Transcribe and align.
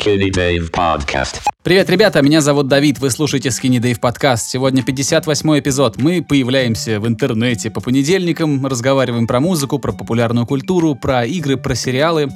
Skinny 0.00 0.30
Dave 0.30 0.70
Podcast. 0.70 1.40
Привет, 1.62 1.90
ребята, 1.90 2.22
меня 2.22 2.40
зовут 2.40 2.68
Давид, 2.68 2.98
вы 3.00 3.10
слушаете 3.10 3.50
Skinny 3.50 3.78
Dave 3.80 4.00
подкаст. 4.00 4.48
Сегодня 4.48 4.82
58 4.82 5.58
эпизод. 5.58 5.98
Мы 5.98 6.22
появляемся 6.22 7.00
в 7.00 7.06
интернете 7.06 7.70
по 7.70 7.82
понедельникам, 7.82 8.64
разговариваем 8.64 9.26
про 9.26 9.40
музыку, 9.40 9.78
про 9.78 9.92
популярную 9.92 10.46
культуру, 10.46 10.94
про 10.94 11.26
игры, 11.26 11.58
про 11.58 11.74
сериалы, 11.74 12.28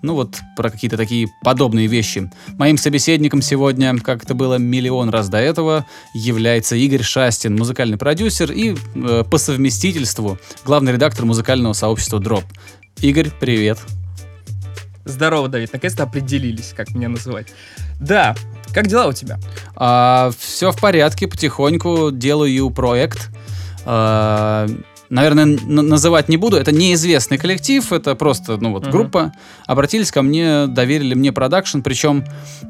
ну 0.00 0.14
вот 0.14 0.38
про 0.56 0.70
какие-то 0.70 0.96
такие 0.96 1.26
подобные 1.42 1.88
вещи. 1.88 2.30
Моим 2.56 2.78
собеседником 2.78 3.42
сегодня, 3.42 3.98
как 3.98 4.22
это 4.22 4.34
было 4.34 4.54
миллион 4.58 5.10
раз 5.10 5.28
до 5.28 5.38
этого, 5.38 5.86
является 6.14 6.76
Игорь 6.76 7.02
Шастин, 7.02 7.56
музыкальный 7.56 7.98
продюсер 7.98 8.52
и 8.52 8.76
э, 8.94 9.24
по 9.28 9.38
совместительству 9.38 10.38
главный 10.64 10.92
редактор 10.92 11.24
музыкального 11.24 11.72
сообщества 11.72 12.20
Drop. 12.20 12.44
Игорь, 13.00 13.30
привет. 13.40 13.78
Здорово, 15.08 15.48
Давид, 15.48 15.72
наконец-то 15.72 16.02
определились, 16.02 16.74
как 16.76 16.90
меня 16.94 17.08
называть. 17.08 17.48
Да, 17.98 18.36
как 18.74 18.86
дела 18.88 19.06
у 19.06 19.12
тебя? 19.12 19.38
А, 19.74 20.30
все 20.38 20.70
в 20.70 20.78
порядке, 20.78 21.26
потихоньку 21.26 22.10
делаю 22.12 22.68
проект. 22.70 23.30
А, 23.86 24.66
наверное, 25.08 25.46
называть 25.46 26.28
не 26.28 26.36
буду. 26.36 26.58
Это 26.58 26.72
неизвестный 26.72 27.38
коллектив, 27.38 27.90
это 27.90 28.14
просто, 28.14 28.58
ну 28.58 28.72
вот, 28.72 28.86
uh-huh. 28.86 28.90
группа. 28.90 29.32
Обратились 29.66 30.12
ко 30.12 30.20
мне, 30.20 30.66
доверили 30.66 31.14
мне 31.14 31.32
продакшн, 31.32 31.80
причем 31.80 32.24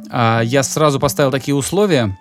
а, 0.08 0.40
я 0.42 0.62
сразу 0.62 1.00
поставил 1.00 1.32
такие 1.32 1.56
условия. 1.56 2.16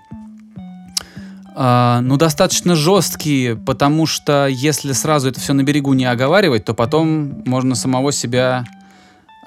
Uh, 1.55 2.01
ну, 2.01 2.17
достаточно 2.17 2.75
жесткие, 2.75 3.55
потому 3.55 4.05
что 4.05 4.45
если 4.45 4.91
сразу 4.91 5.29
это 5.29 5.39
все 5.39 5.53
на 5.53 5.63
берегу 5.63 5.93
не 5.93 6.05
оговаривать, 6.05 6.65
то 6.65 6.75
потом 6.75 7.41
можно 7.47 7.73
самого 7.73 8.11
себя 8.11 8.63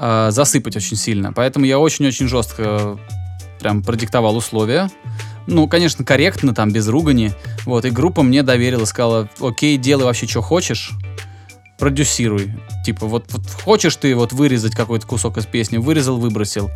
э, 0.01 0.31
засыпать 0.31 0.77
очень 0.77 0.97
сильно. 0.97 1.33
Поэтому 1.33 1.67
я 1.67 1.79
очень-очень 1.79 2.27
жестко 2.27 2.99
прям 3.61 3.83
продиктовал 3.83 4.37
условия. 4.37 4.91
Ну, 5.47 5.69
конечно, 5.69 6.05
корректно, 6.05 6.55
там, 6.55 6.71
без 6.73 6.88
ругани. 6.88 7.33
Вот, 7.65 7.85
и 7.85 7.91
группа 7.91 8.23
мне 8.23 8.43
доверила, 8.43 8.85
сказала, 8.85 9.29
окей, 9.41 9.77
делай 9.77 10.05
вообще, 10.05 10.27
что 10.27 10.43
хочешь, 10.43 10.93
продюсируй. 11.79 12.52
Типа, 12.85 13.07
вот, 13.07 13.27
вот 13.33 13.43
хочешь 13.65 13.97
ты 13.97 14.15
вот 14.15 14.33
вырезать 14.33 14.74
какой-то 14.74 15.07
кусок 15.07 15.39
из 15.39 15.47
песни, 15.47 15.79
вырезал, 15.79 16.19
выбросил. 16.19 16.71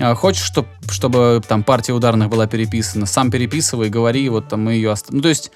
А 0.00 0.14
хочешь, 0.14 0.44
чтоб, 0.44 0.66
чтобы 0.90 1.42
там 1.46 1.64
партия 1.64 1.92
ударных 1.92 2.28
была 2.30 2.46
переписана, 2.46 3.06
сам 3.06 3.30
переписывай, 3.30 3.90
говори, 3.90 4.28
вот 4.28 4.48
там 4.48 4.64
мы 4.64 4.74
ее... 4.74 4.92
Ост... 4.92 5.06
Ну, 5.10 5.20
то 5.20 5.28
есть 5.28 5.50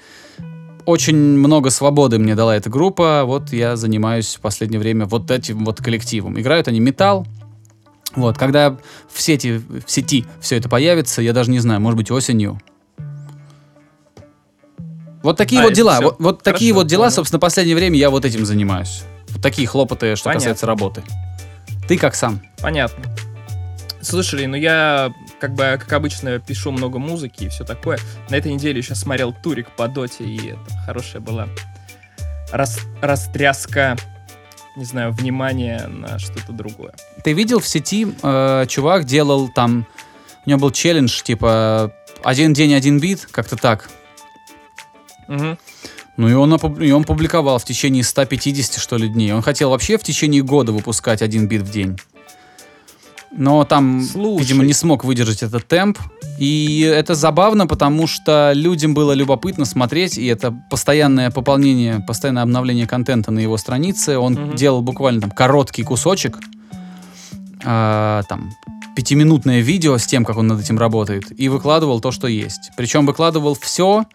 очень 0.89 1.15
много 1.15 1.69
свободы 1.69 2.17
мне 2.17 2.35
дала 2.35 2.55
эта 2.55 2.69
группа. 2.69 3.23
Вот 3.25 3.53
я 3.53 3.75
занимаюсь 3.75 4.35
в 4.35 4.41
последнее 4.41 4.79
время 4.79 5.05
вот 5.05 5.29
этим 5.29 5.63
вот 5.63 5.81
коллективом. 5.81 6.39
Играют 6.39 6.67
они 6.67 6.79
металл. 6.79 7.27
Вот, 8.15 8.39
когда 8.39 8.75
в 9.11 9.21
сети, 9.21 9.61
в 9.85 9.89
сети 9.89 10.25
все 10.41 10.57
это 10.57 10.67
появится, 10.67 11.21
я 11.21 11.31
даже 11.31 11.51
не 11.51 11.59
знаю, 11.59 11.79
может 11.79 11.97
быть, 11.97 12.09
осенью. 12.09 12.59
Вот 15.21 15.37
такие 15.37 15.61
а, 15.61 15.65
вот 15.65 15.73
дела. 15.73 15.99
Вот, 16.01 16.15
вот 16.17 16.43
такие 16.43 16.73
вот 16.73 16.87
дела, 16.87 17.03
понял. 17.03 17.15
собственно, 17.15 17.37
в 17.37 17.41
последнее 17.41 17.75
время 17.75 17.97
я 17.97 18.09
вот 18.09 18.25
этим 18.25 18.45
занимаюсь. 18.45 19.03
Вот 19.29 19.43
такие 19.43 19.67
хлопоты, 19.67 20.15
что 20.15 20.25
Понятно. 20.25 20.39
касается 20.39 20.65
работы. 20.65 21.03
Ты 21.87 21.97
как 21.97 22.15
сам? 22.15 22.41
Понятно. 22.61 23.03
Слушали, 24.01 24.47
ну 24.47 24.55
я, 24.55 25.13
как 25.39 25.53
бы, 25.53 25.77
как 25.79 25.91
обычно, 25.93 26.39
пишу 26.39 26.71
много 26.71 26.99
музыки 26.99 27.45
и 27.45 27.49
все 27.49 27.63
такое. 27.63 27.97
На 28.29 28.35
этой 28.35 28.53
неделе 28.53 28.79
еще 28.79 28.95
смотрел 28.95 29.33
турик 29.33 29.69
по 29.75 29.87
доте, 29.87 30.23
и 30.23 30.49
это 30.49 30.77
хорошая 30.85 31.21
была 31.21 31.47
рас, 32.51 32.79
растряска, 33.01 33.95
не 34.75 34.85
знаю, 34.85 35.11
внимания 35.11 35.87
на 35.87 36.19
что-то 36.19 36.51
другое. 36.51 36.93
Ты 37.23 37.33
видел 37.33 37.59
в 37.59 37.67
сети, 37.67 38.07
э, 38.21 38.65
чувак 38.67 39.05
делал 39.05 39.49
там, 39.49 39.85
у 40.45 40.49
него 40.49 40.59
был 40.59 40.71
челлендж, 40.71 41.21
типа, 41.23 41.93
один 42.23 42.53
день, 42.53 42.73
один 42.73 42.99
бит, 42.99 43.27
как-то 43.31 43.55
так. 43.55 43.89
Угу. 45.27 45.57
Ну 46.17 46.27
и 46.27 46.33
он, 46.33 46.53
и 46.81 46.91
он 46.91 47.03
публиковал 47.05 47.59
в 47.59 47.65
течение 47.65 48.03
150, 48.03 48.81
что 48.81 48.97
ли, 48.97 49.07
дней. 49.07 49.31
Он 49.31 49.41
хотел 49.41 49.69
вообще 49.69 49.97
в 49.97 50.03
течение 50.03 50.41
года 50.41 50.71
выпускать 50.71 51.21
один 51.21 51.47
бит 51.47 51.61
в 51.61 51.71
день. 51.71 51.97
Но 53.31 53.63
там, 53.63 54.01
Слушай. 54.01 54.41
видимо, 54.41 54.63
не 54.63 54.73
смог 54.73 55.03
выдержать 55.03 55.43
этот 55.43 55.67
темп. 55.67 55.99
И 56.39 56.81
это 56.81 57.15
забавно, 57.15 57.67
потому 57.67 58.07
что 58.07 58.53
людям 58.55 58.93
было 58.93 59.11
любопытно 59.11 59.65
смотреть, 59.65 60.17
и 60.17 60.25
это 60.25 60.51
постоянное 60.69 61.31
пополнение, 61.31 61.99
постоянное 61.99 62.43
обновление 62.43 62.87
контента 62.87 63.31
на 63.31 63.39
его 63.39 63.57
странице. 63.57 64.17
Он 64.17 64.37
угу. 64.37 64.53
делал 64.55 64.81
буквально 64.81 65.21
там 65.21 65.31
короткий 65.31 65.83
кусочек, 65.83 66.37
э, 67.63 68.21
там, 68.27 68.51
пятиминутное 68.95 69.59
видео 69.59 69.97
с 69.97 70.05
тем, 70.05 70.25
как 70.25 70.37
он 70.37 70.47
над 70.47 70.61
этим 70.61 70.79
работает, 70.79 71.25
и 71.37 71.49
выкладывал 71.49 71.99
то, 71.99 72.11
что 72.11 72.27
есть. 72.27 72.71
Причем 72.77 73.05
выкладывал 73.05 73.55
все, 73.55 74.05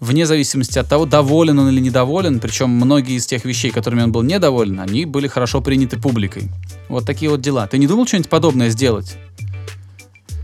вне 0.00 0.26
зависимости 0.26 0.78
от 0.78 0.88
того, 0.88 1.06
доволен 1.06 1.58
он 1.58 1.68
или 1.68 1.80
недоволен, 1.80 2.40
причем 2.40 2.70
многие 2.70 3.16
из 3.16 3.26
тех 3.26 3.44
вещей, 3.44 3.70
которыми 3.70 4.02
он 4.02 4.12
был 4.12 4.22
недоволен, 4.22 4.80
они 4.80 5.04
были 5.04 5.28
хорошо 5.28 5.60
приняты 5.60 5.98
публикой. 5.98 6.48
Вот 6.88 7.06
такие 7.06 7.30
вот 7.30 7.40
дела. 7.40 7.66
Ты 7.66 7.78
не 7.78 7.86
думал 7.86 8.06
что-нибудь 8.06 8.30
подобное 8.30 8.70
сделать? 8.70 9.16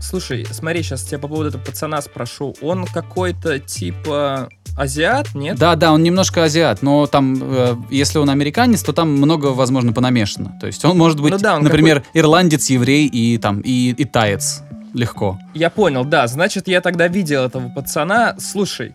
Слушай, 0.01 0.45
смотри, 0.51 0.83
сейчас 0.83 1.03
тебя 1.03 1.17
по 1.17 1.27
поводу 1.27 1.49
этого 1.49 1.61
пацана 1.63 2.01
спрошу. 2.01 2.53
Он 2.61 2.85
какой-то 2.85 3.57
типа 3.59 4.49
азиат, 4.77 5.33
нет? 5.33 5.57
Да, 5.57 5.75
да, 5.75 5.93
он 5.93 6.03
немножко 6.03 6.43
азиат, 6.43 6.81
но 6.81 7.07
там, 7.07 7.39
э, 7.41 7.75
если 7.89 8.19
он 8.19 8.29
американец, 8.29 8.83
то 8.83 8.91
там 8.93 9.09
много, 9.11 9.47
возможно, 9.47 9.93
понамешано. 9.93 10.57
То 10.59 10.67
есть 10.67 10.83
он 10.83 10.97
может 10.97 11.19
быть, 11.19 11.31
ну, 11.31 11.39
да, 11.39 11.55
он 11.55 11.63
например, 11.63 12.01
какой... 12.01 12.21
ирландец, 12.21 12.69
еврей 12.69 13.07
и 13.07 13.37
там 13.37 13.61
и, 13.61 13.91
и 13.91 14.05
таец 14.05 14.61
легко. 14.93 15.39
Я 15.53 15.69
понял, 15.69 16.05
да. 16.05 16.27
Значит, 16.27 16.67
я 16.67 16.81
тогда 16.81 17.07
видел 17.07 17.43
этого 17.43 17.69
пацана. 17.69 18.35
Слушай, 18.39 18.93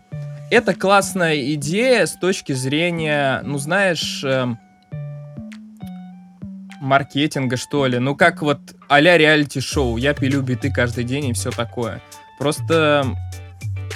это 0.51 0.73
классная 0.73 1.53
идея 1.53 2.05
с 2.05 2.13
точки 2.13 2.53
зрения, 2.53 3.41
ну, 3.43 3.57
знаешь, 3.57 4.23
э, 4.23 4.45
маркетинга, 6.79 7.57
что 7.57 7.85
ли. 7.85 7.99
Ну, 7.99 8.15
как 8.15 8.41
вот 8.41 8.59
а-ля 8.87 9.17
реалити-шоу. 9.17 9.97
Я 9.97 10.13
пилю 10.13 10.41
биты 10.41 10.71
каждый 10.71 11.03
день 11.03 11.25
и 11.25 11.33
все 11.33 11.51
такое. 11.51 12.01
Просто, 12.39 13.05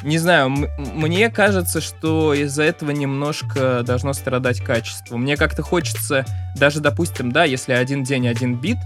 не 0.04 0.18
знаю, 0.18 0.50
мне 0.50 1.30
кажется, 1.30 1.82
что 1.82 2.34
из-за 2.34 2.64
этого 2.64 2.92
немножко 2.92 3.84
должно 3.84 4.14
страдать 4.14 4.62
качество. 4.62 5.18
Мне 5.18 5.38
как-то 5.38 5.64
хочется, 5.64 6.26
даже, 6.56 6.82
допустим, 6.82 7.32
да, 7.32 7.46
если 7.46 7.74
один 7.74 8.04
день 8.04 8.28
один 8.28 8.60
бит, 8.60 8.78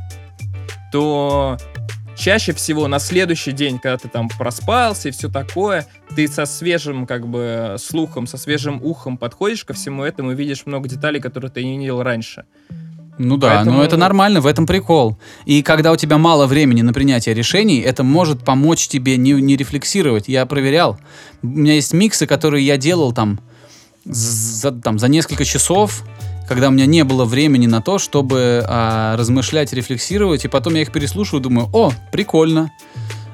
то 0.91 1.57
чаще 2.17 2.53
всего 2.53 2.87
на 2.87 2.99
следующий 2.99 3.51
день, 3.51 3.79
когда 3.79 3.97
ты 3.97 4.09
там 4.09 4.27
проспался 4.29 5.09
и 5.09 5.11
все 5.11 5.29
такое, 5.29 5.87
ты 6.15 6.27
со 6.27 6.45
свежим 6.45 7.05
как 7.05 7.27
бы 7.27 7.75
слухом, 7.79 8.27
со 8.27 8.37
свежим 8.37 8.81
ухом 8.83 9.17
подходишь 9.17 9.63
ко 9.63 9.73
всему 9.73 10.03
этому 10.03 10.31
и 10.31 10.35
видишь 10.35 10.65
много 10.65 10.89
деталей, 10.89 11.21
которые 11.21 11.51
ты 11.51 11.63
не 11.63 11.77
видел 11.77 12.01
раньше. 12.01 12.45
Ну 13.19 13.37
да, 13.37 13.55
Поэтому... 13.55 13.77
но 13.77 13.83
это 13.83 13.97
нормально, 13.97 14.41
в 14.41 14.45
этом 14.45 14.67
прикол. 14.67 15.17
И 15.45 15.63
когда 15.63 15.91
у 15.91 15.95
тебя 15.95 16.17
мало 16.17 16.45
времени 16.45 16.81
на 16.81 16.93
принятие 16.93 17.33
решений, 17.33 17.79
это 17.79 18.03
может 18.03 18.43
помочь 18.43 18.87
тебе 18.87 19.17
не, 19.17 19.31
не 19.31 19.55
рефлексировать. 19.55 20.27
Я 20.27 20.45
проверял. 20.45 20.99
У 21.41 21.47
меня 21.47 21.73
есть 21.73 21.93
миксы, 21.93 22.27
которые 22.27 22.63
я 22.65 22.77
делал 22.77 23.13
там 23.13 23.39
за, 24.05 24.71
там, 24.71 24.99
за 24.99 25.07
несколько 25.07 25.45
часов, 25.45 26.03
когда 26.47 26.69
у 26.69 26.71
меня 26.71 26.85
не 26.85 27.03
было 27.03 27.25
времени 27.25 27.67
на 27.67 27.81
то, 27.81 27.99
чтобы 27.99 28.63
а, 28.67 29.15
размышлять, 29.17 29.73
рефлексировать, 29.73 30.45
и 30.45 30.47
потом 30.47 30.75
я 30.75 30.81
их 30.81 30.91
переслушиваю, 30.91 31.41
думаю, 31.41 31.69
о, 31.73 31.91
прикольно. 32.11 32.71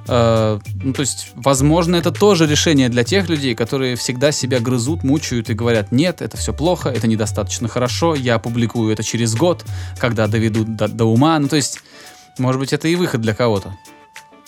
А, 0.08 0.60
ну, 0.84 0.94
то 0.94 1.02
есть, 1.02 1.30
возможно, 1.36 1.96
это 1.96 2.12
тоже 2.12 2.48
решение 2.48 2.90
для 2.90 3.04
тех 3.04 3.30
людей, 3.30 3.56
которые 3.56 3.96
всегда 3.96 4.32
себя 4.32 4.60
грызут, 4.60 5.04
мучают 5.04 5.50
и 5.50 5.54
говорят, 5.54 5.92
нет, 5.92 6.22
это 6.22 6.38
все 6.38 6.54
плохо, 6.54 6.90
это 6.90 7.08
недостаточно 7.08 7.68
хорошо, 7.68 8.16
я 8.16 8.36
опубликую 8.36 8.92
это 8.92 9.04
через 9.04 9.36
год, 9.36 9.64
когда 9.98 10.28
доведут 10.28 10.76
до, 10.76 10.88
до 10.88 11.06
ума. 11.06 11.38
Ну, 11.40 11.48
то 11.48 11.56
есть, 11.56 11.80
может 12.38 12.60
быть, 12.60 12.74
это 12.74 12.88
и 12.88 12.96
выход 12.96 13.22
для 13.22 13.34
кого-то. 13.34 13.74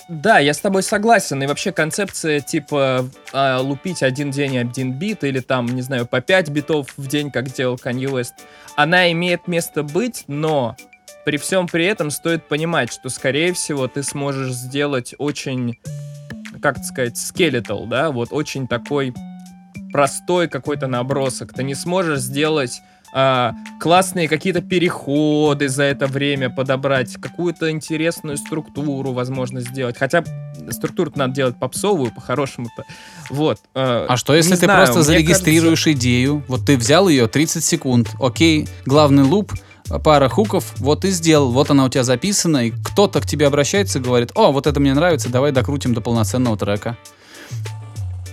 Да, 0.08 0.38
я 0.38 0.54
с 0.54 0.60
тобой 0.60 0.84
согласен. 0.84 1.42
И 1.42 1.48
вообще 1.48 1.72
концепция 1.72 2.40
типа 2.40 3.10
э, 3.34 3.58
лупить 3.58 4.04
один 4.04 4.30
день 4.30 4.58
один 4.58 4.94
бит 4.94 5.24
или 5.24 5.40
там, 5.40 5.66
не 5.66 5.82
знаю, 5.82 6.06
по 6.06 6.22
5 6.22 6.50
битов 6.50 6.94
в 6.96 7.08
день, 7.08 7.32
как 7.32 7.52
делал 7.52 7.76
Kanye 7.76 8.12
West, 8.12 8.34
она 8.76 9.12
имеет 9.12 9.48
место 9.48 9.82
быть, 9.82 10.26
но 10.28 10.76
при 11.26 11.38
всем 11.38 11.68
при 11.68 11.86
этом 11.86 12.12
стоит 12.12 12.48
понимать, 12.48 12.92
что, 12.92 13.10
скорее 13.10 13.52
всего, 13.54 13.88
ты 13.88 14.04
сможешь 14.04 14.54
сделать 14.54 15.16
очень, 15.18 15.80
как 16.62 16.78
сказать, 16.84 17.18
скелетал, 17.18 17.88
да, 17.88 18.12
вот 18.12 18.30
очень 18.32 18.68
такой 18.68 19.12
простой 19.92 20.48
какой-то 20.48 20.86
набросок. 20.86 21.54
Ты 21.54 21.64
не 21.64 21.74
сможешь 21.74 22.20
сделать 22.20 22.82
а, 23.18 23.54
классные 23.80 24.28
какие-то 24.28 24.60
переходы 24.60 25.70
за 25.70 25.84
это 25.84 26.06
время 26.06 26.50
подобрать, 26.50 27.16
какую-то 27.16 27.72
интересную 27.72 28.36
структуру, 28.36 29.14
возможно, 29.14 29.62
сделать. 29.62 29.98
Хотя 29.98 30.22
структуру 30.70 31.14
надо 31.16 31.34
делать 31.34 31.58
попсовую, 31.58 32.12
по-хорошему-то. 32.14 32.84
Вот. 33.30 33.60
Э, 33.74 34.06
а 34.10 34.18
что, 34.18 34.36
если 34.36 34.56
ты 34.56 34.66
знаю, 34.66 34.84
просто 34.86 35.02
зарегистрируешь 35.02 35.86
кажется... 35.86 35.98
идею? 35.98 36.44
Вот 36.50 36.66
ты 36.66 36.76
взял 36.76 37.08
ее 37.08 37.30
30 37.30 37.64
секунд, 37.64 38.10
окей, 38.20 38.68
главный 38.86 39.24
луп, 39.24 39.54
пара 40.04 40.28
хуков, 40.28 40.74
вот 40.76 41.06
и 41.06 41.10
сделал, 41.10 41.52
вот 41.52 41.70
она 41.70 41.86
у 41.86 41.90
тебя 41.90 42.04
записана, 42.04 42.68
и 42.68 42.72
кто-то 42.72 43.22
к 43.22 43.26
тебе 43.26 43.48
обращается 43.48 44.00
и 44.00 44.02
говорит, 44.02 44.32
о, 44.36 44.52
вот 44.52 44.68
это 44.68 44.82
мне 44.82 44.94
нравится, 44.94 45.30
давай 45.30 45.54
докрутим 45.54 45.94
до 45.94 46.02
полноценного 46.02 46.58
трека. 46.58 46.98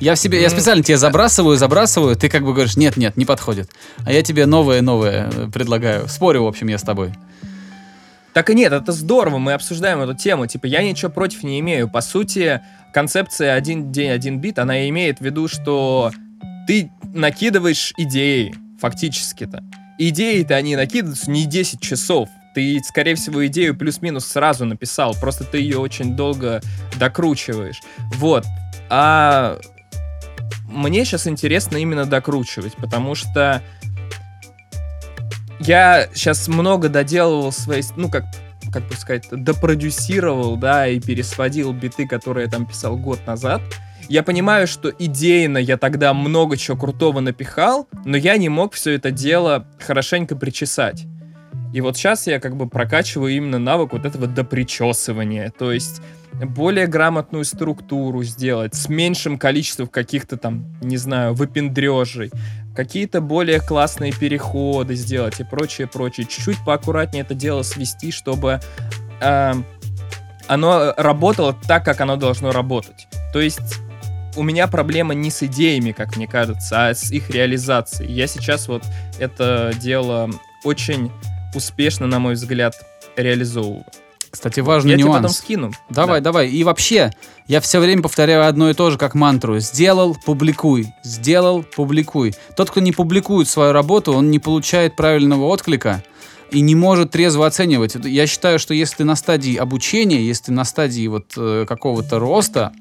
Я 0.03 0.17
в 0.17 0.19
себе, 0.19 0.43
я 0.43 0.51
специально 0.51 0.83
тебе 0.83 0.99
забрасываю, 0.99 1.57
забрасываю, 1.57 2.17
ты 2.17 2.29
как 2.29 2.43
бы 2.43 2.53
говоришь, 2.53 2.77
нет, 2.77 2.97
нет, 2.97 3.17
не 3.17 3.25
подходит. 3.25 3.71
А 4.05 4.11
я 4.13 4.25
тебе 4.25 4.47
новое-новое 4.47 5.31
э, 5.33 5.49
предлагаю. 5.55 6.09
Спорю, 6.09 6.43
в 6.43 6.49
общем, 6.49 6.67
я 6.67 6.79
с 6.79 6.83
тобой. 6.83 7.13
Так 8.35 8.51
и 8.51 8.55
нет, 8.57 8.73
это 8.73 8.91
здорово, 8.91 9.39
мы 9.39 9.53
обсуждаем 9.53 10.01
эту 10.01 10.15
тему. 10.15 10.49
Типа, 10.49 10.67
я 10.67 10.83
ничего 10.83 11.09
против 11.09 11.45
не 11.45 11.61
имею. 11.61 11.89
По 11.89 12.01
сути, 12.01 12.61
концепция 12.93 13.55
«один 13.55 13.93
день, 13.93 14.11
один 14.11 14.41
бит», 14.41 14.59
она 14.59 14.89
имеет 14.89 15.21
в 15.21 15.25
виду, 15.25 15.47
что 15.47 16.11
ты 16.67 16.91
накидываешь 17.15 17.95
идеи, 17.97 18.57
фактически-то. 18.81 19.63
Идеи-то 19.99 20.57
они 20.57 20.75
накидываются 20.75 21.31
не 21.31 21.45
10 21.47 21.81
часов. 21.81 22.29
Ты, 22.57 22.81
скорее 22.85 23.15
всего, 23.15 23.47
идею 23.47 23.77
плюс-минус 23.77 24.27
сразу 24.27 24.65
написал, 24.65 25.15
просто 25.15 25.45
ты 25.45 25.59
ее 25.59 25.79
очень 25.79 26.17
долго 26.17 26.61
докручиваешь. 26.99 27.81
Вот. 28.17 28.45
А 28.91 29.61
мне 30.69 31.05
сейчас 31.05 31.27
интересно 31.27 31.77
именно 31.77 32.05
докручивать, 32.07 32.75
потому 32.75 33.15
что 33.15 33.63
я 35.61 36.09
сейчас 36.15 36.49
много 36.49 36.89
доделывал 36.89 37.53
свои, 37.53 37.83
ну 37.97 38.11
как, 38.11 38.25
как 38.73 38.87
бы 38.89 38.95
сказать, 38.95 39.29
допродюсировал, 39.31 40.57
да, 40.57 40.89
и 40.89 40.99
пересводил 40.99 41.73
биты, 41.73 42.09
которые 42.09 42.47
я 42.47 42.51
там 42.51 42.67
писал 42.67 42.97
год 42.97 43.21
назад. 43.27 43.63
Я 44.09 44.23
понимаю, 44.23 44.67
что 44.67 44.91
идейно 44.91 45.59
я 45.59 45.77
тогда 45.77 46.13
много 46.13 46.57
чего 46.57 46.77
крутого 46.77 47.21
напихал, 47.21 47.89
но 48.05 48.17
я 48.17 48.37
не 48.37 48.49
мог 48.49 48.75
все 48.75 48.93
это 48.93 49.11
дело 49.11 49.67
хорошенько 49.79 50.37
причесать. 50.37 51.07
И 51.73 51.81
вот 51.81 51.97
сейчас 51.97 52.27
я 52.27 52.39
как 52.39 52.57
бы 52.57 52.69
прокачиваю 52.69 53.33
именно 53.33 53.59
навык 53.59 53.93
вот 53.93 54.05
этого 54.05 54.27
допричесывания. 54.27 55.53
То 55.57 55.73
есть 55.73 56.03
более 56.33 56.87
грамотную 56.87 57.45
структуру 57.45 58.23
сделать, 58.23 58.75
с 58.75 58.89
меньшим 58.89 59.39
количеством 59.39 59.89
каких-то 59.89 60.37
там, 60.37 60.67
не 60.81 60.97
знаю, 60.97 61.35
выпендрежей, 61.35 62.31
какие-то 62.75 63.21
более 63.21 63.61
классные 63.61 64.13
переходы 64.13 64.95
сделать 64.95 65.41
и 65.41 65.45
прочее, 65.45 65.87
прочее. 65.87 66.27
Чуть-чуть 66.27 66.65
поаккуратнее 66.65 67.23
это 67.23 67.35
дело 67.35 67.63
свести, 67.63 68.11
чтобы 68.11 68.61
э, 69.21 69.55
оно 70.49 70.95
работало 70.97 71.57
так, 71.67 71.85
как 71.85 72.01
оно 72.01 72.17
должно 72.17 72.53
работать. 72.53 73.07
То 73.33 73.41
есть 73.41 73.81
у 74.37 74.43
меня 74.43 74.67
проблема 74.67 75.15
не 75.15 75.31
с 75.31 75.43
идеями, 75.43 75.93
как 75.93 76.17
мне 76.17 76.27
кажется, 76.27 76.89
а 76.89 76.95
с 76.95 77.11
их 77.11 77.31
реализацией. 77.31 78.13
Я 78.13 78.27
сейчас 78.27 78.69
вот 78.69 78.83
это 79.19 79.73
дело 79.81 80.31
очень 80.65 81.11
успешно, 81.55 82.07
на 82.07 82.19
мой 82.19 82.35
взгляд, 82.35 82.75
реализовываю. 83.17 83.85
Кстати, 84.31 84.61
важный 84.61 84.93
Я 84.93 84.97
нюанс. 84.97 85.11
тебе 85.11 85.23
потом 85.23 85.31
скину. 85.35 85.73
Давай, 85.91 86.21
Да. 86.21 86.25
давай. 86.33 86.49
И 86.49 86.65
вообще, 86.65 87.11
я 87.49 87.61
все 87.61 87.81
время 87.81 88.01
повторяю 88.03 88.47
одно 88.47 88.71
и 88.71 88.75
то 88.75 88.91
же, 88.91 88.97
как 88.97 89.15
мантру. 89.15 89.59
Сделал, 89.59 90.17
публикуй. 90.25 90.87
Сделал, 91.03 91.63
публикуй. 91.63 92.35
Тот, 92.57 92.71
кто 92.71 92.81
не 92.81 92.93
публикует 92.93 93.47
свою 93.47 93.73
работу, 93.73 94.13
он 94.15 94.31
не 94.31 94.39
получает 94.39 94.97
правильного 94.97 95.45
отклика 95.45 96.03
и 96.51 96.61
не 96.63 96.75
может 96.75 97.11
трезво 97.11 97.47
оценивать. 97.47 97.95
Я 98.05 98.27
считаю, 98.27 98.59
что 98.59 98.73
если 98.73 98.97
ты 98.97 99.05
на 99.05 99.17
стадии 99.17 99.57
обучения, 99.57 100.23
если 100.23 100.45
ты 100.45 100.53
на 100.53 100.65
стадии 100.65 101.07
вот 101.09 101.33
э, 101.37 101.67
какого-то 101.69 102.19
роста, 102.19 102.73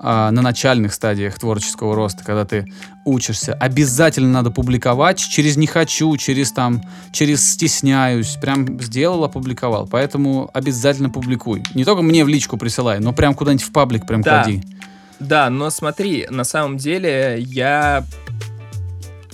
на 0.00 0.30
начальных 0.30 0.94
стадиях 0.94 1.38
творческого 1.38 1.94
роста, 1.94 2.22
когда 2.24 2.44
ты 2.44 2.66
учишься, 3.04 3.54
обязательно 3.54 4.28
надо 4.30 4.50
публиковать 4.50 5.18
через 5.18 5.56
не 5.56 5.66
хочу, 5.66 6.16
через 6.16 6.52
там, 6.52 6.82
через 7.12 7.48
стесняюсь, 7.48 8.36
прям 8.40 8.80
сделал, 8.80 9.24
опубликовал. 9.24 9.88
Поэтому 9.88 10.50
обязательно 10.54 11.10
публикуй. 11.10 11.62
Не 11.74 11.84
только 11.84 12.02
мне 12.02 12.24
в 12.24 12.28
личку 12.28 12.56
присылай, 12.56 13.00
но 13.00 13.12
прям 13.12 13.34
куда-нибудь 13.34 13.64
в 13.64 13.72
паблик 13.72 14.06
прям 14.06 14.22
Да. 14.22 14.42
клади. 14.42 14.62
Да, 15.20 15.50
но 15.50 15.68
смотри, 15.70 16.26
на 16.30 16.44
самом 16.44 16.76
деле 16.76 17.38
я, 17.40 18.04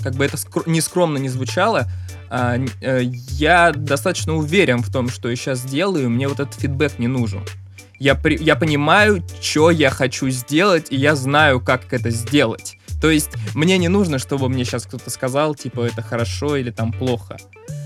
как 0.02 0.14
бы 0.14 0.24
это 0.24 0.36
скр- 0.38 0.62
не 0.66 0.80
скромно 0.80 1.18
не 1.18 1.28
звучало, 1.28 1.86
а, 2.30 2.56
э, 2.80 3.02
я 3.02 3.70
достаточно 3.76 4.34
уверен 4.34 4.82
в 4.82 4.90
том, 4.90 5.08
что 5.10 5.28
я 5.28 5.36
сейчас 5.36 5.62
делаю, 5.62 6.08
мне 6.10 6.26
вот 6.26 6.40
этот 6.40 6.54
фидбэк 6.54 6.98
не 6.98 7.06
нужен. 7.06 7.42
Я, 8.04 8.14
при- 8.14 8.36
я 8.36 8.54
понимаю, 8.54 9.22
что 9.40 9.70
я 9.70 9.88
хочу 9.88 10.28
сделать, 10.28 10.88
и 10.90 10.96
я 10.96 11.14
знаю, 11.14 11.58
как 11.58 11.90
это 11.90 12.10
сделать. 12.10 12.76
То 13.00 13.08
есть 13.08 13.30
мне 13.54 13.78
не 13.78 13.88
нужно, 13.88 14.18
чтобы 14.18 14.50
мне 14.50 14.66
сейчас 14.66 14.84
кто-то 14.84 15.08
сказал, 15.08 15.54
типа, 15.54 15.86
это 15.86 16.02
хорошо 16.02 16.56
или 16.56 16.70
там 16.70 16.92
плохо. 16.92 17.38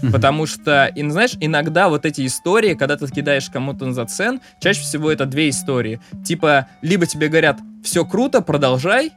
Мгм. 0.02 0.10
Потому 0.10 0.46
что, 0.46 0.86
и, 0.86 1.08
знаешь, 1.08 1.36
иногда 1.40 1.88
вот 1.88 2.04
эти 2.04 2.26
истории, 2.26 2.74
когда 2.74 2.96
ты 2.96 3.06
кидаешь 3.06 3.48
кому-то 3.48 3.86
на 3.86 3.94
зацен, 3.94 4.40
чаще 4.60 4.80
всего 4.80 5.12
это 5.12 5.24
две 5.24 5.50
истории. 5.50 6.00
Типа, 6.24 6.66
либо 6.82 7.06
тебе 7.06 7.28
говорят, 7.28 7.60
все 7.84 8.04
круто, 8.04 8.40
продолжай, 8.40 9.12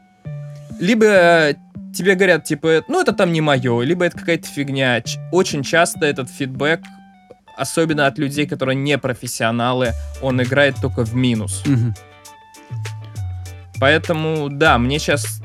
либо 0.80 1.06
э, 1.06 1.54
тебе 1.96 2.14
говорят, 2.14 2.44
типа, 2.44 2.84
ну 2.88 3.02
это 3.02 3.12
там 3.12 3.34
не 3.34 3.42
мое, 3.42 3.82
либо 3.82 4.06
это 4.06 4.20
какая-то 4.20 4.48
фигня. 4.48 5.04
Очень 5.32 5.64
часто 5.64 6.06
этот 6.06 6.30
фидбэк, 6.30 6.82
особенно 7.58 8.08
от 8.08 8.18
людей, 8.18 8.46
которые 8.48 8.76
не 8.76 8.98
профессионалы, 8.98 9.92
он 10.22 10.42
играет 10.42 10.76
только 10.82 11.04
в 11.06 11.16
минус. 11.16 11.64
Мгм. 11.66 11.94
Поэтому, 13.80 14.50
да, 14.50 14.78
мне 14.78 15.00
сейчас... 15.00 15.42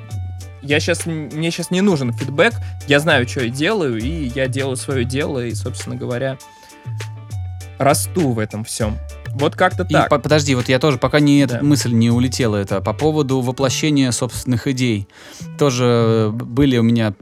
Я 0.62 0.81
сейчас, 0.81 1.06
мне 1.06 1.50
сейчас 1.53 1.70
не 1.70 1.81
нужен 1.81 2.12
фидбэк, 2.12 2.53
я 2.88 2.99
знаю, 2.99 3.29
что 3.29 3.44
я 3.44 3.50
делаю, 3.50 3.99
и 3.99 4.29
я 4.35 4.49
делаю 4.49 4.76
свое 4.76 5.05
дело, 5.05 5.44
и, 5.47 5.55
собственно 5.55 5.94
говоря, 5.94 6.38
расту 7.79 8.32
в 8.32 8.41
этом 8.41 8.64
всем. 8.64 8.99
Вот 9.35 9.55
как-то 9.55 9.85
И 9.85 9.93
так. 9.93 10.09
по- 10.09 10.19
подожди, 10.19 10.56
вот 10.56 10.69
я 10.69 10.81
тоже, 10.81 10.99
пока 10.99 11.20
не 11.20 11.38
эта 11.41 11.59
Да. 11.59 11.62
мысль 11.62 11.93
не 11.93 12.11
улетела, 12.11 12.56
это 12.56 12.81
по 12.81 12.94
поводу 12.94 13.43
воплощения 13.43 14.11
собственных 14.11 14.67
идей. 14.67 15.06
Тоже 15.56 15.85
э, 15.85 16.31
были 16.31 16.79
у 16.79 16.82
меня, 16.82 17.14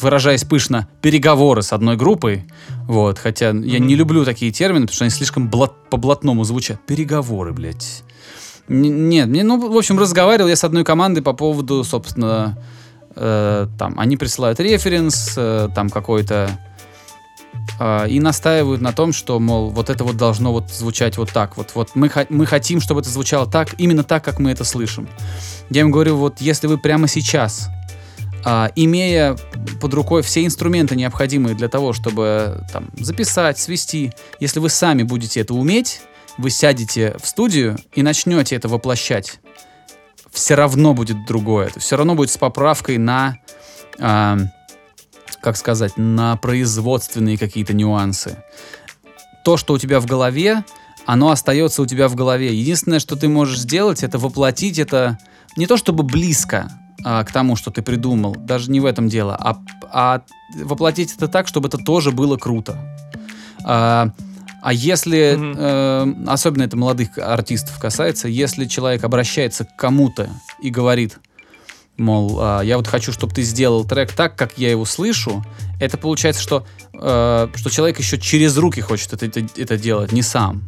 выражаясь 0.00 0.44
пышно, 0.44 0.88
переговоры 1.02 1.62
с 1.62 1.72
одной 1.72 1.96
группой. 1.96 2.44
Вот, 2.88 3.18
хотя 3.18 3.46
я 3.46 3.52
Мгм. 3.52 3.86
не 3.86 3.94
люблю 3.94 4.24
такие 4.24 4.50
термины, 4.52 4.82
потому 4.86 4.94
что 4.94 5.04
они 5.04 5.10
слишком 5.10 5.48
блат- 5.48 5.88
по-блатному 5.90 6.42
звучат. 6.44 6.84
Переговоры, 6.86 7.52
блядь. 7.52 8.02
Н- 8.68 9.08
Нет, 9.08 9.28
мне, 9.28 9.44
ну, 9.44 9.58
в 9.72 9.76
общем, 9.76 9.98
разговаривал 9.98 10.48
я 10.48 10.56
с 10.56 10.64
одной 10.64 10.84
командой 10.84 11.20
по 11.22 11.32
поводу, 11.32 11.84
собственно, 11.84 12.58
э, 13.16 13.66
там, 13.78 13.94
они 14.00 14.16
присылают 14.16 14.58
референс, 14.58 15.34
э, 15.36 15.68
там 15.74 15.88
какой-то, 15.90 16.50
э, 17.78 18.08
и 18.08 18.20
настаивают 18.20 18.80
на 18.80 18.92
том, 18.92 19.12
что, 19.12 19.38
мол, 19.38 19.70
вот 19.70 19.90
это 19.90 20.02
вот 20.04 20.16
должно 20.16 20.52
вот 20.52 20.70
звучать 20.70 21.16
вот 21.18 21.30
так. 21.30 21.56
Вот, 21.56 21.70
вот 21.74 21.90
мы, 21.94 22.10
мы 22.28 22.46
хотим, 22.46 22.80
чтобы 22.80 23.00
это 23.00 23.10
звучало 23.10 23.46
так, 23.46 23.74
именно 23.78 24.02
так, 24.02 24.24
как 24.24 24.38
мы 24.40 24.50
это 24.50 24.64
слышим. 24.64 25.08
Я 25.70 25.82
им 25.82 25.90
говорю, 25.90 26.16
вот 26.16 26.40
если 26.40 26.66
вы 26.66 26.78
прямо 26.78 27.06
сейчас, 27.06 27.68
а, 28.44 28.70
имея 28.76 29.36
под 29.80 29.94
рукой 29.94 30.22
все 30.22 30.44
инструменты, 30.44 30.96
необходимые 30.96 31.54
для 31.54 31.68
того, 31.68 31.92
чтобы 31.92 32.64
там, 32.72 32.90
записать, 32.98 33.58
свести, 33.58 34.12
если 34.38 34.60
вы 34.60 34.68
сами 34.68 35.02
будете 35.02 35.40
это 35.40 35.54
уметь, 35.54 36.02
вы 36.36 36.50
сядете 36.50 37.16
в 37.22 37.26
студию 37.26 37.78
и 37.94 38.02
начнете 38.02 38.56
это 38.56 38.68
воплощать, 38.68 39.40
все 40.30 40.54
равно 40.56 40.94
будет 40.94 41.24
другое. 41.26 41.70
Все 41.76 41.96
равно 41.96 42.14
будет 42.14 42.30
с 42.30 42.36
поправкой 42.36 42.98
на, 42.98 43.38
а, 43.98 44.36
как 45.40 45.56
сказать, 45.56 45.96
на 45.96 46.36
производственные 46.36 47.38
какие-то 47.38 47.72
нюансы. 47.72 48.36
То, 49.44 49.56
что 49.56 49.74
у 49.74 49.78
тебя 49.78 50.00
в 50.00 50.06
голове, 50.06 50.64
оно 51.06 51.30
остается 51.30 51.82
у 51.82 51.86
тебя 51.86 52.08
в 52.08 52.14
голове. 52.14 52.54
Единственное, 52.54 52.98
что 52.98 53.16
ты 53.16 53.28
можешь 53.28 53.60
сделать, 53.60 54.02
это 54.02 54.18
воплотить 54.18 54.78
это 54.78 55.18
не 55.56 55.66
то 55.66 55.76
чтобы 55.76 56.02
близко 56.02 56.70
а, 57.04 57.22
к 57.24 57.32
тому, 57.32 57.54
что 57.56 57.70
ты 57.70 57.82
придумал, 57.82 58.34
даже 58.34 58.70
не 58.70 58.80
в 58.80 58.86
этом 58.86 59.08
дело, 59.08 59.36
а, 59.38 59.58
а 59.92 60.22
воплотить 60.56 61.14
это 61.14 61.28
так, 61.28 61.46
чтобы 61.46 61.68
это 61.68 61.78
тоже 61.78 62.10
было 62.10 62.36
круто. 62.36 62.78
А, 63.64 64.10
а 64.62 64.72
если, 64.72 65.34
Мгм. 65.36 65.54
э, 65.58 66.14
особенно 66.26 66.62
это 66.62 66.76
молодых 66.76 67.18
артистов 67.18 67.78
касается, 67.78 68.28
если 68.28 68.64
человек 68.64 69.04
обращается 69.04 69.66
к 69.66 69.76
кому-то 69.76 70.30
и 70.62 70.70
говорит, 70.70 71.18
мол, 71.98 72.38
а, 72.40 72.60
я 72.62 72.78
вот 72.78 72.86
хочу, 72.86 73.12
чтобы 73.12 73.34
ты 73.34 73.42
сделал 73.42 73.84
трек 73.84 74.12
так, 74.12 74.36
как 74.36 74.56
я 74.56 74.70
его 74.70 74.86
слышу, 74.86 75.44
это 75.80 75.98
получается, 75.98 76.40
что, 76.40 76.66
э, 76.94 77.48
что 77.54 77.70
человек 77.70 77.98
еще 77.98 78.18
через 78.18 78.56
руки 78.56 78.80
хочет 78.80 79.12
это, 79.12 79.26
это, 79.26 79.46
это 79.56 79.76
делать, 79.76 80.12
не 80.12 80.22
сам. 80.22 80.62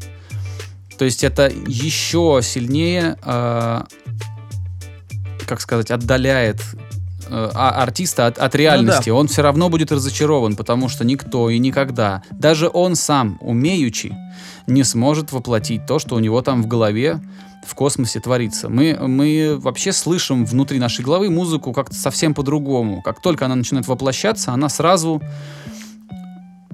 То 0.99 1.05
есть 1.05 1.25
это 1.25 1.51
еще 1.67 2.41
сильнее, 2.43 3.17
э, 3.23 3.83
как 5.47 5.61
сказать, 5.61 5.91
отдаляет 5.91 6.61
э, 7.29 7.51
а- 7.55 7.83
артиста 7.83 8.27
от, 8.27 8.39
от 8.39 8.55
реальности. 8.55 9.11
Он 9.11 9.29
все 9.29 9.43
равно 9.43 9.69
будет 9.69 9.93
разочарован, 9.93 10.57
потому 10.57 10.89
что 10.89 11.05
никто 11.05 11.51
и 11.51 11.59
никогда, 11.59 12.23
даже 12.31 12.69
он 12.73 12.97
сам, 12.97 13.39
умеючи, 13.41 14.17
не 14.67 14.85
сможет 14.85 15.33
воплотить 15.33 15.87
то, 15.87 15.99
что 15.99 16.17
у 16.17 16.19
него 16.19 16.43
там 16.43 16.63
в 16.63 16.67
голове 16.67 17.21
в 17.67 17.75
космосе 17.75 18.21
творится. 18.21 18.69
Мы, 18.69 18.97
мы 19.01 19.59
вообще 19.61 19.93
слышим 19.93 20.45
внутри 20.45 20.79
нашей 20.79 21.05
головы 21.05 21.31
музыку 21.31 21.73
как-то 21.73 21.97
совсем 21.97 22.33
по-другому. 22.33 23.03
Как 23.03 23.21
только 23.21 23.45
она 23.47 23.57
начинает 23.57 23.89
воплощаться, 23.89 24.53
она 24.53 24.69
сразу 24.69 25.21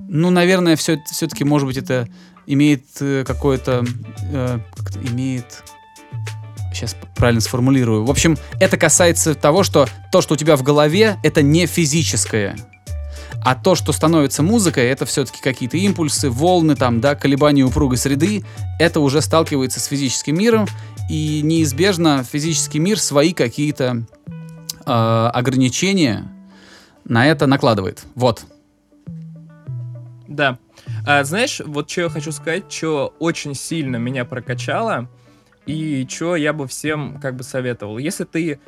Ну, 0.09 0.29
наверное, 0.31 0.76
все, 0.76 1.02
все-таки, 1.11 1.45
может 1.45 1.67
быть, 1.67 1.79
это 1.79 2.09
имеет 2.47 2.85
э, 3.00 3.25
какое-то... 3.26 3.85
э, 4.31 4.59
как-то 4.76 4.99
имеет... 5.00 5.62
Сейчас 6.73 6.97
правильно 7.14 7.41
сформулирую. 7.41 8.05
В 8.05 8.11
общем, 8.11 8.37
это 8.61 8.76
касается 8.76 9.35
того, 9.35 9.62
что 9.62 9.87
то, 10.11 10.21
что 10.21 10.35
у 10.35 10.37
тебя 10.37 10.57
в 10.57 10.62
голове, 10.62 11.17
это 11.23 11.43
не 11.43 11.67
физическое. 11.67 12.57
А 13.45 13.55
то, 13.55 13.75
что 13.75 13.93
становится 13.93 14.43
музыкой, 14.43 14.85
это 14.87 15.05
все-таки 15.05 15.41
какие-то 15.43 15.76
импульсы, 15.76 16.31
волны, 16.31 16.76
там, 16.76 17.00
да, 17.00 17.14
колебания 17.14 17.64
упругой 17.64 17.99
среды. 17.99 18.45
Это 18.79 19.00
уже 19.00 19.21
сталкивается 19.21 19.81
с 19.81 19.87
физическим 19.87 20.38
миром, 20.38 20.67
и 21.11 21.41
неизбежно 21.43 22.25
физический 22.25 22.79
мир 22.79 23.00
свои 23.00 23.33
какие-то 23.33 24.05
э, 24.87 24.91
ограничения 24.91 26.29
на 27.05 27.26
это 27.26 27.47
накладывает. 27.47 28.05
Вот. 28.14 28.45
Да. 30.29 30.59
А, 31.07 31.25
знаешь, 31.25 31.61
вот 31.64 31.91
что 31.91 32.02
я 32.02 32.09
хочу 32.09 32.33
сказать, 32.33 32.73
что 32.73 33.14
очень 33.19 33.55
сильно 33.55 33.97
меня 33.97 34.25
прокачало, 34.25 35.09
и 35.66 36.07
что 36.09 36.37
я 36.37 36.52
бы 36.52 36.66
всем 36.66 37.19
как 37.21 37.37
бы 37.37 37.45
советовал. 37.45 37.99
Если 37.99 38.25
ты... 38.25 38.59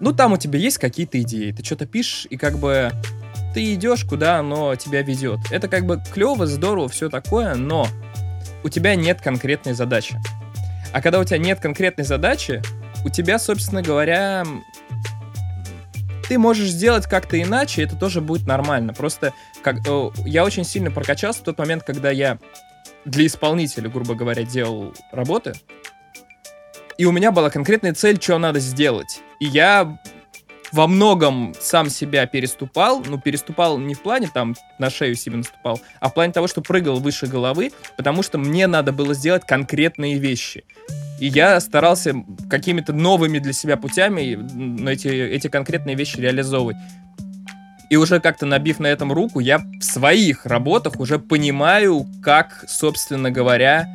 Ну, 0.00 0.12
там 0.12 0.32
у 0.32 0.36
тебя 0.38 0.58
есть 0.58 0.78
какие-то 0.78 1.20
идеи, 1.20 1.52
ты 1.52 1.62
что-то 1.64 1.86
пишешь, 1.86 2.26
и 2.30 2.36
как 2.36 2.58
бы 2.58 2.90
ты 3.52 3.74
идешь, 3.74 4.04
куда 4.04 4.38
оно 4.38 4.74
тебя 4.76 5.02
ведет. 5.02 5.40
Это 5.50 5.68
как 5.68 5.84
бы 5.84 6.00
клево, 6.12 6.46
здорово, 6.46 6.88
все 6.88 7.10
такое, 7.10 7.54
но 7.54 7.86
у 8.62 8.68
тебя 8.68 8.94
нет 8.94 9.20
конкретной 9.20 9.74
задачи. 9.74 10.18
А 10.92 11.02
когда 11.02 11.20
у 11.20 11.24
тебя 11.24 11.38
нет 11.38 11.60
конкретной 11.60 12.04
задачи, 12.04 12.62
у 13.04 13.10
тебя, 13.10 13.38
собственно 13.38 13.82
говоря, 13.82 14.44
ты 16.28 16.38
можешь 16.38 16.68
сделать 16.68 17.06
как-то 17.06 17.40
иначе, 17.40 17.82
это 17.82 17.96
тоже 17.96 18.20
будет 18.20 18.46
нормально. 18.46 18.94
Просто 18.94 19.32
как, 19.62 19.86
э, 19.86 20.10
я 20.24 20.44
очень 20.44 20.64
сильно 20.64 20.90
прокачался 20.90 21.40
в 21.40 21.44
тот 21.44 21.58
момент, 21.58 21.82
когда 21.82 22.10
я 22.10 22.38
для 23.04 23.26
исполнителя, 23.26 23.88
грубо 23.88 24.14
говоря, 24.14 24.44
делал 24.44 24.94
работы, 25.12 25.54
и 27.00 27.06
у 27.06 27.12
меня 27.12 27.32
была 27.32 27.48
конкретная 27.48 27.94
цель, 27.94 28.20
что 28.20 28.36
надо 28.36 28.60
сделать. 28.60 29.22
И 29.38 29.46
я 29.46 29.98
во 30.70 30.86
многом 30.86 31.54
сам 31.58 31.88
себя 31.88 32.26
переступал, 32.26 33.02
ну, 33.02 33.18
переступал 33.18 33.78
не 33.78 33.94
в 33.94 34.02
плане 34.02 34.28
там 34.32 34.54
на 34.78 34.90
шею 34.90 35.14
себе 35.14 35.38
наступал, 35.38 35.80
а 35.98 36.10
в 36.10 36.14
плане 36.14 36.34
того, 36.34 36.46
что 36.46 36.60
прыгал 36.60 37.00
выше 37.00 37.26
головы, 37.26 37.72
потому 37.96 38.22
что 38.22 38.36
мне 38.36 38.66
надо 38.66 38.92
было 38.92 39.14
сделать 39.14 39.46
конкретные 39.46 40.18
вещи. 40.18 40.64
И 41.18 41.28
я 41.28 41.58
старался 41.60 42.14
какими-то 42.50 42.92
новыми 42.92 43.38
для 43.38 43.54
себя 43.54 43.78
путями 43.78 44.86
эти, 44.86 45.08
эти 45.08 45.48
конкретные 45.48 45.96
вещи 45.96 46.18
реализовывать. 46.18 46.76
И 47.88 47.96
уже 47.96 48.20
как-то 48.20 48.44
набив 48.44 48.78
на 48.78 48.88
этом 48.88 49.10
руку, 49.10 49.40
я 49.40 49.56
в 49.58 49.82
своих 49.82 50.44
работах 50.44 51.00
уже 51.00 51.18
понимаю, 51.18 52.06
как, 52.22 52.66
собственно 52.68 53.30
говоря, 53.30 53.88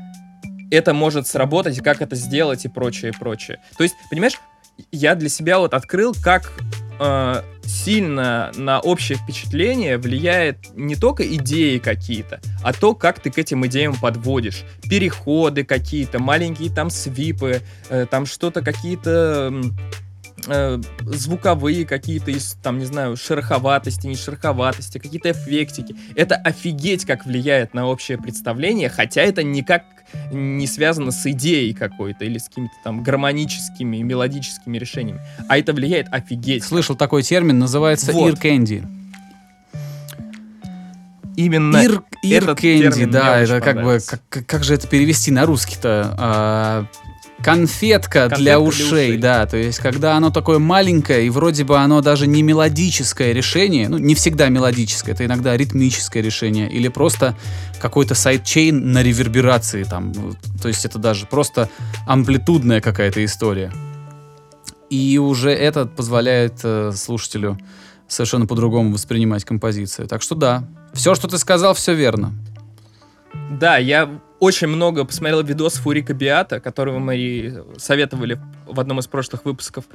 это 0.71 0.93
может 0.93 1.27
сработать, 1.27 1.81
как 1.81 2.01
это 2.01 2.15
сделать 2.15 2.65
и 2.65 2.67
прочее, 2.67 3.11
и 3.11 3.17
прочее. 3.17 3.59
То 3.77 3.83
есть, 3.83 3.95
понимаешь, 4.09 4.39
я 4.91 5.15
для 5.15 5.29
себя 5.29 5.59
вот 5.59 5.73
открыл, 5.73 6.13
как 6.21 6.51
э, 6.99 7.41
сильно 7.65 8.51
на 8.55 8.79
общее 8.79 9.17
впечатление 9.17 9.97
влияет 9.97 10.57
не 10.75 10.95
только 10.95 11.25
идеи 11.35 11.77
какие-то, 11.77 12.41
а 12.63 12.73
то, 12.73 12.93
как 12.93 13.19
ты 13.19 13.31
к 13.31 13.37
этим 13.37 13.65
идеям 13.67 13.95
подводишь. 13.95 14.63
Переходы 14.89 15.63
какие-то, 15.63 16.19
маленькие 16.19 16.69
там 16.69 16.89
свипы, 16.89 17.61
э, 17.89 18.05
там 18.09 18.25
что-то 18.25 18.61
какие-то 18.61 19.51
э, 19.53 19.61
звуковые 20.47 21.85
какие-то 21.85 22.31
из, 22.31 22.53
там, 22.63 22.77
не 22.79 22.85
знаю, 22.85 23.17
шероховатости, 23.17 24.07
не 24.07 24.15
шероховатости, 24.15 24.97
какие-то 24.97 25.31
эффектики. 25.31 25.95
Это 26.15 26.35
офигеть 26.35 27.05
как 27.05 27.25
влияет 27.25 27.73
на 27.73 27.87
общее 27.87 28.17
представление, 28.17 28.89
хотя 28.89 29.21
это 29.21 29.43
никак 29.43 29.83
не 30.31 30.67
связано 30.67 31.11
с 31.11 31.25
идеей 31.25 31.73
какой-то 31.73 32.25
или 32.25 32.37
с 32.37 32.47
какими-то 32.47 32.73
там 32.83 33.03
гармоническими, 33.03 33.97
мелодическими 33.97 34.77
решениями. 34.77 35.19
А 35.49 35.57
это 35.57 35.73
влияет 35.73 36.07
офигеть. 36.11 36.63
Слышал 36.63 36.95
такой 36.95 37.23
термин, 37.23 37.57
называется 37.59 38.11
Вот. 38.13 38.35
candy. 38.39 38.85
Именно 41.35 41.77
candy, 41.83 42.55
термин 42.55 43.11
да, 43.11 43.39
это 43.39 43.59
как 43.59 43.75
бы, 43.75 43.81
понравился. 43.81 44.09
как, 44.11 44.21
как- 44.29 44.45
как 44.45 44.63
же 44.63 44.73
это 44.75 44.87
перевести 44.87 45.31
на 45.31 45.45
русский-то? 45.45 46.15
А, 46.17 46.85
конфетка, 47.45 48.21
Конфетка 48.21 48.29
для 48.29 48.37
для 48.37 48.59
ушей, 48.59 48.85
ушей. 48.85 49.17
да, 49.17 49.45
то 49.45 49.55
есть 49.55 49.77
когда 49.77 50.17
оно 50.17 50.31
такое 50.31 50.57
маленькое, 50.57 51.27
и 51.27 51.29
вроде 51.29 51.63
бы 51.63 51.77
оно 51.77 52.01
даже 52.01 52.25
не 52.25 52.41
мелодическое 52.41 53.33
решение, 53.33 53.87
ну, 53.87 53.99
не 53.99 54.15
всегда 54.15 54.49
мелодическое, 54.49 55.13
это 55.13 55.25
иногда 55.25 55.55
ритмическое 55.55 56.23
решение, 56.23 56.67
или 56.69 56.87
просто 56.87 57.37
какой-то 57.79 58.15
sidechain 58.15 58.91
на 58.91 59.03
реверберации 59.03 59.83
там, 59.83 60.11
то 60.59 60.67
есть 60.67 60.85
это 60.85 60.97
даже 60.97 61.27
просто 61.27 61.69
амплитудная 62.07 62.81
какая-то 62.81 63.23
история. 63.23 63.71
И 64.89 65.17
уже 65.19 65.51
это 65.51 65.85
позволяет 65.85 66.59
э, 66.63 66.91
слушателю 66.95 67.59
совершенно 68.07 68.45
по-другому 68.45 68.91
воспринимать 68.93 69.43
композицию. 69.43 70.07
Так 70.07 70.21
что 70.21 70.35
да, 70.35 70.67
все, 70.93 71.15
что 71.15 71.27
ты 71.27 71.37
сказал, 71.37 71.73
все 71.73 71.93
верно. 71.93 72.33
Да, 73.51 73.77
я 73.77 74.09
очень 74.39 74.67
много 74.67 75.05
посмотрел 75.05 75.43
видосов 75.43 75.85
у 75.87 75.91
Рика 75.91 76.13
Биата, 76.13 76.59
которого 76.59 76.99
мы 76.99 77.63
советовали 77.77 78.39
в 78.65 78.79
одном 78.79 78.99
из 78.99 79.07
прошлых 79.07 79.45
выпусков. 79.45 79.85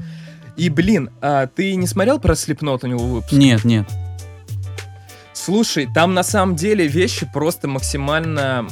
И, 0.56 0.68
блин, 0.68 1.10
а 1.20 1.46
ты 1.46 1.74
не 1.74 1.86
смотрел 1.86 2.18
про 2.18 2.34
Слепнот 2.34 2.84
у 2.84 2.86
него 2.86 3.04
выпуск? 3.04 3.32
Нет, 3.32 3.64
нет. 3.64 3.86
Слушай, 5.32 5.88
там 5.92 6.14
на 6.14 6.22
самом 6.22 6.56
деле 6.56 6.86
вещи 6.86 7.28
просто 7.32 7.68
максимально 7.68 8.66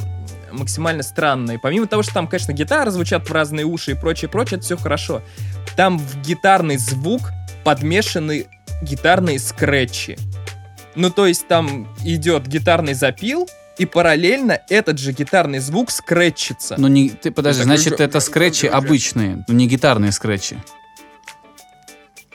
максимально 0.51 1.03
странные. 1.03 1.59
Помимо 1.59 1.85
того, 1.87 2.01
что 2.03 2.13
там, 2.13 2.27
конечно, 2.27 2.53
гитары 2.53 2.89
звучат 2.91 3.27
в 3.27 3.31
разные 3.31 3.65
уши 3.65 3.91
и 3.91 3.93
прочее, 3.93 4.29
прочее, 4.29 4.57
это 4.57 4.65
все 4.65 4.77
хорошо. 4.77 5.21
Там 5.75 5.99
в 5.99 6.21
гитарный 6.21 6.77
звук 6.77 7.21
подмешаны 7.63 8.47
гитарные 8.81 9.39
скретчи. 9.39 10.17
Ну, 10.95 11.09
то 11.09 11.27
есть 11.27 11.47
там 11.47 11.87
идет 12.03 12.47
гитарный 12.47 12.93
запил, 12.93 13.47
и 13.79 13.85
параллельно 13.85 14.59
этот 14.69 14.99
же 14.99 15.11
гитарный 15.13 15.59
звук 15.59 15.89
скретчится. 15.89 16.75
Ну 16.77 16.87
не, 16.87 17.09
ты 17.09 17.31
подожди, 17.31 17.63
значит 17.63 17.93
такой- 17.93 18.05
это 18.05 18.19
скретчи 18.19 18.67
обычные, 18.67 19.43
ну 19.47 19.53
не 19.55 19.67
гитарные 19.67 20.11
скретчи, 20.11 20.57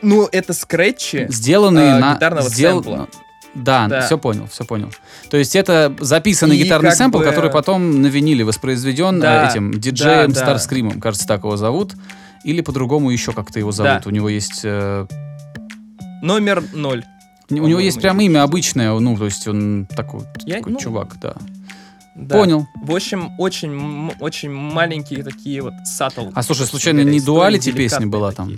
Ну, 0.02 0.28
это 0.32 0.52
скретчи. 0.52 1.26
сделанные 1.30 1.94
а, 1.94 1.98
на 1.98 2.14
гитарного 2.14 2.48
сдел- 2.48 2.82
сэмпла. 2.82 2.96
ну, 2.96 3.08
Да, 3.54 3.86
Да. 3.86 4.00
все 4.00 4.18
понял, 4.18 4.48
все 4.50 4.64
понял. 4.64 4.92
То 5.30 5.36
есть 5.36 5.54
это 5.54 5.94
записанный 6.00 6.56
И 6.56 6.64
гитарный 6.64 6.90
сэмпл, 6.90 7.18
бы- 7.18 7.24
который 7.24 7.50
потом 7.52 8.02
на 8.02 8.08
виниле 8.08 8.42
воспроизведен 8.44 9.20
Да, 9.20 9.46
э, 9.46 9.50
этим 9.50 9.72
диджеем 9.72 10.32
да, 10.32 10.40
да. 10.40 10.46
Старскримом, 10.46 11.00
кажется, 11.00 11.26
так 11.28 11.44
его 11.44 11.56
зовут, 11.56 11.94
или 12.44 12.62
по-другому 12.62 13.10
еще 13.10 13.32
как-то 13.32 13.60
его 13.60 13.70
зовут. 13.70 14.02
Да. 14.02 14.08
У 14.08 14.10
него 14.10 14.28
есть 14.28 14.62
э, 14.64 15.06
Номер 16.20 16.64
ноль. 16.72 17.04
У 17.50 17.66
него 17.66 17.80
есть 17.80 18.00
прям 18.00 18.20
имя 18.20 18.42
обычное, 18.42 18.92
ну 18.98 19.16
то 19.16 19.24
есть 19.26 19.46
он 19.46 19.86
такой, 19.86 20.22
Я- 20.46 20.58
такой 20.58 20.72
ну, 20.72 20.78
чувак, 20.78 21.16
да. 21.20 21.34
Да. 22.16 22.36
Понял. 22.36 22.66
В 22.82 22.94
общем, 22.94 23.32
очень, 23.38 24.12
очень 24.20 24.50
маленькие 24.50 25.24
такие 25.24 25.62
вот 25.62 25.72
саттл. 25.84 26.28
А 26.32 26.42
слушай, 26.44 26.64
случайно 26.66 27.00
не 27.00 27.20
дуалити 27.20 27.72
песня 27.72 28.06
была 28.06 28.30
там? 28.30 28.56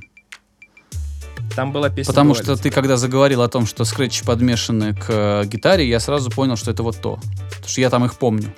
Там 1.54 1.72
была 1.72 1.88
песня 1.88 2.04
Потому 2.12 2.32
Duality. 2.34 2.42
что 2.42 2.56
ты, 2.56 2.70
когда 2.70 2.98
заговорил 2.98 3.40
о 3.40 3.48
том, 3.48 3.64
что 3.64 3.84
скретчи 3.84 4.24
подмешаны 4.26 4.92
к 4.94 5.06
э, 5.08 5.44
гитаре, 5.46 5.88
я 5.88 6.00
сразу 6.00 6.30
понял, 6.30 6.56
что 6.56 6.70
это 6.70 6.82
вот 6.82 7.00
то. 7.00 7.18
Потому 7.48 7.68
что 7.68 7.80
я 7.80 7.88
там 7.88 8.04
их 8.04 8.16
помню. 8.18 8.52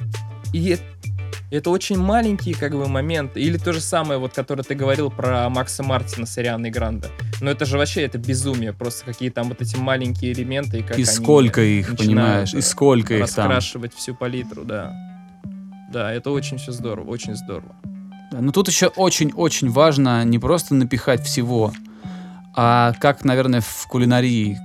И 0.52 0.78
это 1.50 1.70
очень 1.70 1.98
маленькие 1.98 2.54
как 2.54 2.72
бы 2.72 2.86
моменты. 2.88 3.40
Или 3.40 3.56
то 3.58 3.72
же 3.72 3.80
самое, 3.80 4.18
вот, 4.20 4.32
которое 4.34 4.62
ты 4.62 4.74
говорил 4.74 5.10
про 5.10 5.48
Макса 5.48 5.82
Мартина 5.82 6.26
с 6.26 6.36
Арианой 6.38 6.70
Гранде. 6.70 7.08
Но 7.40 7.50
это 7.50 7.64
же 7.64 7.78
вообще 7.78 8.02
это 8.02 8.18
безумие. 8.18 8.72
Просто 8.72 9.04
какие 9.04 9.30
там 9.30 9.48
вот 9.48 9.62
эти 9.62 9.76
маленькие 9.76 10.32
элементы. 10.32 10.78
И, 10.78 10.82
как 10.82 10.92
и 10.92 10.94
они 11.02 11.04
сколько 11.04 11.62
их, 11.62 11.96
понимаешь? 11.96 12.52
И 12.54 12.60
сколько 12.60 13.14
их 13.14 13.30
там. 13.32 13.50
Раскрашивать 13.50 13.94
всю 13.94 14.14
палитру, 14.14 14.64
да. 14.64 14.92
Да, 15.92 16.12
это 16.12 16.30
очень 16.30 16.58
все 16.58 16.72
здорово, 16.72 17.08
очень 17.08 17.34
здорово. 17.34 17.74
Да, 18.30 18.40
Но 18.40 18.52
тут 18.52 18.68
еще 18.68 18.88
очень-очень 18.88 19.70
важно 19.70 20.22
не 20.24 20.38
просто 20.38 20.74
напихать 20.74 21.24
всего, 21.24 21.72
а 22.54 22.92
как, 23.00 23.24
наверное, 23.24 23.62
в 23.62 23.86
кулинарии. 23.88 24.58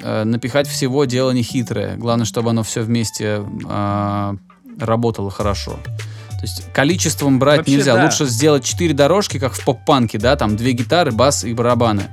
э, 0.00 0.22
Напихать 0.22 0.68
всего 0.68 1.04
дело 1.06 1.32
не 1.32 1.42
хитрое. 1.42 1.96
Главное, 1.96 2.24
чтобы 2.24 2.50
оно 2.50 2.62
все 2.62 2.82
вместе 2.82 3.44
а, 3.66 4.36
работало 4.78 5.30
хорошо. 5.30 5.78
То 6.28 6.40
есть 6.42 6.72
количеством 6.72 7.38
брать 7.38 7.58
Вообще, 7.58 7.76
нельзя. 7.76 7.94
да. 7.96 8.04
Лучше 8.04 8.26
сделать 8.26 8.64
четыре 8.64 8.92
дорожки, 8.94 9.38
как 9.38 9.54
в 9.54 9.64
поп-панке, 9.64 10.18
да, 10.18 10.36
там 10.36 10.56
две 10.56 10.72
гитары, 10.72 11.10
бас 11.12 11.44
и 11.44 11.54
барабаны. 11.54 12.04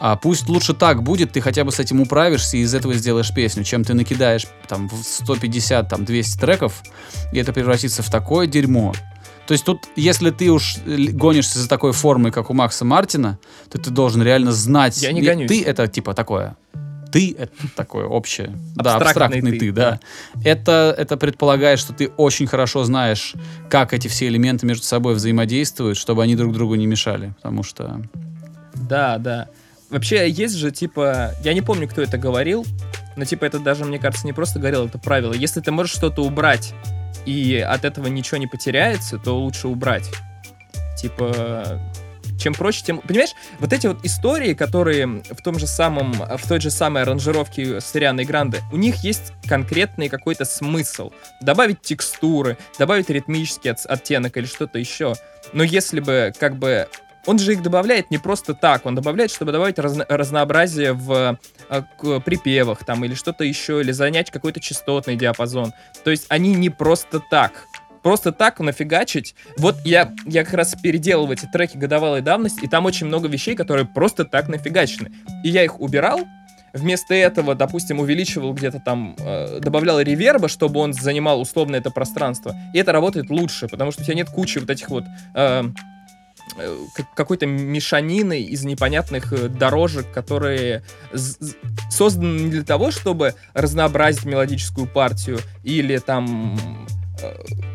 А 0.00 0.16
пусть 0.16 0.48
лучше 0.48 0.74
так 0.74 1.02
будет, 1.02 1.32
ты 1.32 1.40
хотя 1.40 1.64
бы 1.64 1.72
с 1.72 1.80
этим 1.80 2.00
управишься 2.00 2.56
и 2.56 2.60
из 2.60 2.72
этого 2.74 2.94
сделаешь 2.94 3.32
песню, 3.34 3.64
чем 3.64 3.82
ты 3.84 3.94
накидаешь 3.94 4.46
там 4.68 4.88
в 4.88 5.02
150, 5.02 5.88
там 5.88 6.04
200 6.04 6.38
треков, 6.40 6.82
и 7.32 7.38
это 7.38 7.52
превратится 7.52 8.02
в 8.02 8.10
такое 8.10 8.46
дерьмо. 8.46 8.94
То 9.48 9.52
есть 9.52 9.64
тут, 9.64 9.86
если 9.96 10.30
ты 10.30 10.50
уж 10.50 10.76
л- 10.86 11.08
гонишься 11.12 11.58
за 11.58 11.68
такой 11.68 11.92
формой, 11.92 12.30
как 12.30 12.50
у 12.50 12.54
Макса 12.54 12.84
Мартина, 12.84 13.38
то 13.70 13.78
ты 13.78 13.90
должен 13.90 14.22
реально 14.22 14.52
знать. 14.52 15.00
Я 15.02 15.10
не 15.12 15.22
гонюсь. 15.22 15.48
Ты 15.48 15.64
это 15.64 15.88
типа 15.88 16.14
такое. 16.14 16.56
Ты— 17.10 17.34
это 17.38 17.52
такое 17.74 18.06
общее. 18.06 18.56
Да, 18.74 18.96
Абстрактный 18.96 19.26
абстрактный 19.26 19.52
ты, 19.52 19.58
ты, 19.58 19.72
да. 19.72 20.00
Это, 20.44 20.94
это 20.96 21.16
предполагает, 21.16 21.78
что 21.78 21.92
ты 21.92 22.08
очень 22.16 22.46
хорошо 22.46 22.84
знаешь, 22.84 23.34
как 23.70 23.92
эти 23.92 24.08
все 24.08 24.28
элементы 24.28 24.66
между 24.66 24.84
собой 24.84 25.14
взаимодействуют, 25.14 25.96
чтобы 25.96 26.22
они 26.22 26.36
друг 26.36 26.52
другу 26.52 26.74
не 26.74 26.86
мешали. 26.86 27.32
Потому 27.36 27.62
что... 27.62 28.02
Да, 28.74 29.18
да. 29.18 29.48
Вообще, 29.90 30.28
есть 30.28 30.56
же, 30.56 30.70
типа, 30.70 31.32
я 31.42 31.54
не 31.54 31.62
помню, 31.62 31.88
кто 31.88 32.02
это 32.02 32.18
говорил, 32.18 32.66
но, 33.16 33.24
типа, 33.24 33.46
это 33.46 33.58
даже, 33.58 33.84
мне 33.84 33.98
кажется, 33.98 34.26
не 34.26 34.32
просто 34.32 34.58
говорил, 34.58 34.86
это 34.86 34.98
правило. 34.98 35.32
Если 35.32 35.60
ты 35.60 35.72
можешь 35.72 35.94
что-то 35.94 36.22
убрать, 36.22 36.74
и 37.24 37.56
от 37.58 37.84
этого 37.84 38.06
ничего 38.06 38.36
не 38.38 38.46
потеряется, 38.46 39.18
то 39.18 39.38
лучше 39.38 39.68
убрать. 39.68 40.10
Типа, 41.00 41.80
чем 42.38 42.54
проще, 42.54 42.82
тем... 42.84 42.98
Понимаешь, 42.98 43.34
вот 43.58 43.72
эти 43.72 43.86
вот 43.86 44.04
истории, 44.04 44.54
которые 44.54 45.06
в 45.06 45.42
том 45.42 45.58
же 45.58 45.66
самом, 45.66 46.12
в 46.12 46.48
той 46.48 46.60
же 46.60 46.70
самой 46.70 47.02
аранжировке 47.02 47.80
с 47.80 47.94
Рианой 47.94 48.24
Гранде, 48.24 48.60
у 48.72 48.76
них 48.76 48.96
есть 49.04 49.32
конкретный 49.46 50.08
какой-то 50.08 50.44
смысл. 50.44 51.10
Добавить 51.40 51.82
текстуры, 51.82 52.56
добавить 52.78 53.10
ритмический 53.10 53.72
от- 53.72 53.84
оттенок 53.86 54.36
или 54.36 54.46
что-то 54.46 54.78
еще. 54.78 55.14
Но 55.52 55.62
если 55.62 56.00
бы, 56.00 56.32
как 56.38 56.56
бы, 56.56 56.88
он 57.26 57.38
же 57.38 57.52
их 57.52 57.62
добавляет 57.62 58.10
не 58.10 58.18
просто 58.18 58.54
так, 58.54 58.86
он 58.86 58.94
добавляет, 58.94 59.30
чтобы 59.30 59.52
добавить 59.52 59.78
разно- 59.78 60.06
разнообразие 60.08 60.92
в 60.94 61.38
э, 61.68 61.82
к- 61.98 62.20
припевах 62.20 62.84
там 62.84 63.04
или 63.04 63.14
что-то 63.14 63.44
еще, 63.44 63.80
или 63.80 63.92
занять 63.92 64.30
какой-то 64.30 64.60
частотный 64.60 65.16
диапазон. 65.16 65.72
То 66.04 66.10
есть 66.10 66.26
они 66.28 66.54
не 66.54 66.70
просто 66.70 67.20
так. 67.20 67.66
Просто 68.02 68.32
так 68.32 68.60
нафигачить. 68.60 69.34
Вот 69.56 69.76
я, 69.84 70.12
я 70.26 70.44
как 70.44 70.54
раз 70.54 70.74
переделал 70.80 71.30
эти 71.32 71.46
треки 71.46 71.76
годовалой 71.76 72.22
давности, 72.22 72.64
и 72.64 72.68
там 72.68 72.86
очень 72.86 73.06
много 73.06 73.28
вещей, 73.28 73.54
которые 73.54 73.86
просто 73.86 74.24
так 74.24 74.48
нафигачены. 74.48 75.10
И 75.44 75.48
я 75.48 75.64
их 75.64 75.80
убирал, 75.80 76.20
Вместо 76.72 77.14
этого, 77.14 77.54
допустим, 77.54 78.00
увеличивал 78.00 78.52
где-то 78.52 78.80
там, 78.80 79.16
э, 79.18 79.60
добавлял 79.60 80.00
реверба, 80.00 80.48
чтобы 80.48 80.80
он 80.80 80.92
занимал 80.92 81.40
условно 81.40 81.76
это 81.76 81.90
пространство. 81.90 82.54
И 82.74 82.78
это 82.78 82.92
работает 82.92 83.30
лучше, 83.30 83.68
потому 83.68 83.90
что 83.90 84.02
у 84.02 84.04
тебя 84.04 84.14
нет 84.14 84.28
кучи 84.28 84.58
вот 84.58 84.68
этих 84.68 84.90
вот 84.90 85.04
э, 85.34 85.64
э, 86.58 86.76
как- 86.94 87.14
какой-то 87.14 87.46
мешанины 87.46 88.42
из 88.42 88.64
непонятных 88.64 89.32
э, 89.32 89.48
дорожек, 89.48 90.12
которые 90.12 90.82
созданы 91.90 92.40
не 92.40 92.50
для 92.50 92.64
того, 92.64 92.90
чтобы 92.90 93.34
разнообразить 93.54 94.26
мелодическую 94.26 94.86
партию 94.86 95.38
или 95.64 95.96
там 95.98 96.86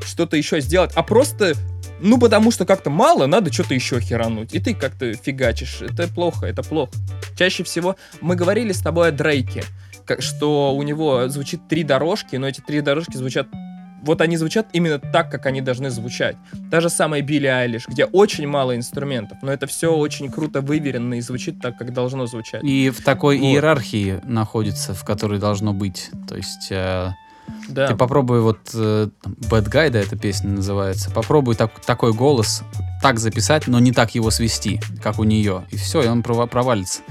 что-то 0.06 0.38
еще 0.38 0.60
сделать, 0.62 0.92
а 0.96 1.04
просто 1.04 1.54
ну, 2.00 2.20
потому 2.20 2.52
что 2.52 2.66
как-то 2.66 2.90
мало, 2.90 3.28
надо 3.28 3.52
что-то 3.54 3.74
еще 3.74 4.00
херануть. 4.02 4.54
И 4.54 4.60
ты 4.60 4.74
как-то 4.74 5.14
фигачишь. 5.14 5.82
Это 5.82 6.08
плохо, 6.10 6.46
это 6.46 6.62
плохо. 6.62 6.92
Чаще 7.38 7.64
всего 7.64 7.96
мы 8.20 8.36
говорили 8.36 8.74
с 8.74 8.80
тобой 8.80 9.08
о 9.08 9.12
Дрейке, 9.12 9.64
как- 10.06 10.22
что 10.22 10.76
у 10.76 10.84
него 10.84 11.30
звучит 11.30 11.68
три 11.70 11.84
дорожки, 11.84 12.36
но 12.36 12.48
эти 12.48 12.60
три 12.60 12.82
дорожки 12.82 13.16
звучат 13.16 13.48
вот 14.06 14.20
они 14.20 14.36
звучат 14.36 14.68
именно 14.74 15.00
так, 15.00 15.32
как 15.32 15.46
они 15.46 15.62
должны 15.62 15.90
звучать. 15.90 16.36
Та 16.70 16.82
же 16.82 16.90
самая 16.90 17.22
Билли 17.22 17.48
Айлиш, 17.48 17.88
где 17.88 18.04
очень 18.04 18.46
мало 18.46 18.76
инструментов, 18.76 19.38
но 19.42 19.50
это 19.54 19.66
все 19.66 19.96
очень 19.96 20.30
круто 20.30 20.60
выверено 20.60 21.14
и 21.14 21.22
звучит 21.22 21.62
так, 21.62 21.78
как 21.78 21.94
должно 21.94 22.26
звучать. 22.26 22.66
И 22.66 22.90
в 22.90 23.02
такой 23.02 23.38
Вот. 23.40 23.46
иерархии 23.46 24.20
находится, 24.26 24.94
в 24.94 25.06
которой 25.06 25.40
должно 25.40 25.72
быть. 25.74 26.10
То 26.28 26.36
есть... 26.36 26.68
э, 26.70 27.12
Да. 27.70 27.88
Ты 27.88 27.96
попробуй 27.96 28.42
вот 28.42 28.60
э, 28.74 29.08
Bad 29.26 29.70
Guy, 29.70 29.90
да, 29.90 30.00
эта 30.00 30.18
песня 30.18 30.50
называется. 30.50 31.12
Попробуй 31.12 31.56
так, 31.56 31.80
такой 31.82 32.14
голос 32.14 32.64
так 33.02 33.20
записать, 33.20 33.68
но 33.68 33.80
не 33.80 33.92
так 33.92 34.16
его 34.16 34.32
свести, 34.32 34.80
как 35.02 35.20
у 35.20 35.24
нее. 35.24 35.66
И 35.72 35.78
все, 35.78 36.02
и 36.02 36.08
он 36.08 36.22
прова- 36.22 36.48
провалится. 36.48 37.02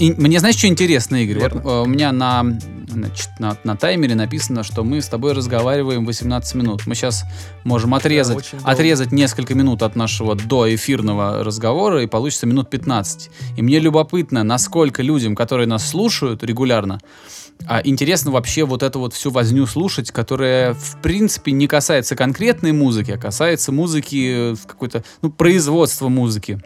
И 0.00 0.12
мне 0.12 0.40
знаешь, 0.40 0.56
что 0.56 0.66
интересно, 0.66 1.16
Игорь? 1.16 1.50
Вот, 1.50 1.64
э, 1.64 1.82
у 1.82 1.86
меня 1.86 2.10
на, 2.10 2.42
значит, 2.88 3.28
на, 3.38 3.56
на 3.64 3.76
таймере 3.76 4.14
написано, 4.14 4.62
что 4.62 4.82
мы 4.82 5.02
с 5.02 5.08
тобой 5.08 5.34
разговариваем 5.34 6.06
18 6.06 6.54
минут. 6.54 6.86
Мы 6.86 6.94
сейчас 6.94 7.24
можем 7.64 7.94
отрезать, 7.94 8.50
долго. 8.50 8.70
отрезать 8.70 9.12
несколько 9.12 9.54
минут 9.54 9.82
от 9.82 9.96
нашего 9.96 10.34
доэфирного 10.34 11.44
разговора, 11.44 12.02
и 12.02 12.06
получится 12.06 12.46
минут 12.46 12.70
15. 12.70 13.30
И 13.58 13.62
мне 13.62 13.78
любопытно, 13.78 14.42
насколько 14.42 15.02
людям, 15.02 15.36
которые 15.36 15.66
нас 15.66 15.86
слушают 15.86 16.42
регулярно, 16.42 17.00
а 17.66 17.80
интересно 17.84 18.30
вообще 18.30 18.64
вот 18.64 18.82
эту 18.82 19.00
вот 19.00 19.14
всю 19.14 19.30
возню 19.30 19.66
слушать, 19.66 20.10
которая, 20.10 20.74
в 20.74 21.00
принципе, 21.02 21.52
не 21.52 21.66
касается 21.66 22.16
конкретной 22.16 22.72
музыки, 22.72 23.12
а 23.12 23.18
касается 23.18 23.72
музыки, 23.72 24.52
э, 24.52 24.56
какой-то, 24.66 25.04
ну, 25.22 25.30
производства 25.30 26.08
музыки. 26.08 26.60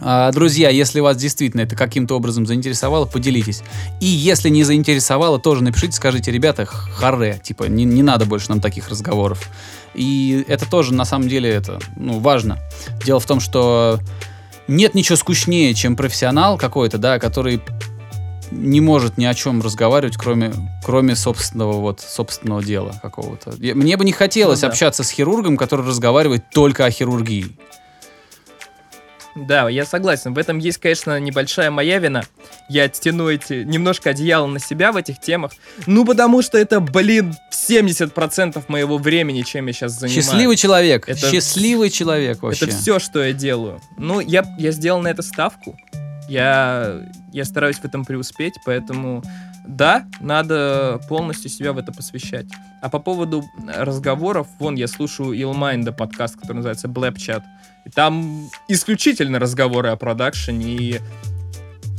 А, 0.00 0.30
друзья, 0.32 0.68
если 0.68 1.00
вас 1.00 1.16
действительно 1.16 1.62
это 1.62 1.76
каким-то 1.76 2.16
образом 2.16 2.46
заинтересовало, 2.46 3.04
поделитесь. 3.04 3.62
И 4.00 4.06
если 4.06 4.48
не 4.48 4.64
заинтересовало, 4.64 5.38
тоже 5.38 5.62
напишите, 5.62 5.92
скажите, 5.92 6.30
ребята, 6.30 6.66
харе, 6.66 7.40
типа, 7.42 7.64
не, 7.64 7.84
не 7.84 8.02
надо 8.02 8.24
больше 8.24 8.48
нам 8.48 8.60
таких 8.60 8.88
разговоров. 8.88 9.48
И 9.94 10.44
это 10.48 10.68
тоже, 10.68 10.94
на 10.94 11.04
самом 11.04 11.28
деле, 11.28 11.50
это, 11.50 11.78
ну, 11.96 12.18
важно. 12.18 12.58
Дело 13.04 13.20
в 13.20 13.26
том, 13.26 13.40
что 13.40 14.00
нет 14.68 14.94
ничего 14.94 15.16
скучнее, 15.16 15.74
чем 15.74 15.96
профессионал 15.96 16.58
какой-то, 16.58 16.98
да, 16.98 17.18
который 17.18 17.60
не 18.52 18.80
может 18.80 19.18
ни 19.18 19.24
о 19.24 19.34
чем 19.34 19.60
разговаривать, 19.62 20.16
кроме, 20.16 20.52
кроме 20.84 21.16
собственного, 21.16 21.72
вот, 21.80 22.00
собственного 22.00 22.62
дела 22.62 22.94
какого-то. 23.02 23.52
Мне 23.58 23.96
бы 23.96 24.04
не 24.04 24.12
хотелось 24.12 24.60
Ну 24.62 24.68
да. 24.68 24.72
общаться 24.72 25.02
с 25.04 25.10
хирургом, 25.10 25.56
который 25.56 25.86
разговаривает 25.86 26.50
только 26.50 26.84
о 26.84 26.90
хирургии. 26.90 27.56
Да, 29.34 29.66
я 29.70 29.86
согласен. 29.86 30.34
В 30.34 30.38
этом 30.38 30.58
есть, 30.58 30.76
конечно, 30.76 31.18
небольшая 31.18 31.70
моя 31.70 31.98
вина. 31.98 32.22
Я 32.68 32.82
оттяну 32.84 33.30
эти 33.30 33.64
немножко 33.64 34.10
одеяло 34.10 34.46
на 34.46 34.58
себя 34.58 34.92
в 34.92 34.96
этих 34.98 35.20
темах. 35.20 35.52
Ну, 35.86 36.04
потому 36.04 36.42
что 36.42 36.58
это, 36.58 36.80
блин, 36.80 37.34
70% 37.50 38.62
моего 38.68 38.98
времени, 38.98 39.40
чем 39.40 39.66
я 39.68 39.72
сейчас 39.72 39.92
занимаюсь. 39.92 40.26
Счастливый 40.26 40.56
человек. 40.56 41.08
Это- 41.08 41.30
Счастливый 41.30 41.88
человек 41.88 42.42
вообще. 42.42 42.66
Это 42.66 42.76
все, 42.76 42.98
что 42.98 43.24
я 43.24 43.32
делаю. 43.32 43.80
Ну, 43.96 44.20
я, 44.20 44.44
я 44.58 44.70
сделал 44.70 45.00
на 45.00 45.08
это 45.08 45.22
ставку. 45.22 45.78
Я, 46.28 47.00
я 47.32 47.44
стараюсь 47.44 47.76
в 47.78 47.84
этом 47.84 48.04
преуспеть, 48.04 48.54
поэтому 48.64 49.22
да, 49.66 50.06
надо 50.20 51.00
полностью 51.08 51.50
себя 51.50 51.72
в 51.72 51.78
это 51.78 51.92
посвящать. 51.92 52.46
А 52.80 52.88
по 52.88 52.98
поводу 52.98 53.44
разговоров, 53.76 54.46
вон 54.58 54.74
я 54.74 54.88
слушаю 54.88 55.32
Illmind 55.32 55.90
подкаст, 55.92 56.36
который 56.36 56.56
называется 56.58 56.88
Blab 56.88 57.14
Chat. 57.16 57.42
И 57.84 57.90
там 57.90 58.48
исключительно 58.68 59.38
разговоры 59.38 59.88
о 59.90 59.96
продакшене, 59.96 60.74
и 60.76 61.00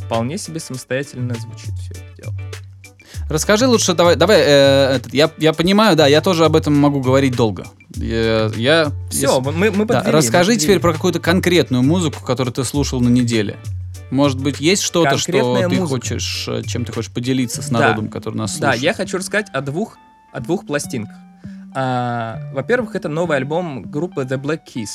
вполне 0.05 0.37
себе 0.37 0.59
самостоятельно 0.59 1.33
звучит 1.35 1.73
все 1.79 1.91
это 1.93 2.21
дело. 2.21 2.33
Расскажи 3.29 3.67
лучше, 3.67 3.93
давай, 3.93 4.15
давай, 4.15 4.41
э, 4.41 4.95
этот, 4.97 5.13
я, 5.13 5.31
я 5.37 5.53
понимаю, 5.53 5.95
да, 5.95 6.07
я 6.07 6.19
тоже 6.21 6.45
об 6.45 6.55
этом 6.55 6.75
могу 6.75 6.99
говорить 7.01 7.35
долго. 7.35 7.65
Я, 7.95 8.51
я- 8.55 8.91
Все, 9.09 9.37
если- 9.37 9.51
мы, 9.51 9.71
мы 9.71 9.85
да, 9.85 9.95
подвели, 9.99 10.17
расскажи 10.17 10.51
мы 10.51 10.57
теперь 10.57 10.75
подвели. 10.77 10.81
про 10.81 10.93
какую-то 10.93 11.19
конкретную 11.19 11.83
музыку, 11.83 12.23
которую 12.25 12.53
ты 12.53 12.63
слушал 12.63 12.99
на 13.01 13.09
неделе. 13.09 13.55
Может 14.13 14.41
быть, 14.41 14.59
есть 14.59 14.83
что-то, 14.83 15.17
что 15.17 15.31
ты 15.31 15.67
музыка. 15.69 15.85
хочешь, 15.87 16.45
э, 16.47 16.61
чем 16.63 16.85
ты 16.85 16.91
хочешь 16.93 17.11
поделиться 17.11 17.61
с 17.61 17.69
Да. 17.69 17.79
народом, 17.79 18.09
который 18.09 18.35
нас 18.35 18.51
Да, 18.57 18.67
слушает? 18.73 18.83
я 18.83 18.93
хочу 18.93 19.17
рассказать 19.17 19.49
о 19.51 19.61
двух, 19.61 19.97
о 20.31 20.39
двух 20.39 20.65
пластинках. 20.65 21.15
А, 21.75 22.39
во-первых, 22.53 22.95
это 22.95 23.09
новый 23.09 23.37
альбом 23.37 23.83
группы 23.83 24.21
The 24.23 24.37
Black 24.39 24.61
Keys. 24.73 24.89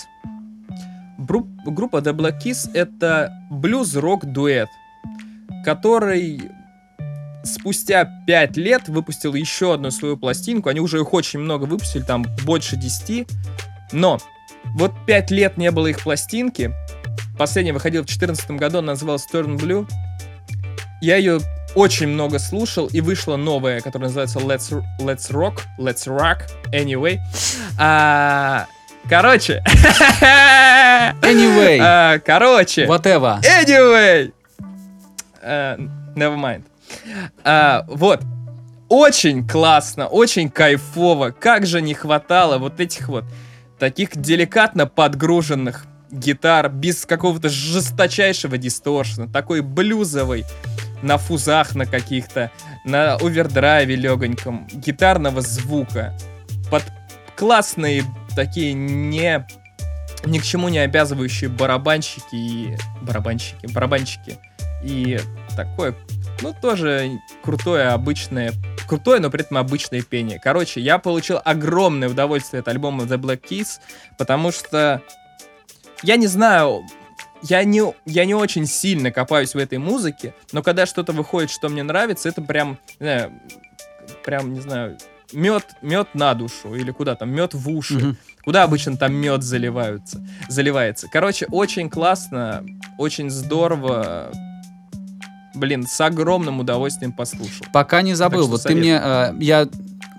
Бру- 1.19 1.49
группа 1.67 1.97
The 1.97 2.13
Black 2.13 2.41
Keys— 2.45 2.71
это 2.75 3.33
блюз-рок-дуэт, 3.51 4.69
который 5.65 6.41
спустя 7.45 8.05
пять 8.27 8.57
лет 8.57 8.89
выпустил 8.89 9.35
еще 9.35 9.75
одну 9.75 9.91
свою 9.91 10.17
пластинку. 10.17 10.69
Они 10.69 10.81
уже 10.81 11.01
их 11.01 11.13
очень 11.13 11.41
много 11.41 11.65
выпустили, 11.65 12.03
там 12.03 12.25
больше 12.45 12.77
10. 12.77 13.27
Но 13.93 14.19
вот 14.77 14.93
пять 15.07 15.31
лет 15.31 15.57
не 15.57 15.71
было 15.71 15.87
их 15.89 16.03
пластинки. 16.03 16.73
Последняя 17.39 17.73
выходила 17.73 18.03
в 18.03 18.07
2014 18.07 18.51
году, 18.59 18.79
она 18.79 18.93
называлась 18.93 19.27
Turn 19.33 19.57
Blue. 19.57 19.89
Я 21.01 21.17
ее 21.17 21.39
очень 21.77 22.09
много 22.09 22.41
слушал, 22.41 22.89
и 22.89 23.01
вышла 23.01 23.37
новая, 23.37 23.81
которая 23.81 24.09
называется 24.09 24.41
Let's, 24.41 24.83
Let's 25.01 25.31
Rock, 25.31 25.61
Let's 25.79 26.09
Rock, 26.09 26.41
Anyway. 26.73 27.19
А, 27.79 28.67
короче. 29.09 29.63
Anyway. 31.23 31.79
А, 31.81 32.19
короче. 32.19 32.87
Whatever. 32.87 33.41
Anyway. 33.43 34.33
Uh, 35.41 35.89
never 36.17 36.37
mind. 36.37 36.65
А, 37.45 37.85
вот. 37.87 38.21
Очень 38.89 39.47
классно, 39.47 40.09
очень 40.09 40.51
кайфово. 40.51 41.31
Как 41.31 41.67
же 41.67 41.83
не 41.83 41.95
хватало 41.95 42.59
вот 42.59 42.81
этих 42.81 43.09
вот 43.09 43.25
таких 43.79 44.17
деликатно 44.17 44.87
подгруженных 44.87 45.87
гитар 46.11 46.69
без 46.69 47.07
какого-то 47.07 47.49
жесточайшего 47.49 48.59
дисторшена, 48.59 49.27
такой 49.29 49.61
блюзовый, 49.61 50.45
на 51.03 51.19
фузах 51.19 51.75
на 51.75 51.87
каких-то, 51.87 52.51
на 52.85 53.15
овердрайве 53.15 53.95
легоньком, 53.97 54.67
гитарного 54.73 55.41
звука, 55.41 56.17
под 56.71 56.85
классные 57.37 58.05
такие 58.35 58.73
не 58.73 59.47
ни 60.25 60.39
к 60.39 60.43
чему 60.43 60.69
не 60.69 60.79
обязывающие 60.79 61.49
барабанщики 61.49 62.35
и 62.35 62.77
барабанщики, 63.03 63.67
барабанщики 63.73 64.39
и 64.83 65.21
такое 65.57 65.95
ну, 66.43 66.55
тоже 66.61 67.21
крутое, 67.43 67.89
обычное, 67.89 68.53
крутое, 68.87 69.21
но 69.21 69.31
при 69.31 69.43
этом 69.43 69.59
обычное 69.59 70.03
пение. 70.03 70.41
Короче, 70.43 70.81
я 70.81 70.99
получил 70.99 71.41
огромное 71.45 72.09
удовольствие 72.09 72.61
от 72.61 72.69
альбома 72.69 73.05
The 73.05 73.19
Black 73.19 73.43
Keys, 73.49 73.81
потому 74.17 74.53
что, 74.53 75.03
я 76.03 76.17
не 76.17 76.27
знаю, 76.27 76.85
я 77.43 77.65
не, 77.65 77.83
я 78.05 78.25
не 78.25 78.35
очень 78.35 78.67
сильно 78.67 79.11
копаюсь 79.11 79.55
в 79.55 79.59
этой 79.59 79.79
музыке, 79.79 80.35
но 80.53 80.63
когда 80.63 80.87
что-то 80.87 81.13
выходит, 81.13 81.51
что 81.51 81.69
мне 81.69 81.83
нравится, 81.83 82.29
это 82.29 82.43
прям, 82.43 82.79
не 83.01 83.07
знаю, 83.07 83.33
прям, 84.25 84.53
не 84.53 84.61
знаю, 84.61 84.99
мед, 85.33 85.65
мед 85.83 86.09
на 86.15 86.35
душу 86.35 86.75
или 86.75 86.91
куда 86.91 87.15
там, 87.15 87.31
мед 87.31 87.55
в 87.55 87.69
уши. 87.69 87.99
Mm-hmm. 87.99 88.17
Куда 88.45 88.63
обычно 88.63 88.97
там 88.97 89.15
мед 89.15 89.43
заливаются, 89.43 90.25
заливается. 90.49 91.07
Короче, 91.13 91.47
очень 91.51 91.91
классно, 91.91 92.65
очень 92.97 93.31
здорово. 93.31 94.33
Блин, 95.55 95.87
с 95.87 96.01
огромным 96.01 96.61
удовольствием 96.61 97.13
послушал. 97.13 97.67
Пока 97.73 98.03
не 98.03 98.15
забыл, 98.15 98.47
вот 98.47 98.63
совет. 98.63 98.77
ты 98.77 98.81
мне, 98.81 99.01
э, 99.03 99.35
я 99.41 99.69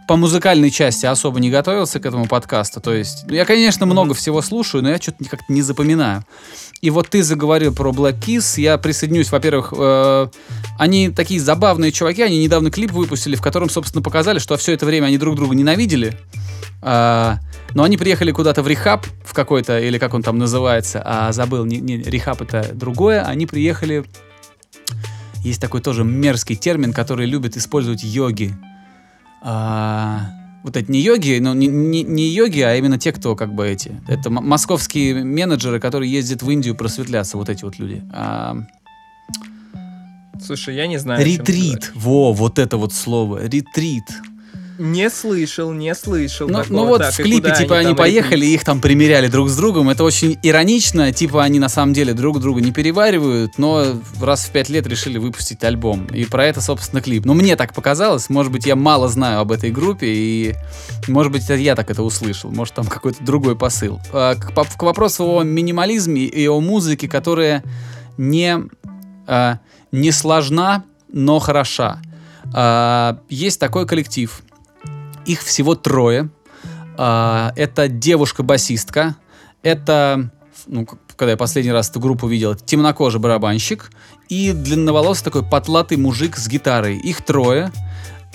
по 0.09 0.15
музыкальной 0.15 0.71
части 0.71 1.05
особо 1.05 1.39
не 1.39 1.51
готовился 1.51 1.99
к 1.99 2.05
этому 2.07 2.25
подкасту. 2.25 2.81
То 2.81 2.91
есть, 2.91 3.25
ну, 3.27 3.35
я, 3.35 3.45
конечно, 3.45 3.85
много 3.85 4.15
всего 4.15 4.41
слушаю, 4.41 4.81
но 4.81 4.89
я 4.89 4.97
что-то 4.97 5.23
как-то 5.25 5.53
не 5.53 5.61
запоминаю. 5.61 6.25
И 6.81 6.89
вот 6.89 7.09
ты 7.09 7.21
заговорил 7.21 7.75
про 7.75 7.91
Black 7.91 8.19
Kiss, 8.19 8.59
я 8.59 8.79
присоединюсь. 8.79 9.31
Во-первых, 9.31 9.71
э, 9.77 10.27
они 10.79 11.11
такие 11.11 11.39
забавные 11.39 11.91
чуваки, 11.91 12.23
они 12.23 12.43
недавно 12.43 12.71
клип 12.71 12.91
выпустили, 12.91 13.35
в 13.35 13.41
котором, 13.43 13.69
собственно, 13.69 14.01
показали, 14.01 14.39
что 14.39 14.57
все 14.57 14.73
это 14.73 14.87
время 14.87 15.05
они 15.05 15.19
друг 15.19 15.35
друга 15.35 15.53
ненавидели. 15.53 16.17
Э, 16.81 17.35
но 17.75 17.83
они 17.83 17.95
приехали 17.97 18.31
куда-то 18.31 18.63
в 18.63 18.67
рехаб, 18.67 19.05
в 19.23 19.35
какой-то, 19.35 19.79
или 19.79 19.99
как 19.99 20.15
он 20.15 20.23
там 20.23 20.39
называется, 20.39 21.03
а 21.05 21.31
забыл, 21.33 21.65
не, 21.65 21.77
не, 21.77 21.97
рехаб 21.97 22.41
это 22.41 22.67
другое. 22.73 23.21
Они 23.23 23.45
приехали... 23.45 24.05
Есть 25.43 25.61
такой 25.61 25.81
тоже 25.81 26.03
мерзкий 26.03 26.55
термин, 26.55 26.93
который 26.93 27.27
любят 27.27 27.55
использовать 27.57 28.03
йоги. 28.03 28.55
А, 29.41 30.31
вот 30.63 30.75
эти 30.75 30.91
не 30.91 30.99
йоги, 30.99 31.39
ну 31.39 31.53
не, 31.53 31.67
не, 31.67 32.03
не 32.03 32.27
йоги, 32.29 32.61
а 32.61 32.75
именно 32.75 32.97
те, 32.97 33.11
кто 33.11 33.35
как 33.35 33.53
бы 33.53 33.67
эти. 33.67 34.01
Это 34.07 34.29
московские 34.29 35.23
менеджеры, 35.23 35.79
которые 35.79 36.11
ездят 36.11 36.43
в 36.43 36.49
Индию 36.49 36.75
просветляться, 36.75 37.37
вот 37.37 37.49
эти 37.49 37.63
вот 37.63 37.79
люди. 37.79 38.03
А... 38.11 38.57
Слушай, 40.41 40.75
я 40.75 40.87
не 40.87 40.97
знаю. 40.97 41.25
Ретрит. 41.25 41.91
Во, 41.95 42.33
вот 42.33 42.59
это 42.59 42.77
вот 42.77 42.93
слово. 42.93 43.45
Ретрит. 43.45 44.05
Не 44.79 45.09
слышал, 45.09 45.73
не 45.73 45.93
слышал. 45.93 46.47
Ну, 46.47 46.63
ну 46.69 46.85
вот 46.85 46.99
так, 46.99 47.13
в 47.13 47.17
клипе, 47.17 47.53
типа, 47.53 47.79
они, 47.79 47.87
они 47.87 47.95
поехали, 47.95 48.45
их 48.45 48.63
там 48.63 48.79
примеряли 48.79 49.27
друг 49.27 49.49
с 49.49 49.57
другом. 49.57 49.89
Это 49.89 50.05
очень 50.05 50.39
иронично. 50.41 51.11
Типа, 51.11 51.43
они 51.43 51.59
на 51.59 51.67
самом 51.67 51.91
деле 51.91 52.13
друг 52.13 52.39
друга 52.39 52.61
не 52.61 52.71
переваривают, 52.71 53.57
но 53.57 53.99
раз 54.21 54.45
в 54.45 54.51
пять 54.51 54.69
лет 54.69 54.87
решили 54.87 55.17
выпустить 55.17 55.65
альбом. 55.65 56.05
И 56.07 56.23
про 56.23 56.45
это, 56.45 56.61
собственно, 56.61 57.01
клип. 57.01 57.25
Но 57.25 57.33
мне 57.33 57.57
так 57.57 57.73
показалось. 57.73 58.29
Может 58.29 58.53
быть, 58.53 58.65
я 58.65 58.77
мало 58.77 59.09
знаю 59.09 59.41
об 59.41 59.51
этой 59.51 59.69
группе, 59.69 60.07
и, 60.07 60.55
может 61.09 61.33
быть, 61.33 61.49
я 61.49 61.75
так 61.75 61.91
это 61.91 62.01
услышал. 62.01 62.49
Может, 62.49 62.75
там 62.75 62.85
какой-то 62.85 63.21
другой 63.21 63.57
посыл. 63.57 63.99
А, 64.13 64.35
к, 64.35 64.53
к 64.53 64.83
вопросу 64.83 65.39
о 65.39 65.43
минимализме 65.43 66.21
и 66.21 66.47
о 66.47 66.61
музыке, 66.61 67.09
которая 67.09 67.65
не, 68.17 68.57
а, 69.27 69.59
не 69.91 70.13
сложна, 70.13 70.85
но 71.11 71.39
хороша. 71.39 71.99
А, 72.53 73.19
есть 73.27 73.59
такой 73.59 73.85
коллектив 73.85 74.41
их 75.29 75.43
всего 75.43 75.75
трое. 75.75 76.29
А, 76.97 77.53
это 77.55 77.87
девушка-басистка. 77.87 79.15
Это, 79.61 80.31
ну, 80.65 80.87
когда 81.15 81.31
я 81.31 81.37
последний 81.37 81.71
раз 81.71 81.89
эту 81.89 81.99
группу 81.99 82.27
видел, 82.27 82.55
темнокожий 82.55 83.19
барабанщик 83.19 83.91
и 84.27 84.51
длинноволосый 84.53 85.25
такой 85.25 85.43
потлатый 85.43 85.97
мужик 85.97 86.35
с 86.35 86.47
гитарой. 86.47 86.97
Их 86.97 87.23
трое. 87.23 87.71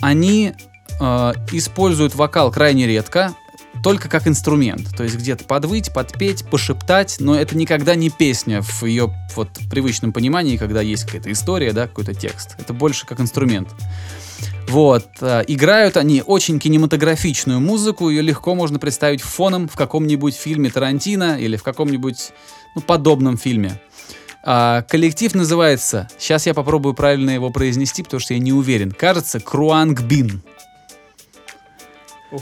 Они 0.00 0.52
э, 1.00 1.32
используют 1.52 2.14
вокал 2.14 2.52
крайне 2.52 2.86
редко, 2.86 3.34
только 3.82 4.08
как 4.08 4.28
инструмент. 4.28 4.96
То 4.96 5.02
есть 5.02 5.16
где-то 5.16 5.44
подвыть, 5.44 5.92
подпеть, 5.92 6.44
пошептать, 6.48 7.16
но 7.20 7.34
это 7.34 7.56
никогда 7.56 7.94
не 7.94 8.10
песня 8.10 8.62
в 8.62 8.84
ее 8.84 9.12
вот 9.34 9.48
привычном 9.70 10.12
понимании, 10.12 10.56
когда 10.56 10.80
есть 10.80 11.04
какая-то 11.04 11.32
история, 11.32 11.72
да, 11.72 11.88
какой-то 11.88 12.14
текст. 12.14 12.54
Это 12.58 12.72
больше 12.72 13.06
как 13.06 13.20
инструмент. 13.20 13.68
Вот. 14.68 15.06
Э, 15.20 15.44
играют 15.46 15.96
они 15.96 16.22
очень 16.24 16.58
кинематографичную 16.58 17.60
музыку, 17.60 18.08
ее 18.08 18.22
легко 18.22 18.54
можно 18.54 18.78
представить 18.78 19.22
фоном 19.22 19.68
в 19.68 19.76
каком-нибудь 19.76 20.34
фильме 20.34 20.70
Тарантино 20.70 21.38
или 21.38 21.56
в 21.56 21.62
каком-нибудь 21.62 22.32
ну, 22.74 22.82
подобном 22.82 23.36
фильме. 23.36 23.80
А, 24.46 24.82
коллектив 24.82 25.34
называется, 25.34 26.08
сейчас 26.18 26.46
я 26.46 26.54
попробую 26.54 26.94
правильно 26.94 27.30
его 27.30 27.50
произнести, 27.50 28.02
потому 28.02 28.20
что 28.20 28.34
я 28.34 28.40
не 28.40 28.52
уверен, 28.52 28.92
кажется, 28.92 29.40
Круангбин. 29.40 30.42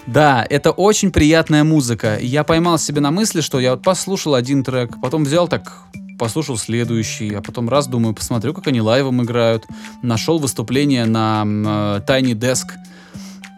Да, 0.07 0.45
это 0.49 0.71
очень 0.71 1.13
приятная 1.13 1.65
музыка. 1.65 2.19
Я 2.21 2.45
поймал 2.45 2.79
себя 2.79 3.01
на 3.01 3.11
мысли, 3.11 3.41
что 3.41 3.61
я 3.61 3.73
вот 3.73 3.83
послушал 3.83 4.35
один 4.35 4.65
трек, 4.65 5.01
потом 5.01 5.25
взял 5.25 5.49
так 5.49 5.83
послушал 6.19 6.57
следующий, 6.57 7.35
а 7.35 7.43
потом 7.43 7.69
раз 7.69 7.87
думаю, 7.87 8.15
посмотрю, 8.15 8.55
как 8.55 8.67
они 8.69 8.81
лайвом 8.81 9.23
играют. 9.23 9.65
Нашел 10.03 10.39
выступление 10.39 11.05
на 11.05 11.45
э, 11.45 12.01
Tiny 12.07 12.35
Desk 12.35 12.67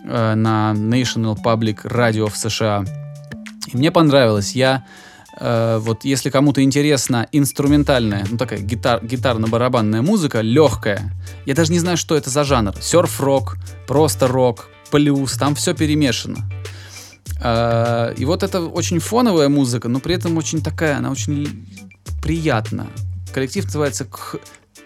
э, 0.04 0.34
на 0.34 0.72
National 0.74 1.36
Public 1.42 1.84
Radio 1.84 2.30
в 2.30 2.36
США. 2.36 2.84
И 3.72 3.76
мне 3.76 3.90
понравилось. 3.90 4.52
Я 4.52 4.84
э, 5.38 5.78
вот 5.80 6.04
если 6.04 6.30
кому-то 6.30 6.62
интересна 6.62 7.26
инструментальная, 7.32 8.24
ну 8.30 8.36
такая 8.36 8.60
гитар, 8.60 9.04
гитарно-барабанная 9.04 10.02
музыка, 10.02 10.40
легкая. 10.40 11.12
Я 11.46 11.54
даже 11.54 11.72
не 11.72 11.78
знаю, 11.78 11.96
что 11.96 12.16
это 12.16 12.30
за 12.30 12.44
жанр. 12.44 12.74
Серф-рок, 12.80 13.56
просто 13.86 14.26
рок, 14.26 14.68
плюс, 14.90 15.34
там 15.34 15.54
все 15.54 15.74
перемешано. 15.74 16.48
Uh, 17.40 18.14
и 18.16 18.24
вот 18.24 18.42
это 18.42 18.60
очень 18.60 19.00
фоновая 19.00 19.48
музыка, 19.48 19.88
но 19.88 19.98
при 19.98 20.14
этом 20.14 20.36
очень 20.38 20.62
такая, 20.62 20.98
она 20.98 21.10
очень 21.10 21.66
приятно. 22.24 22.86
Коллектив 23.34 23.64
называется 23.66 24.06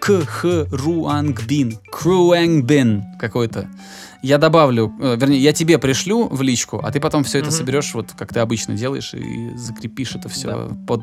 Кхруангбин. 0.01 1.79
Круангбин 1.91 3.05
какой-то. 3.21 3.69
Я 4.23 4.39
добавлю, 4.39 4.93
э, 5.01 5.17
вернее, 5.17 5.39
я 5.39 5.53
тебе 5.53 5.79
пришлю 5.79 6.27
в 6.27 6.43
личку, 6.43 6.81
а 6.83 6.91
ты 6.91 6.99
потом 6.99 7.23
все 7.23 7.39
это 7.39 7.51
mm-hmm. 7.51 7.53
соберешь, 7.53 7.95
вот 7.95 8.11
как 8.19 8.35
ты 8.35 8.41
обычно 8.41 8.75
делаешь, 8.75 9.15
и 9.15 9.57
закрепишь 9.57 10.17
это 10.17 10.29
все 10.29 10.49
да. 10.49 10.69
под 10.89 11.03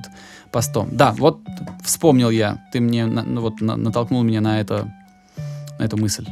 постом. 0.52 0.90
Да, 0.92 1.14
вот 1.14 1.40
вспомнил 1.82 2.30
я, 2.30 2.62
ты 2.74 2.82
мне 2.82 3.06
ну, 3.06 3.40
вот 3.40 3.62
натолкнул 3.62 4.22
меня 4.22 4.42
на 4.42 4.60
это, 4.60 4.94
на 5.80 5.84
эту 5.84 5.96
мысль. 5.96 6.28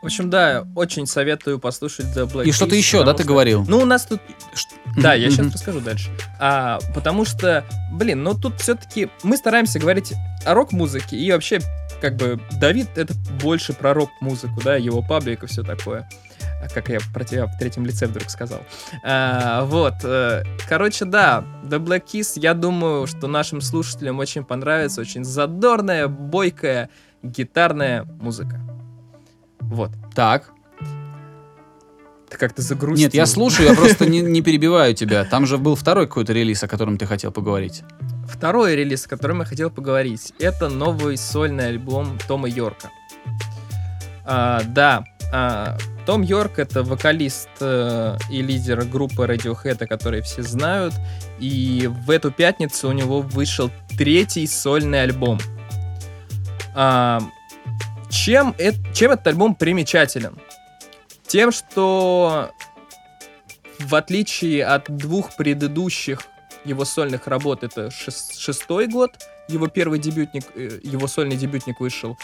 В 0.00 0.06
общем, 0.06 0.30
да, 0.30 0.64
очень 0.76 1.06
советую 1.06 1.58
послушать 1.58 2.06
The 2.06 2.30
Black 2.30 2.44
И 2.44 2.52
что-то 2.52 2.76
еще, 2.76 3.04
да, 3.04 3.14
ты 3.14 3.24
говорил? 3.24 3.64
Ну, 3.66 3.78
у 3.78 3.84
нас 3.84 4.04
тут... 4.06 4.20
Да, 4.96 5.14
я 5.14 5.30
сейчас 5.30 5.52
расскажу 5.52 5.80
дальше. 5.80 6.10
А, 6.38 6.78
потому 6.94 7.24
что, 7.24 7.64
блин, 7.92 8.22
ну 8.22 8.34
тут 8.34 8.60
все-таки 8.60 9.10
мы 9.22 9.36
стараемся 9.36 9.78
говорить 9.78 10.14
о 10.44 10.54
рок-музыке, 10.54 11.16
и 11.16 11.30
вообще, 11.32 11.60
как 12.00 12.16
бы, 12.16 12.40
Давид 12.60 12.88
это 12.96 13.14
больше 13.42 13.72
про 13.72 13.92
рок-музыку, 13.92 14.60
да, 14.62 14.76
его 14.76 15.02
паблик 15.02 15.42
и 15.42 15.46
все 15.46 15.62
такое. 15.62 16.08
Как 16.74 16.88
я 16.88 16.98
про 17.14 17.24
тебя 17.24 17.46
в 17.46 17.56
третьем 17.58 17.86
лице 17.86 18.06
вдруг 18.06 18.30
сказал. 18.30 18.60
А, 19.04 19.64
вот. 19.64 19.94
Э, 20.02 20.42
короче, 20.68 21.04
да, 21.04 21.44
The 21.64 21.78
Black 21.78 22.04
Kiss, 22.12 22.32
я 22.36 22.54
думаю, 22.54 23.06
что 23.06 23.26
нашим 23.26 23.60
слушателям 23.60 24.18
очень 24.18 24.44
понравится. 24.44 25.00
Очень 25.00 25.24
задорная, 25.24 26.08
бойкая, 26.08 26.90
гитарная 27.22 28.04
музыка. 28.04 28.60
Вот. 29.70 29.90
Так. 30.14 30.50
Ты 32.30 32.36
как-то 32.36 32.60
загрузил. 32.60 33.04
Нет, 33.04 33.14
я 33.14 33.24
слушаю, 33.26 33.68
я 33.68 33.74
просто 33.74 34.06
не, 34.06 34.20
не 34.20 34.42
перебиваю 34.42 34.94
тебя. 34.94 35.24
Там 35.24 35.46
же 35.46 35.56
был 35.56 35.76
второй 35.76 36.06
какой-то 36.06 36.32
релиз, 36.32 36.62
о 36.62 36.68
котором 36.68 36.98
ты 36.98 37.06
хотел 37.06 37.32
поговорить. 37.32 37.82
Второй 38.28 38.76
релиз, 38.76 39.06
о 39.06 39.08
котором 39.08 39.40
я 39.40 39.44
хотел 39.46 39.70
поговорить, 39.70 40.34
это 40.38 40.68
новый 40.68 41.16
сольный 41.16 41.68
альбом 41.68 42.18
Тома 42.28 42.48
Йорка. 42.48 42.90
А, 44.24 44.62
да, 44.62 45.04
а, 45.32 45.78
Том 46.04 46.22
Йорк 46.22 46.58
это 46.58 46.82
вокалист 46.82 47.48
э, 47.60 48.16
и 48.30 48.42
лидер 48.42 48.84
группы 48.84 49.24
Radiohead, 49.24 49.86
который 49.86 50.22
все 50.22 50.42
знают. 50.42 50.94
И 51.38 51.88
в 52.06 52.10
эту 52.10 52.30
пятницу 52.30 52.88
у 52.88 52.92
него 52.92 53.20
вышел 53.20 53.70
третий 53.96 54.46
сольный 54.46 55.02
альбом. 55.02 55.38
А, 56.74 57.20
чем, 58.10 58.54
это, 58.58 58.78
чем 58.94 59.12
этот 59.12 59.26
альбом 59.28 59.54
примечателен? 59.54 60.38
Тем, 61.26 61.52
что 61.52 62.50
в 63.78 63.94
отличие 63.94 64.64
от 64.64 64.84
двух 64.96 65.36
предыдущих 65.36 66.22
его 66.64 66.84
сольных 66.84 67.26
работ, 67.26 67.62
это 67.62 67.90
шестой 67.90 68.88
год, 68.88 69.10
его 69.48 69.68
первый 69.68 69.98
дебютник, 69.98 70.44
э, 70.54 70.80
его 70.82 71.06
сольный 71.06 71.36
дебютник 71.36 71.80
вышел, 71.80 72.18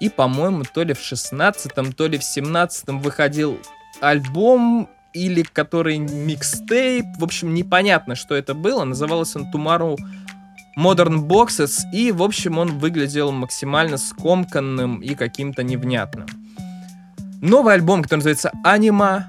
и, 0.00 0.08
по-моему, 0.08 0.64
то 0.64 0.82
ли 0.82 0.94
в 0.94 1.00
шестнадцатом, 1.00 1.92
то 1.92 2.06
ли 2.06 2.18
в 2.18 2.24
семнадцатом 2.24 3.00
выходил 3.00 3.58
альбом, 4.00 4.88
или 5.12 5.42
который 5.42 5.98
микстейп, 5.98 7.04
в 7.18 7.24
общем, 7.24 7.54
непонятно, 7.54 8.14
что 8.14 8.34
это 8.34 8.54
было, 8.54 8.84
назывался 8.84 9.40
он 9.40 9.52
Tomorrow 9.52 9.96
Modern 10.78 11.26
Boxes, 11.26 11.80
и, 11.92 12.12
в 12.12 12.22
общем, 12.22 12.58
он 12.58 12.78
выглядел 12.78 13.30
максимально 13.32 13.98
скомканным 13.98 15.00
и 15.00 15.14
каким-то 15.14 15.62
невнятным. 15.62 16.26
Новый 17.40 17.74
альбом, 17.74 18.02
который 18.02 18.18
называется 18.18 18.52
Анима, 18.64 19.26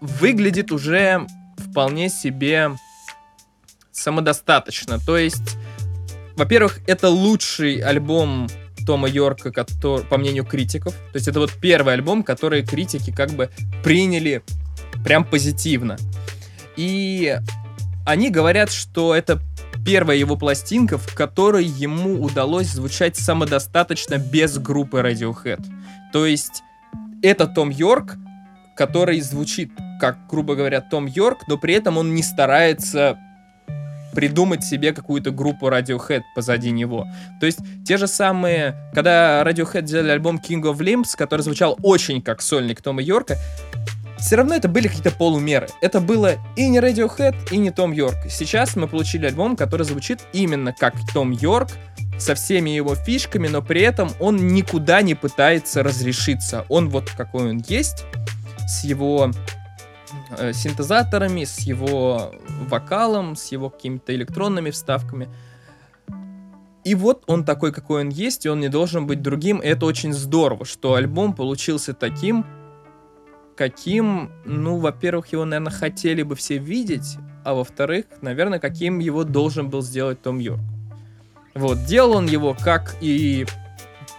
выглядит 0.00 0.72
уже 0.72 1.26
вполне 1.58 2.08
себе 2.08 2.70
самодостаточно. 3.92 4.98
То 4.98 5.16
есть, 5.16 5.56
во-первых, 6.36 6.80
это 6.86 7.08
лучший 7.08 7.80
альбом 7.80 8.48
Тома 8.86 9.08
Йорка, 9.08 9.52
который, 9.52 10.04
по 10.04 10.16
мнению 10.18 10.44
критиков. 10.44 10.94
То 10.94 11.16
есть 11.16 11.28
это 11.28 11.40
вот 11.40 11.52
первый 11.60 11.94
альбом, 11.94 12.22
который 12.22 12.64
критики 12.64 13.12
как 13.12 13.30
бы 13.30 13.50
приняли 13.84 14.42
прям 15.04 15.24
позитивно. 15.24 15.96
И 16.76 17.38
они 18.04 18.30
говорят, 18.30 18.70
что 18.72 19.14
это 19.14 19.40
первая 19.84 20.16
его 20.16 20.36
пластинка, 20.36 20.98
в 20.98 21.14
которой 21.14 21.64
ему 21.64 22.22
удалось 22.22 22.68
звучать 22.68 23.16
самодостаточно 23.16 24.18
без 24.18 24.58
группы 24.58 24.98
Radiohead. 25.00 25.64
То 26.12 26.26
есть 26.26 26.62
это 27.22 27.46
Том 27.46 27.70
Йорк, 27.70 28.16
который 28.76 29.20
звучит 29.20 29.70
как, 30.00 30.26
грубо 30.28 30.54
говоря, 30.56 30.80
Том 30.80 31.06
Йорк, 31.06 31.38
но 31.46 31.56
при 31.56 31.74
этом 31.74 31.96
он 31.96 32.14
не 32.14 32.22
старается 32.22 33.18
придумать 34.14 34.62
себе 34.62 34.92
какую-то 34.92 35.30
группу 35.30 35.68
Radiohead 35.68 36.22
позади 36.34 36.70
него. 36.70 37.06
То 37.40 37.46
есть 37.46 37.60
те 37.84 37.96
же 37.96 38.06
самые, 38.06 38.76
когда 38.94 39.42
Radiohead 39.42 39.82
делали 39.82 40.10
альбом 40.10 40.36
King 40.36 40.62
of 40.62 40.78
Limbs, 40.78 41.16
который 41.16 41.42
звучал 41.42 41.78
очень 41.82 42.20
как 42.20 42.42
сольник 42.42 42.82
Тома 42.82 43.02
Йорка, 43.02 43.36
все 44.22 44.36
равно 44.36 44.54
это 44.54 44.68
были 44.68 44.86
какие-то 44.86 45.10
полумеры. 45.10 45.68
Это 45.80 46.00
было 46.00 46.36
и 46.56 46.68
не 46.68 46.78
Radiohead, 46.78 47.50
и 47.50 47.58
не 47.58 47.70
Том 47.70 47.92
Йорк. 47.92 48.18
Сейчас 48.30 48.76
мы 48.76 48.86
получили 48.86 49.26
альбом, 49.26 49.56
который 49.56 49.84
звучит 49.84 50.20
именно 50.32 50.72
как 50.72 50.94
Том 51.12 51.32
Йорк, 51.32 51.70
со 52.18 52.36
всеми 52.36 52.70
его 52.70 52.94
фишками, 52.94 53.48
но 53.48 53.62
при 53.62 53.80
этом 53.80 54.10
он 54.20 54.48
никуда 54.48 55.02
не 55.02 55.14
пытается 55.16 55.82
разрешиться. 55.82 56.64
Он 56.68 56.88
вот 56.88 57.10
какой 57.10 57.50
он 57.50 57.64
есть, 57.66 58.04
с 58.68 58.84
его 58.84 59.32
э, 60.38 60.52
синтезаторами, 60.52 61.42
с 61.44 61.58
его 61.60 62.32
вокалом, 62.68 63.34
с 63.34 63.50
его 63.50 63.70
какими-то 63.70 64.14
электронными 64.14 64.70
вставками. 64.70 65.28
И 66.84 66.94
вот 66.94 67.24
он 67.26 67.44
такой, 67.44 67.72
какой 67.72 68.02
он 68.02 68.08
есть, 68.08 68.46
и 68.46 68.48
он 68.48 68.60
не 68.60 68.68
должен 68.68 69.06
быть 69.06 69.20
другим. 69.20 69.58
И 69.58 69.66
это 69.66 69.86
очень 69.86 70.12
здорово, 70.12 70.64
что 70.64 70.94
альбом 70.94 71.34
получился 71.34 71.92
таким, 71.92 72.44
каким, 73.62 74.32
ну, 74.44 74.78
во-первых, 74.78 75.28
его, 75.28 75.44
наверное, 75.44 75.70
хотели 75.70 76.24
бы 76.24 76.34
все 76.34 76.58
видеть, 76.58 77.16
а 77.44 77.54
во-вторых, 77.54 78.06
наверное, 78.20 78.58
каким 78.58 78.98
его 78.98 79.22
должен 79.22 79.70
был 79.70 79.82
сделать 79.82 80.20
Том 80.20 80.40
Йорк. 80.40 80.58
Вот, 81.54 81.84
делал 81.84 82.16
он 82.16 82.26
его, 82.26 82.56
как 82.58 82.96
и 83.00 83.46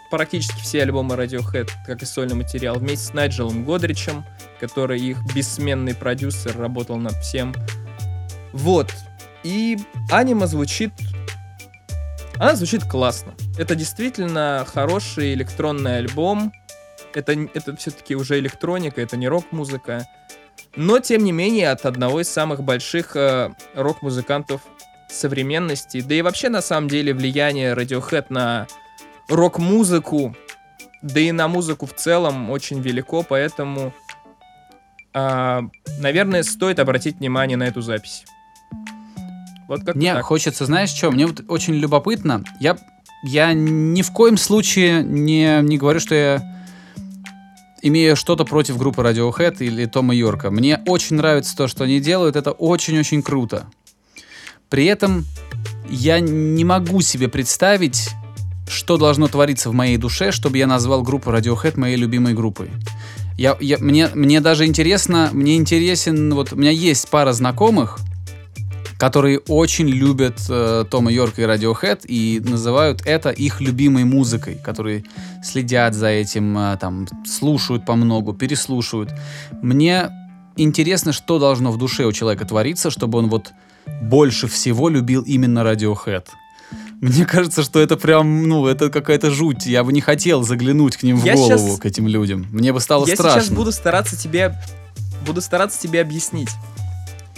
практически 0.10 0.62
все 0.62 0.84
альбомы 0.84 1.16
Radiohead, 1.16 1.70
как 1.86 2.02
и 2.02 2.06
сольный 2.06 2.36
материал, 2.36 2.76
вместе 2.76 3.08
с 3.08 3.14
Найджелом 3.14 3.66
Годричем, 3.66 4.24
который 4.62 5.02
их 5.02 5.18
бессменный 5.36 5.94
продюсер, 5.94 6.58
работал 6.58 6.96
над 6.96 7.16
всем. 7.16 7.54
Вот. 8.54 8.94
И 9.44 9.78
анима 10.10 10.48
звучит... 10.48 10.94
Она 12.36 12.56
звучит 12.56 12.86
классно. 12.86 13.34
Это 13.58 13.76
действительно 13.76 14.66
хороший 14.74 15.34
электронный 15.34 15.98
альбом, 15.98 16.54
это, 17.18 17.34
это 17.54 17.76
все-таки 17.76 18.16
уже 18.16 18.40
электроника, 18.40 19.02
это 19.02 19.18
не 19.18 19.28
рок-музыка. 19.28 20.08
Но, 20.76 21.00
тем 21.00 21.24
не 21.24 21.32
менее, 21.32 21.72
от 21.72 21.86
одного 21.86 22.22
из 22.22 22.30
самых 22.30 22.64
больших 22.64 23.16
э, 23.16 23.52
рок-музыкантов 23.76 24.62
современности, 25.10 26.02
да 26.02 26.16
и 26.16 26.22
вообще, 26.22 26.50
на 26.50 26.62
самом 26.62 26.90
деле, 26.90 27.14
влияние 27.14 27.76
Radiohead 27.76 28.26
на 28.30 28.68
рок-музыку, 29.30 30.36
да 31.02 31.20
и 31.20 31.32
на 31.32 31.48
музыку 31.48 31.86
в 31.86 31.94
целом 31.94 32.50
очень 32.50 32.82
велико, 32.82 33.24
поэтому, 33.24 33.94
э, 35.14 35.62
наверное, 36.00 36.44
стоит 36.44 36.80
обратить 36.80 37.18
внимание 37.18 37.58
на 37.58 37.64
эту 37.64 37.82
запись. 37.82 38.26
Вот 39.68 39.86
как 39.86 39.96
Мне 39.96 40.14
так. 40.14 40.24
хочется, 40.24 40.66
знаешь 40.66 40.90
что, 40.90 41.12
мне 41.12 41.26
вот 41.28 41.44
очень 41.48 41.74
любопытно, 41.76 42.44
я, 42.60 42.78
я 43.24 43.54
ни 43.54 44.02
в 44.02 44.12
коем 44.12 44.38
случае 44.38 45.04
не, 45.04 45.62
не 45.62 45.78
говорю, 45.78 46.00
что 46.00 46.16
я 46.16 46.54
имею 47.84 48.16
что-то 48.16 48.46
против 48.46 48.78
группы 48.78 49.02
Radiohead 49.02 49.58
или 49.60 49.86
Тома 49.86 50.16
Йорка. 50.16 50.50
Мне 50.50 50.82
очень 50.88 51.18
нравится 51.18 51.56
то, 51.56 51.68
что 51.68 51.84
они 51.84 52.00
делают, 52.00 52.36
это 52.36 52.52
очень-очень 52.52 53.22
круто. 53.22 53.68
При 54.70 54.86
этом 54.86 55.26
я 55.90 56.20
не 56.20 56.64
могу 56.64 57.02
себе 57.02 57.28
представить, 57.28 58.10
что 58.68 58.98
должно 58.98 59.28
твориться 59.28 59.70
в 59.70 59.74
моей 59.74 59.98
душе, 59.98 60.32
чтобы 60.32 60.58
я 60.58 60.66
назвал 60.66 61.04
группу 61.04 61.30
Radiohead 61.30 61.78
моей 61.78 61.98
любимой 61.98 62.34
группой. 62.34 62.72
Я, 63.38 63.58
я, 63.60 63.78
мне, 63.80 64.10
мне 64.14 64.42
даже 64.42 64.66
интересно, 64.66 65.30
мне 65.34 65.58
интересен, 65.58 66.34
вот 66.34 66.54
у 66.54 66.56
меня 66.56 66.72
есть 66.72 67.10
пара 67.10 67.34
знакомых, 67.34 68.00
которые 68.98 69.40
очень 69.40 69.88
любят 69.88 70.40
э, 70.50 70.86
Тома 70.90 71.12
Йорка 71.12 71.42
и 71.42 71.46
Radiohead 71.46 72.06
и 72.06 72.42
называют 72.44 73.02
это 73.06 73.30
их 73.30 73.62
любимой 73.62 74.04
музыкой, 74.04 74.56
которые 74.56 75.04
следят 75.44 75.94
за 75.94 76.08
этим, 76.08 76.58
э, 76.58 76.78
там, 76.78 77.08
слушают 77.26 77.86
по 77.86 77.96
многу, 77.96 78.34
переслушивают. 78.34 79.12
Мне 79.62 80.10
интересно, 80.56 81.14
что 81.14 81.40
должно 81.40 81.72
в 81.72 81.78
душе 81.78 82.06
у 82.06 82.12
человека 82.12 82.46
твориться, 82.46 82.90
чтобы 82.90 83.20
он 83.20 83.30
вот 83.30 83.52
больше 84.02 84.48
всего 84.48 84.90
любил 84.90 85.24
именно 85.24 85.60
Radiohead. 85.60 86.26
Мне 87.02 87.26
кажется, 87.26 87.64
что 87.64 87.82
это 87.82 87.98
прям, 87.98 88.48
ну, 88.48 88.66
это 88.66 88.90
какая-то 88.90 89.30
жуть. 89.30 89.66
Я 89.66 89.84
бы 89.84 89.92
не 89.92 90.00
хотел 90.00 90.44
заглянуть 90.44 90.96
к 90.96 91.04
ним 91.04 91.18
в 91.18 91.26
я 91.26 91.36
голову, 91.36 91.58
сейчас... 91.58 91.80
к 91.80 91.86
этим 91.86 92.08
людям. 92.08 92.48
Мне 92.52 92.72
бы 92.72 92.80
стало 92.80 93.06
я 93.06 93.16
страшно. 93.16 93.40
Я 93.40 93.44
сейчас 93.44 93.54
буду 93.54 93.74
стараться 93.74 94.16
тебе, 94.16 94.56
буду 95.26 95.42
стараться 95.42 95.82
тебе 95.82 96.00
объяснить. 96.00 96.50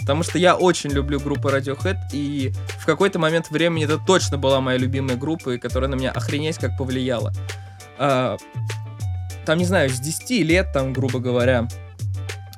Потому 0.06 0.22
что 0.22 0.38
я 0.38 0.54
очень 0.54 0.90
люблю 0.90 1.18
группу 1.18 1.48
Radiohead, 1.48 1.96
и 2.12 2.52
в 2.78 2.86
какой-то 2.86 3.18
момент 3.18 3.50
времени 3.50 3.86
это 3.86 3.98
точно 3.98 4.38
была 4.38 4.60
моя 4.60 4.78
любимая 4.78 5.16
группа, 5.16 5.50
и 5.50 5.58
которая 5.58 5.90
на 5.90 5.96
меня 5.96 6.12
охренеть 6.12 6.58
как 6.58 6.78
повлияла. 6.78 7.32
А, 7.98 8.36
там, 9.44 9.58
не 9.58 9.64
знаю, 9.64 9.90
с 9.90 9.98
10 9.98 10.46
лет, 10.46 10.72
там, 10.72 10.92
грубо 10.92 11.18
говоря, 11.18 11.66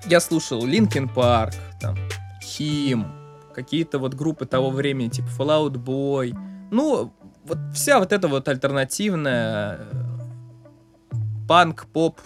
я 0.04 0.20
слушал 0.20 0.66
Linkin 0.66 1.11
Park, 1.11 1.54
там, 1.80 1.96
Him, 2.42 3.06
какие-то 3.54 3.98
вот 3.98 4.12
группы 4.12 4.44
того 4.44 4.68
времени, 4.68 5.08
типа 5.08 5.28
Fallout 5.38 5.72
Boy. 5.72 6.37
Ну, 6.70 7.14
вот 7.44 7.58
вся 7.74 7.98
вот 7.98 8.12
эта 8.12 8.28
вот 8.28 8.46
альтернативная 8.46 9.78
э, 9.80 11.16
панк, 11.48 11.87
поп, 11.87 12.20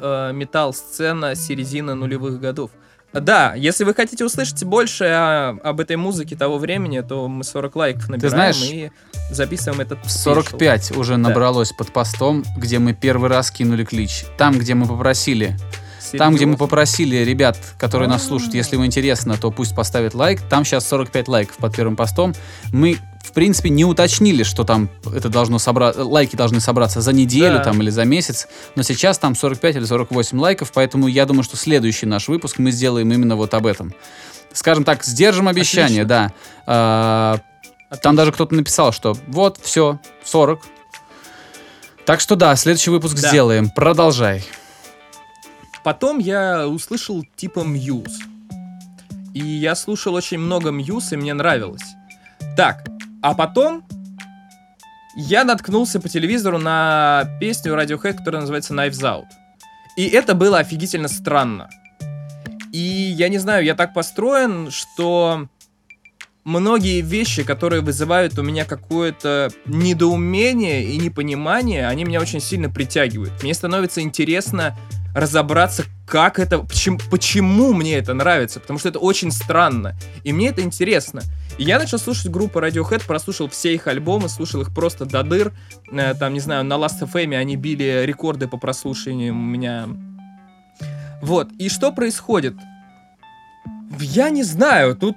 э, 0.00 0.30
металл 0.32 0.72
сцена 0.72 1.34
середины 1.34 1.94
нулевых 1.94 2.38
годов. 2.38 2.70
Да, 3.12 3.54
если 3.54 3.84
вы 3.84 3.94
хотите 3.94 4.24
услышать 4.24 4.62
больше 4.64 5.04
о, 5.04 5.58
об 5.62 5.80
этой 5.80 5.96
музыке 5.96 6.36
того 6.36 6.58
времени, 6.58 7.00
то 7.00 7.28
мы 7.28 7.44
40 7.44 7.76
лайков 7.76 8.08
набираем 8.08 8.20
Ты 8.20 8.28
знаешь, 8.28 8.62
и 8.62 8.90
записываем 9.30 9.80
этот 9.80 9.98
45 10.08 10.84
спешл. 10.84 11.00
уже 11.00 11.16
набралось 11.16 11.70
да. 11.70 11.76
под 11.76 11.92
постом, 11.92 12.44
где 12.56 12.78
мы 12.78 12.94
первый 12.94 13.28
раз 13.28 13.50
кинули 13.50 13.84
клич. 13.84 14.24
Там, 14.38 14.58
где 14.58 14.74
мы 14.74 14.86
попросили 14.86 15.56
Серьезно? 16.00 16.18
Там, 16.18 16.34
где 16.34 16.46
мы 16.46 16.56
попросили 16.56 17.16
ребят, 17.16 17.58
которые 17.78 18.08
нас 18.08 18.26
слушают, 18.26 18.54
если 18.54 18.76
им 18.76 18.84
интересно, 18.84 19.36
то 19.36 19.50
пусть 19.50 19.76
поставят 19.76 20.14
лайк. 20.14 20.40
Там 20.48 20.64
сейчас 20.64 20.88
45 20.88 21.28
лайков 21.28 21.56
под 21.58 21.76
первым 21.76 21.94
постом. 21.94 22.34
Мы 22.72 22.98
в 23.22 23.32
принципе, 23.32 23.70
не 23.70 23.84
уточнили, 23.84 24.42
что 24.42 24.64
там 24.64 24.88
это 25.14 25.28
должно 25.28 25.58
собраться, 25.58 26.04
лайки 26.04 26.36
должны 26.36 26.60
собраться 26.60 27.00
за 27.00 27.12
неделю 27.12 27.58
да. 27.58 27.64
там 27.64 27.80
или 27.80 27.90
за 27.90 28.04
месяц, 28.04 28.48
но 28.76 28.82
сейчас 28.82 29.18
там 29.18 29.34
45 29.34 29.76
или 29.76 29.84
48 29.84 30.40
лайков, 30.40 30.72
поэтому 30.72 31.06
я 31.06 31.26
думаю, 31.26 31.44
что 31.44 31.56
следующий 31.56 32.06
наш 32.06 32.28
выпуск 32.28 32.58
мы 32.58 32.70
сделаем 32.70 33.12
именно 33.12 33.36
вот 33.36 33.54
об 33.54 33.66
этом. 33.66 33.94
Скажем 34.52 34.84
так, 34.84 35.04
сдержим 35.04 35.48
обещание, 35.48 36.02
Отлично. 36.02 36.08
да. 36.08 36.32
А, 36.66 37.38
там 38.02 38.16
даже 38.16 38.32
кто-то 38.32 38.54
написал, 38.54 38.92
что 38.92 39.16
вот, 39.28 39.58
все, 39.62 40.00
40. 40.24 40.60
Так 42.04 42.20
что 42.20 42.34
да, 42.34 42.56
следующий 42.56 42.90
выпуск 42.90 43.14
да. 43.20 43.28
сделаем. 43.28 43.70
Продолжай. 43.70 44.44
Потом 45.84 46.18
я 46.18 46.66
услышал 46.66 47.24
типа 47.36 47.60
Мьюз. 47.60 48.18
И 49.34 49.40
я 49.40 49.76
слушал 49.76 50.14
очень 50.14 50.38
много 50.38 50.70
Мьюз, 50.70 51.12
и 51.12 51.16
мне 51.16 51.32
нравилось. 51.34 51.84
Так, 52.56 52.84
а 53.22 53.34
потом 53.34 53.84
я 55.16 55.44
наткнулся 55.44 56.00
по 56.00 56.08
телевизору 56.08 56.58
на 56.58 57.24
песню 57.40 57.74
Radiohead, 57.74 58.14
которая 58.14 58.42
называется 58.42 58.74
Knives 58.74 59.02
Out. 59.02 59.26
И 59.96 60.06
это 60.08 60.34
было 60.34 60.58
офигительно 60.58 61.08
странно. 61.08 61.68
И 62.72 62.78
я 62.78 63.28
не 63.28 63.38
знаю, 63.38 63.64
я 63.64 63.74
так 63.74 63.92
построен, 63.92 64.70
что 64.70 65.48
многие 66.44 67.00
вещи, 67.00 67.42
которые 67.42 67.82
вызывают 67.82 68.38
у 68.38 68.42
меня 68.42 68.64
какое-то 68.64 69.50
недоумение 69.66 70.84
и 70.84 70.96
непонимание, 70.96 71.88
они 71.88 72.04
меня 72.04 72.20
очень 72.20 72.40
сильно 72.40 72.70
притягивают. 72.70 73.42
Мне 73.42 73.54
становится 73.54 74.00
интересно 74.00 74.76
разобраться, 75.14 75.84
как 76.06 76.38
это, 76.38 76.58
почему, 76.58 76.98
почему 77.10 77.72
мне 77.72 77.96
это 77.96 78.14
нравится, 78.14 78.60
потому 78.60 78.78
что 78.78 78.88
это 78.88 78.98
очень 78.98 79.30
странно, 79.30 79.96
и 80.24 80.32
мне 80.32 80.48
это 80.48 80.62
интересно. 80.62 81.22
И 81.58 81.64
я 81.64 81.78
начал 81.78 81.98
слушать 81.98 82.30
группу 82.30 82.58
Radiohead, 82.58 83.06
прослушал 83.06 83.48
все 83.48 83.74
их 83.74 83.86
альбомы, 83.86 84.28
слушал 84.28 84.60
их 84.62 84.74
просто 84.74 85.04
до 85.04 85.22
дыр, 85.22 85.52
э, 85.92 86.14
там, 86.14 86.32
не 86.32 86.40
знаю, 86.40 86.64
на 86.64 86.74
Last 86.74 87.00
FM 87.00 87.36
они 87.36 87.56
били 87.56 88.04
рекорды 88.04 88.48
по 88.48 88.56
прослушиванию 88.56 89.34
у 89.34 89.36
меня. 89.36 89.88
Вот, 91.22 91.52
и 91.58 91.68
что 91.68 91.92
происходит? 91.92 92.54
Я 93.98 94.30
не 94.30 94.42
знаю, 94.42 94.96
тут 94.96 95.16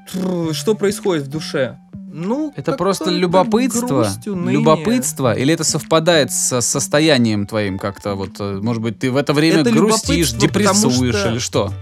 что 0.54 0.76
происходит 0.76 1.26
в 1.26 1.30
душе. 1.30 1.78
Ну, 2.16 2.54
это 2.56 2.74
просто 2.74 3.10
любопытство, 3.10 4.08
любопытство, 4.26 5.34
или 5.34 5.52
это 5.52 5.64
совпадает 5.64 6.32
со 6.32 6.62
состоянием 6.62 7.48
твоим 7.48 7.80
как-то 7.80 8.14
вот, 8.14 8.40
э, 8.40 8.60
может 8.62 8.84
быть, 8.84 9.00
ты 9.00 9.10
в 9.12 9.18
это 9.18 9.34
время 9.34 9.62
это 9.62 9.72
грустишь, 9.72 10.32
депрессуешь 10.32 11.16
что 11.16 11.30
или 11.32 11.40
что? 11.40 11.74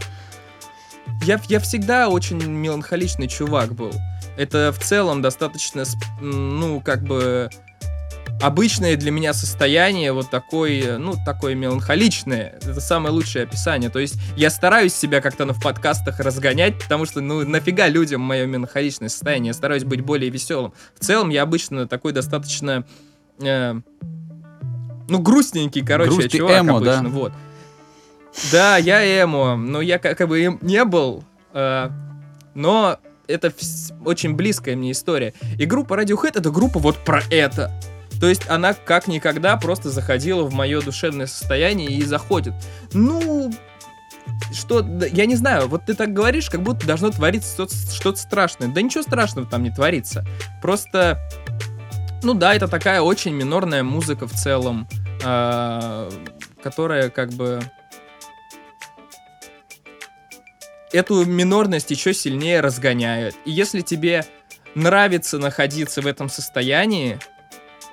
Я, 1.25 1.39
я 1.49 1.59
всегда 1.59 2.07
очень 2.07 2.41
меланхоличный 2.41 3.27
чувак 3.27 3.73
был. 3.73 3.91
Это 4.37 4.71
в 4.71 4.81
целом 4.81 5.21
достаточно, 5.21 5.83
ну, 6.21 6.79
как 6.79 7.03
бы 7.03 7.49
обычное 8.41 8.95
для 8.95 9.11
меня 9.11 9.33
состояние, 9.33 10.11
вот 10.13 10.29
такое, 10.29 10.97
ну, 10.97 11.15
такое 11.25 11.55
меланхоличное. 11.55 12.55
Это 12.61 12.81
самое 12.81 13.13
лучшее 13.13 13.43
описание. 13.43 13.89
То 13.89 13.99
есть 13.99 14.15
я 14.35 14.49
стараюсь 14.49 14.93
себя 14.93 15.21
как-то 15.21 15.45
в 15.45 15.61
подкастах 15.61 16.19
разгонять, 16.19 16.81
потому 16.81 17.05
что, 17.05 17.21
ну, 17.21 17.47
нафига 17.47 17.87
людям 17.87 18.21
мое 18.21 18.45
меланхоличное 18.45 19.09
состояние. 19.09 19.49
Я 19.49 19.53
стараюсь 19.53 19.83
быть 19.83 20.01
более 20.01 20.29
веселым. 20.29 20.73
В 20.99 21.03
целом 21.03 21.29
я 21.29 21.43
обычно 21.43 21.87
такой 21.87 22.13
достаточно... 22.13 22.85
Э, 23.39 23.75
ну, 25.07 25.19
грустненький, 25.19 25.85
короче, 25.85 26.11
Грусть 26.11 26.31
чувак 26.31 26.61
эмо, 26.61 26.77
обычно. 26.77 27.03
Да? 27.03 27.09
Вот. 27.09 27.33
Да, 28.51 28.77
я 28.77 29.23
эмо, 29.23 29.55
но 29.55 29.81
я 29.81 29.99
как 29.99 30.27
бы 30.27 30.39
им 30.39 30.59
не 30.61 30.83
был. 30.85 31.23
Э, 31.53 31.89
но 32.53 32.99
это 33.27 33.53
очень 34.05 34.35
близкая 34.35 34.75
мне 34.75 34.91
история. 34.91 35.33
И 35.57 35.65
группа 35.65 35.95
Radiohead 35.95 36.33
это 36.35 36.49
группа 36.51 36.79
вот 36.79 36.97
про 37.03 37.21
это. 37.29 37.71
То 38.21 38.29
есть 38.29 38.47
она 38.47 38.75
как 38.75 39.07
никогда 39.07 39.57
просто 39.57 39.89
заходила 39.89 40.43
в 40.43 40.53
мое 40.53 40.79
душевное 40.79 41.25
состояние 41.25 41.89
и 41.89 42.03
заходит. 42.03 42.53
Ну, 42.93 43.51
что, 44.53 44.85
я 45.11 45.25
не 45.25 45.35
знаю, 45.35 45.67
вот 45.67 45.87
ты 45.87 45.95
так 45.95 46.13
говоришь, 46.13 46.47
как 46.51 46.61
будто 46.61 46.85
должно 46.85 47.09
твориться 47.09 47.67
что-то 47.67 48.17
страшное. 48.17 48.67
Да 48.67 48.79
ничего 48.83 49.01
страшного 49.01 49.47
там 49.47 49.63
не 49.63 49.71
творится. 49.71 50.23
Просто, 50.61 51.19
ну 52.21 52.35
да, 52.35 52.53
это 52.53 52.67
такая 52.67 53.01
очень 53.01 53.33
минорная 53.33 53.81
музыка 53.81 54.27
в 54.27 54.33
целом, 54.33 54.87
э, 55.25 56.11
которая 56.61 57.09
как 57.09 57.31
бы 57.31 57.59
эту 60.93 61.25
минорность 61.25 61.89
еще 61.89 62.13
сильнее 62.13 62.61
разгоняет. 62.61 63.35
И 63.45 63.51
если 63.51 63.81
тебе 63.81 64.25
нравится 64.75 65.39
находиться 65.39 66.03
в 66.03 66.07
этом 66.07 66.29
состоянии, 66.29 67.19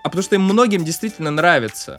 а 0.03 0.09
потому 0.09 0.23
что 0.23 0.35
им 0.37 0.43
многим 0.43 0.85
действительно 0.85 1.31
нравится, 1.31 1.99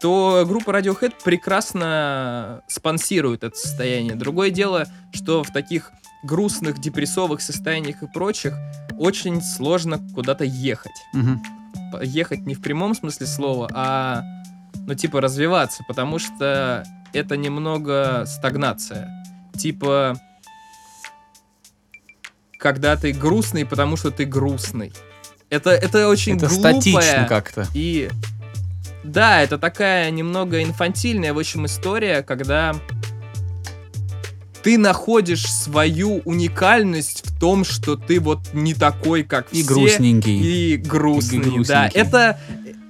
то 0.00 0.44
группа 0.46 0.70
Radiohead 0.70 1.14
прекрасно 1.22 2.62
спонсирует 2.68 3.44
это 3.44 3.56
состояние. 3.56 4.14
Другое 4.14 4.50
дело, 4.50 4.86
что 5.12 5.44
в 5.44 5.52
таких 5.52 5.92
грустных, 6.22 6.78
депрессовых 6.78 7.40
состояниях 7.40 8.02
и 8.02 8.06
прочих 8.06 8.54
очень 8.98 9.42
сложно 9.42 10.00
куда-то 10.14 10.44
ехать. 10.44 10.92
Угу. 11.14 12.02
Ехать 12.02 12.40
не 12.46 12.54
в 12.54 12.62
прямом 12.62 12.94
смысле 12.94 13.26
слова, 13.26 13.68
а, 13.74 14.22
ну, 14.86 14.94
типа, 14.94 15.20
развиваться, 15.20 15.84
потому 15.86 16.18
что 16.18 16.84
это 17.12 17.36
немного 17.36 18.24
стагнация. 18.26 19.08
Типа, 19.58 20.16
когда 22.58 22.96
ты 22.96 23.12
грустный, 23.12 23.66
потому 23.66 23.96
что 23.96 24.10
ты 24.10 24.24
грустный. 24.24 24.92
Это, 25.50 25.70
это 25.70 26.08
очень 26.08 26.36
это 26.36 26.46
глупая. 26.46 26.80
статично 26.80 27.26
как-то. 27.28 27.66
И 27.74 28.08
да, 29.02 29.42
это 29.42 29.58
такая 29.58 30.10
немного 30.10 30.62
инфантильная, 30.62 31.34
в 31.34 31.38
общем, 31.38 31.66
история, 31.66 32.22
когда 32.22 32.74
ты 34.62 34.78
находишь 34.78 35.50
свою 35.50 36.18
уникальность 36.24 37.26
в 37.26 37.38
том, 37.38 37.64
что 37.64 37.96
ты 37.96 38.20
вот 38.20 38.40
не 38.52 38.74
такой, 38.74 39.24
как 39.24 39.50
и 39.52 39.62
все. 39.62 39.74
Грустненький. 39.74 40.74
И 40.74 40.76
грустный. 40.76 41.38
И 41.38 41.40
грустненький. 41.40 41.68
Да, 41.68 41.90
это, 41.92 42.38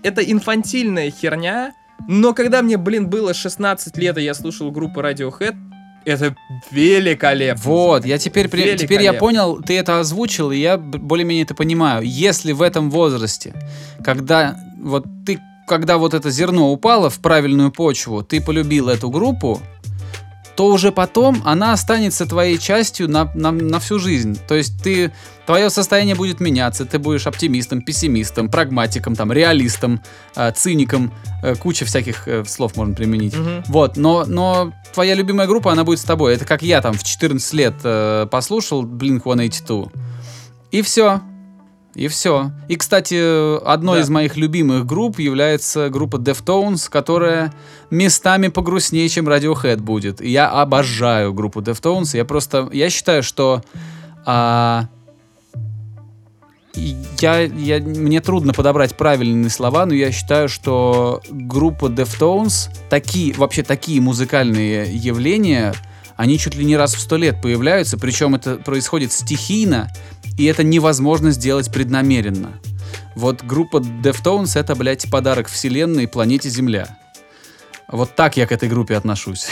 это 0.03 0.21
инфантильная 0.21 1.11
херня, 1.11 1.73
но 2.09 2.35
когда 2.35 2.61
мне, 2.63 2.77
блин, 2.77 3.09
было 3.09 3.33
16 3.33 3.97
лет, 3.97 4.19
и 4.19 4.23
я 4.23 4.35
слушал 4.35 4.71
группу 4.71 5.01
Radiohead, 5.01 5.57
это 6.05 6.35
великолепно. 6.71 7.63
Вот, 7.63 8.05
я 8.05 8.19
теперь, 8.19 8.49
при, 8.49 8.77
теперь 8.77 9.03
я 9.03 9.13
понял, 9.13 9.61
ты 9.63 9.79
это 9.79 10.01
озвучил, 10.01 10.51
и 10.51 10.59
я 10.59 10.77
более-менее 10.79 11.45
это 11.45 11.55
понимаю. 11.55 12.03
Если 12.05 12.53
в 12.53 12.63
этом 12.63 12.91
возрасте, 12.91 13.55
когда 14.03 14.57
вот 14.81 15.05
ты, 15.27 15.41
когда 15.67 15.99
вот 15.99 16.15
это 16.15 16.31
зерно 16.31 16.73
упало 16.73 17.11
в 17.11 17.21
правильную 17.21 17.71
почву, 17.71 18.23
ты 18.23 18.41
полюбил 18.41 18.89
эту 18.89 19.11
группу, 19.11 19.61
то 20.61 20.67
уже 20.67 20.93
потом 20.93 21.41
она 21.47 21.73
останется 21.73 22.27
твоей 22.27 22.59
частью 22.59 23.09
на, 23.09 23.33
на, 23.35 23.51
на 23.51 23.81
всю 23.81 23.99
жизнь. 23.99 24.39
То 24.47 24.55
есть 24.55 24.83
ты, 24.83 25.11
твое 25.47 25.71
состояние 25.71 26.15
будет 26.15 26.39
меняться, 26.39 26.85
ты 26.85 26.99
будешь 26.99 27.27
оптимистом, 27.27 27.81
пессимистом, 27.81 28.51
прагматиком, 28.51 29.17
там, 29.17 29.33
реалистом, 29.33 30.03
э, 30.37 30.53
циником, 30.53 31.15
э, 31.43 31.55
куча 31.55 31.87
всяких 31.87 32.29
э, 32.29 32.45
слов 32.45 32.77
можно 32.77 32.95
применить. 32.95 33.35
Угу. 33.35 33.49
Вот, 33.69 33.97
но, 33.97 34.27
но 34.27 34.75
твоя 34.93 35.15
любимая 35.15 35.47
группа, 35.47 35.73
она 35.73 35.83
будет 35.83 36.01
с 36.01 36.05
тобой. 36.05 36.35
Это 36.35 36.45
как 36.45 36.61
я 36.61 36.83
там 36.83 36.93
в 36.93 37.03
14 37.03 37.55
лет 37.55 37.77
э, 37.83 38.27
послушал 38.31 38.85
Blink-182. 38.85 39.91
И 40.73 40.83
все. 40.83 41.23
И 41.95 42.07
все. 42.07 42.53
И, 42.69 42.77
кстати, 42.77 43.63
одной 43.65 43.99
да. 43.99 44.03
из 44.03 44.11
моих 44.11 44.37
любимых 44.37 44.87
групп 44.87 45.19
является 45.19 45.89
группа 45.89 46.17
Deftones, 46.17 46.89
которая 46.89 47.53
местами 47.91 48.49
погрустнее, 48.49 49.09
чем 49.09 49.29
Radiohead 49.29 49.79
будет. 49.79 50.21
И 50.21 50.31
я 50.31 50.49
обожаю 50.49 51.35
группу 51.35 51.61
Deftones. 51.61 52.17
Я 52.17 52.25
просто... 52.25 52.69
Я 52.73 52.91
считаю, 52.91 53.23
что... 53.23 53.63
А, 54.25 54.87
я, 56.75 57.41
я, 57.41 57.81
мне 57.81 58.21
трудно 58.21 58.53
подобрать 58.53 58.97
правильные 58.97 59.51
слова, 59.51 59.87
но 59.87 59.95
я 59.95 60.13
считаю, 60.13 60.49
что 60.49 61.21
группа 61.29 61.87
Deftones, 61.87 62.71
такие, 62.89 63.35
вообще 63.35 63.63
такие 63.63 64.01
музыкальные 64.01 64.95
явления, 64.95 65.75
они 66.17 66.39
чуть 66.39 66.55
ли 66.55 66.65
не 66.65 66.77
раз 66.77 66.95
в 66.95 67.01
сто 67.01 67.17
лет 67.17 67.41
появляются, 67.43 67.99
причем 67.99 68.35
это 68.35 68.57
происходит 68.57 69.11
стихийно, 69.11 69.91
и 70.39 70.45
это 70.45 70.63
невозможно 70.63 71.31
сделать 71.31 71.73
преднамеренно. 71.73 72.61
Вот 73.15 73.43
группа 73.43 73.79
Deftones— 73.79 74.53
это, 74.59 74.75
блядь, 74.75 75.11
подарок 75.11 75.49
вселенной 75.49 76.09
планете 76.09 76.49
Земля. 76.49 76.99
Вот 77.89 78.15
так 78.15 78.37
я 78.37 78.47
к 78.47 78.53
этой 78.53 78.69
группе 78.69 78.97
отношусь. 78.97 79.49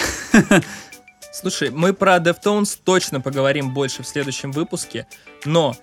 Слушай, 1.32 1.70
мы 1.70 1.92
про 1.92 2.16
Deftones 2.16 2.78
точно 2.82 3.20
поговорим 3.20 3.74
больше 3.74 4.02
в 4.02 4.08
следующем 4.08 4.52
выпуске, 4.52 5.06
но 5.44 5.76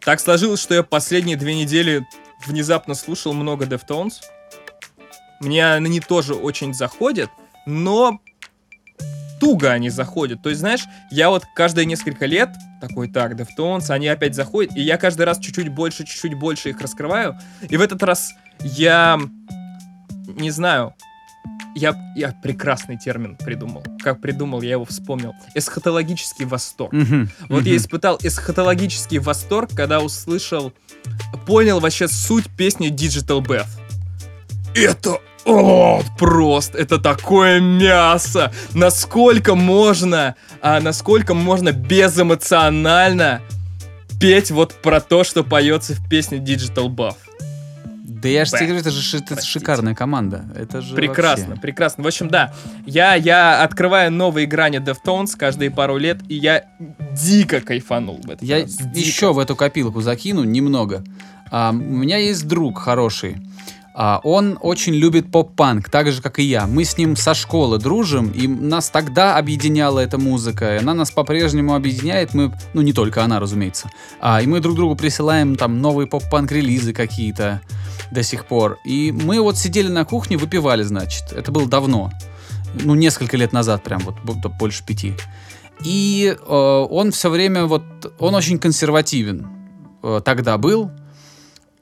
так 0.00 0.20
сложилось, 0.20 0.60
что 0.60 0.74
я 0.74 0.82
последние 0.82 1.36
две 1.36 1.54
недели 1.54 2.06
внезапно 2.46 2.94
слушал 2.94 3.32
много 3.32 3.64
Deftones. 3.64 4.14
Мне 5.40 5.72
они 5.72 6.00
тоже 6.00 6.34
очень 6.34 6.74
заходят, 6.74 7.30
но 7.66 8.20
туго 9.40 9.70
они 9.70 9.90
заходят. 9.90 10.42
То 10.42 10.48
есть, 10.50 10.60
знаешь, 10.60 10.84
я 11.10 11.30
вот 11.30 11.44
каждые 11.54 11.86
несколько 11.86 12.26
лет 12.26 12.50
такой, 12.80 13.08
так, 13.08 13.34
Deftones, 13.34 13.90
они 13.90 14.08
опять 14.08 14.34
заходят, 14.34 14.76
и 14.76 14.80
я 14.80 14.96
каждый 14.96 15.22
раз 15.22 15.38
чуть-чуть 15.38 15.68
больше, 15.68 16.04
чуть-чуть 16.04 16.34
больше 16.34 16.70
их 16.70 16.80
раскрываю. 16.80 17.38
И 17.68 17.76
в 17.76 17.80
этот 17.80 18.02
раз 18.02 18.32
я, 18.60 19.18
не 20.36 20.50
знаю, 20.50 20.94
я, 21.74 21.94
я 22.16 22.32
прекрасный 22.42 22.98
термин 22.98 23.36
придумал. 23.36 23.84
Как 24.02 24.20
придумал, 24.20 24.62
я 24.62 24.72
его 24.72 24.84
вспомнил. 24.84 25.34
Эсхатологический 25.54 26.44
восторг. 26.44 26.92
Mm-hmm. 26.92 27.28
Вот 27.48 27.62
mm-hmm. 27.62 27.68
я 27.68 27.76
испытал 27.76 28.18
эсхатологический 28.22 29.18
восторг, 29.18 29.70
когда 29.74 30.00
услышал, 30.00 30.72
понял 31.46 31.80
вообще 31.80 32.08
суть 32.08 32.46
песни 32.56 32.90
Digital 32.90 33.44
Bath. 33.44 33.68
Это 34.74 35.20
о, 35.44 36.02
просто, 36.18 36.78
это 36.78 36.98
такое 36.98 37.60
мясо! 37.60 38.52
Насколько 38.74 39.54
можно, 39.54 40.36
а, 40.60 40.80
насколько 40.80 41.34
можно 41.34 41.72
безэмоционально 41.72 43.40
петь 44.20 44.50
вот 44.50 44.74
про 44.74 45.00
то, 45.00 45.24
что 45.24 45.44
поется 45.44 45.94
в 45.94 46.08
песне 46.08 46.38
Digital 46.38 46.88
Buff. 46.88 47.16
Да 48.20 48.28
я 48.28 48.44
же 48.44 48.50
тебе 48.50 48.66
говорю, 48.66 48.80
это 48.80 48.90
же 48.90 49.18
это 49.18 49.40
шикарная 49.40 49.94
команда. 49.94 50.44
Это 50.56 50.80
же 50.80 50.96
Прекрасно, 50.96 51.48
вообще... 51.50 51.62
прекрасно. 51.62 52.02
В 52.02 52.06
общем, 52.06 52.28
да, 52.28 52.52
я, 52.84 53.14
я 53.14 53.62
открываю 53.62 54.10
новые 54.10 54.46
грани 54.46 54.78
Deftones 54.78 55.36
каждые 55.36 55.70
пару 55.70 55.98
лет, 55.98 56.18
и 56.28 56.34
я 56.34 56.64
дико 57.12 57.60
кайфанул 57.60 58.20
в 58.24 58.30
этом. 58.30 58.46
Я 58.46 58.62
раз, 58.62 58.76
еще 58.94 59.32
в 59.32 59.38
эту 59.38 59.54
копилку 59.54 60.00
закину 60.00 60.42
немного. 60.42 61.04
А, 61.50 61.70
у 61.70 61.74
меня 61.74 62.16
есть 62.16 62.48
друг 62.48 62.80
хороший, 62.80 63.36
он 64.22 64.58
очень 64.62 64.94
любит 64.94 65.32
поп-панк, 65.32 65.90
так 65.90 66.12
же, 66.12 66.22
как 66.22 66.38
и 66.38 66.44
я. 66.44 66.68
Мы 66.68 66.84
с 66.84 66.96
ним 66.96 67.16
со 67.16 67.34
школы 67.34 67.78
дружим, 67.78 68.30
и 68.30 68.46
нас 68.46 68.90
тогда 68.90 69.36
объединяла 69.36 69.98
эта 69.98 70.18
музыка, 70.18 70.76
и 70.76 70.78
она 70.78 70.94
нас 70.94 71.10
по-прежнему 71.10 71.74
объединяет. 71.74 72.32
Мы, 72.32 72.52
ну, 72.74 72.82
не 72.82 72.92
только 72.92 73.24
она, 73.24 73.40
разумеется. 73.40 73.90
А, 74.20 74.40
и 74.40 74.46
мы 74.46 74.60
друг 74.60 74.76
другу 74.76 74.94
присылаем 74.94 75.56
там 75.56 75.80
новые 75.80 76.06
поп-панк-релизы 76.06 76.92
какие-то 76.92 77.60
до 78.12 78.22
сих 78.22 78.46
пор. 78.46 78.78
И 78.84 79.10
мы 79.10 79.40
вот 79.40 79.58
сидели 79.58 79.88
на 79.88 80.04
кухне, 80.04 80.36
выпивали, 80.36 80.84
значит. 80.84 81.32
Это 81.32 81.50
было 81.50 81.66
давно. 81.66 82.12
Ну, 82.74 82.94
несколько 82.94 83.36
лет 83.36 83.52
назад, 83.52 83.82
прям 83.82 84.00
вот, 84.00 84.16
больше 84.58 84.84
пяти. 84.86 85.14
И 85.84 86.36
э, 86.38 86.52
он 86.90 87.10
все 87.10 87.30
время 87.30 87.64
вот, 87.64 87.82
он 88.20 88.34
очень 88.34 88.58
консервативен 88.58 89.48
э, 90.02 90.20
тогда 90.24 90.56
был. 90.56 90.90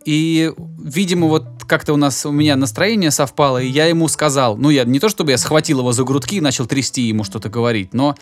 И, 0.07 0.53
видимо, 0.79 1.27
вот 1.27 1.65
как-то 1.67 1.93
у 1.93 1.97
нас, 1.97 2.25
у 2.25 2.31
меня 2.31 2.55
настроение 2.55 3.11
совпало, 3.11 3.59
и 3.59 3.67
я 3.67 3.87
ему 3.87 4.07
сказал, 4.07 4.57
ну, 4.57 4.71
я 4.71 4.85
не 4.85 5.01
то 5.01 5.09
чтобы 5.09 5.33
я 5.33 5.37
схватил 5.37 5.81
его 5.81 5.91
за 5.91 6.05
грудки 6.05 6.37
и 6.37 6.41
начал 6.41 6.67
трясти 6.67 7.03
ему 7.03 7.25
что-то 7.25 7.49
говорить, 7.49 7.93
но, 7.93 8.15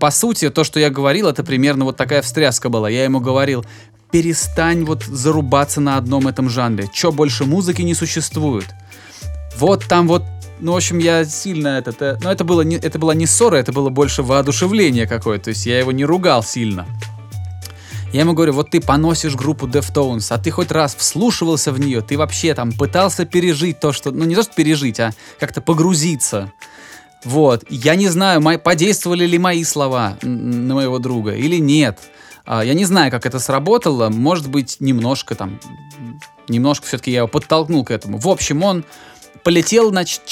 по 0.00 0.10
сути, 0.10 0.50
то, 0.50 0.64
что 0.64 0.80
я 0.80 0.90
говорил, 0.90 1.28
это 1.28 1.44
примерно 1.44 1.84
вот 1.84 1.96
такая 1.96 2.20
встряска 2.20 2.68
была. 2.68 2.90
Я 2.90 3.04
ему 3.04 3.20
говорил, 3.20 3.64
перестань 4.10 4.84
вот 4.84 5.04
зарубаться 5.04 5.80
на 5.80 5.96
одном 5.96 6.26
этом 6.26 6.50
жанре. 6.50 6.90
Че 6.92 7.12
больше 7.12 7.44
музыки 7.44 7.82
не 7.82 7.94
существует. 7.94 8.66
Вот 9.56 9.84
там 9.86 10.08
вот 10.08 10.24
ну, 10.58 10.72
в 10.72 10.76
общем, 10.76 10.98
я 10.98 11.24
сильно 11.24 11.78
этот... 11.78 12.02
Э, 12.02 12.18
но 12.22 12.30
это, 12.30 12.44
было 12.44 12.60
не, 12.60 12.76
это 12.76 12.98
была 12.98 13.14
не 13.14 13.24
ссора, 13.24 13.56
это 13.56 13.72
было 13.72 13.88
больше 13.88 14.22
воодушевление 14.22 15.06
какое-то. 15.06 15.44
То 15.44 15.50
есть 15.50 15.64
я 15.64 15.78
его 15.78 15.90
не 15.90 16.04
ругал 16.04 16.42
сильно. 16.42 16.86
Я 18.12 18.20
ему 18.20 18.32
говорю, 18.32 18.54
вот 18.54 18.70
ты 18.70 18.80
поносишь 18.80 19.36
группу 19.36 19.68
Deftones, 19.68 20.26
а 20.30 20.38
ты 20.38 20.50
хоть 20.50 20.72
раз 20.72 20.96
вслушивался 20.96 21.70
в 21.70 21.78
нее, 21.78 22.00
ты 22.00 22.18
вообще 22.18 22.54
там 22.54 22.72
пытался 22.72 23.24
пережить 23.24 23.78
то, 23.78 23.92
что... 23.92 24.10
Ну, 24.10 24.24
не 24.24 24.34
то, 24.34 24.42
что 24.42 24.52
пережить, 24.52 24.98
а 24.98 25.12
как-то 25.38 25.60
погрузиться. 25.60 26.52
Вот. 27.24 27.64
Я 27.68 27.94
не 27.94 28.08
знаю, 28.08 28.40
мои, 28.40 28.56
подействовали 28.56 29.26
ли 29.26 29.38
мои 29.38 29.62
слова 29.62 30.16
на 30.22 30.74
моего 30.74 30.98
друга 30.98 31.34
или 31.34 31.56
нет. 31.56 32.00
А, 32.44 32.64
я 32.64 32.74
не 32.74 32.84
знаю, 32.84 33.12
как 33.12 33.26
это 33.26 33.38
сработало. 33.38 34.08
Может 34.08 34.48
быть, 34.48 34.78
немножко 34.80 35.36
там... 35.36 35.60
Немножко 36.48 36.86
все-таки 36.86 37.12
я 37.12 37.18
его 37.18 37.28
подтолкнул 37.28 37.84
к 37.84 37.92
этому. 37.92 38.18
В 38.18 38.28
общем, 38.28 38.64
он 38.64 38.84
полетел 39.44 39.90
значит, 39.90 40.22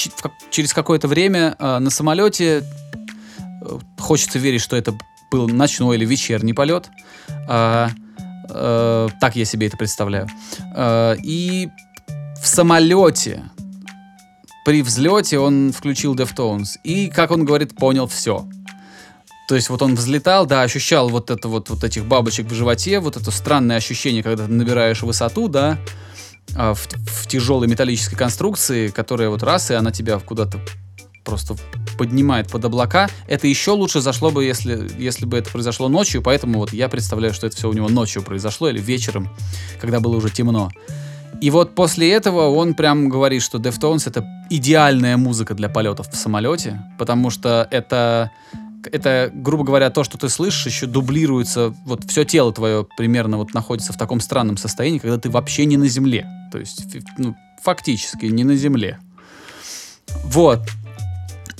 через 0.49 0.73
какое-то 0.73 1.07
время 1.07 1.55
э, 1.57 1.79
на 1.79 1.89
самолете. 1.89 2.63
Хочется 3.97 4.37
верить, 4.37 4.61
что 4.61 4.75
это 4.75 4.97
был 5.31 5.47
ночной 5.47 5.97
или 5.97 6.05
вечерний 6.05 6.53
полет. 6.53 6.89
А, 7.47 7.89
а, 8.49 9.07
так 9.19 9.35
я 9.35 9.45
себе 9.45 9.67
это 9.67 9.77
представляю. 9.77 10.27
А, 10.75 11.13
и 11.13 11.69
в 12.41 12.47
самолете 12.47 13.43
при 14.65 14.81
взлете 14.81 15.39
он 15.39 15.71
включил 15.71 16.15
Deftones. 16.15 16.77
И, 16.83 17.09
как 17.09 17.31
он 17.31 17.45
говорит, 17.45 17.75
понял 17.75 18.07
все. 18.07 18.47
То 19.47 19.55
есть 19.55 19.69
вот 19.69 19.81
он 19.81 19.95
взлетал, 19.95 20.45
да, 20.45 20.61
ощущал 20.61 21.09
вот 21.09 21.31
это 21.31 21.47
вот, 21.47 21.69
вот 21.69 21.83
этих 21.83 22.05
бабочек 22.05 22.47
в 22.47 22.53
животе, 22.53 22.99
вот 22.99 23.17
это 23.17 23.31
странное 23.31 23.77
ощущение, 23.77 24.21
когда 24.21 24.45
ты 24.45 24.51
набираешь 24.51 25.01
высоту, 25.01 25.47
да, 25.47 25.79
в, 26.49 26.75
в 26.75 27.27
тяжелой 27.27 27.67
металлической 27.67 28.15
конструкции, 28.15 28.89
которая 28.89 29.29
вот 29.29 29.41
раз, 29.41 29.71
и 29.71 29.73
она 29.73 29.91
тебя 29.91 30.19
куда-то 30.19 30.59
просто 31.25 31.55
поднимает 31.99 32.47
под 32.49 32.63
облака. 32.63 33.09
Это 33.27 33.45
еще 33.45 33.71
лучше 33.71 33.99
зашло 33.99 34.31
бы, 34.31 34.45
если, 34.45 34.89
если 34.97 35.25
бы 35.25 35.37
это 35.37 35.51
произошло 35.51 35.89
ночью, 35.89 36.21
поэтому 36.21 36.59
вот 36.59 36.71
я 36.71 36.87
представляю, 36.87 37.33
что 37.33 37.45
это 37.45 37.57
все 37.57 37.67
у 37.67 37.73
него 37.73 37.89
ночью 37.89 38.23
произошло 38.23 38.69
или 38.69 38.79
вечером, 38.79 39.29
когда 39.81 39.99
было 39.99 40.15
уже 40.15 40.29
темно. 40.29 40.71
И 41.41 41.49
вот 41.49 41.75
после 41.75 42.09
этого 42.13 42.47
он 42.55 42.73
прям 42.73 43.09
говорит, 43.09 43.41
что 43.41 43.57
Deftones 43.57 44.03
это 44.05 44.25
идеальная 44.49 45.17
музыка 45.17 45.53
для 45.55 45.67
полетов 45.67 46.09
в 46.09 46.15
самолете, 46.15 46.81
потому 46.97 47.31
что 47.31 47.67
это, 47.69 48.31
это, 48.89 49.29
грубо 49.33 49.65
говоря, 49.65 49.89
то, 49.89 50.05
что 50.05 50.17
ты 50.17 50.29
слышишь, 50.29 50.67
еще 50.67 50.85
дублируется, 50.85 51.75
вот 51.85 52.05
все 52.09 52.23
тело 52.23 52.53
твое 52.53 52.87
примерно 52.97 53.35
вот 53.35 53.53
находится 53.53 53.91
в 53.91 53.97
таком 53.97 54.21
странном 54.21 54.55
состоянии, 54.55 54.99
когда 54.99 55.17
ты 55.17 55.29
вообще 55.29 55.65
не 55.65 55.75
на 55.75 55.89
земле. 55.89 56.25
То 56.49 56.59
есть, 56.59 56.85
ну, 57.17 57.35
фактически 57.61 58.25
не 58.27 58.45
на 58.45 58.55
земле. 58.55 58.99
Вот. 60.23 60.61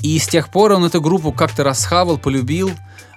И 0.01 0.17
с 0.17 0.27
тех 0.27 0.49
пор 0.49 0.73
он 0.73 0.85
эту 0.85 1.01
группу 1.01 1.31
как-то 1.31 1.63
расхавал, 1.63 2.17
полюбил. 2.17 2.71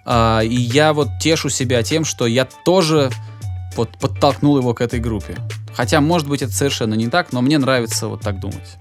А, 0.04 0.40
и 0.40 0.54
я 0.54 0.92
вот 0.92 1.08
тешу 1.20 1.48
себя 1.48 1.82
тем, 1.82 2.04
что 2.04 2.26
я 2.26 2.44
тоже 2.44 3.10
вот 3.76 3.96
подтолкнул 3.98 4.58
его 4.58 4.74
к 4.74 4.80
этой 4.80 5.00
группе. 5.00 5.36
Хотя, 5.74 6.00
может 6.00 6.28
быть, 6.28 6.42
это 6.42 6.52
совершенно 6.52 6.94
не 6.94 7.08
так, 7.08 7.32
но 7.32 7.40
мне 7.40 7.58
нравится 7.58 8.08
вот 8.08 8.20
так 8.20 8.40
думать. 8.40 8.76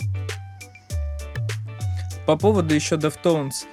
По 2.26 2.36
поводу 2.36 2.74
еще 2.74 2.96
Deftones. 2.96 3.66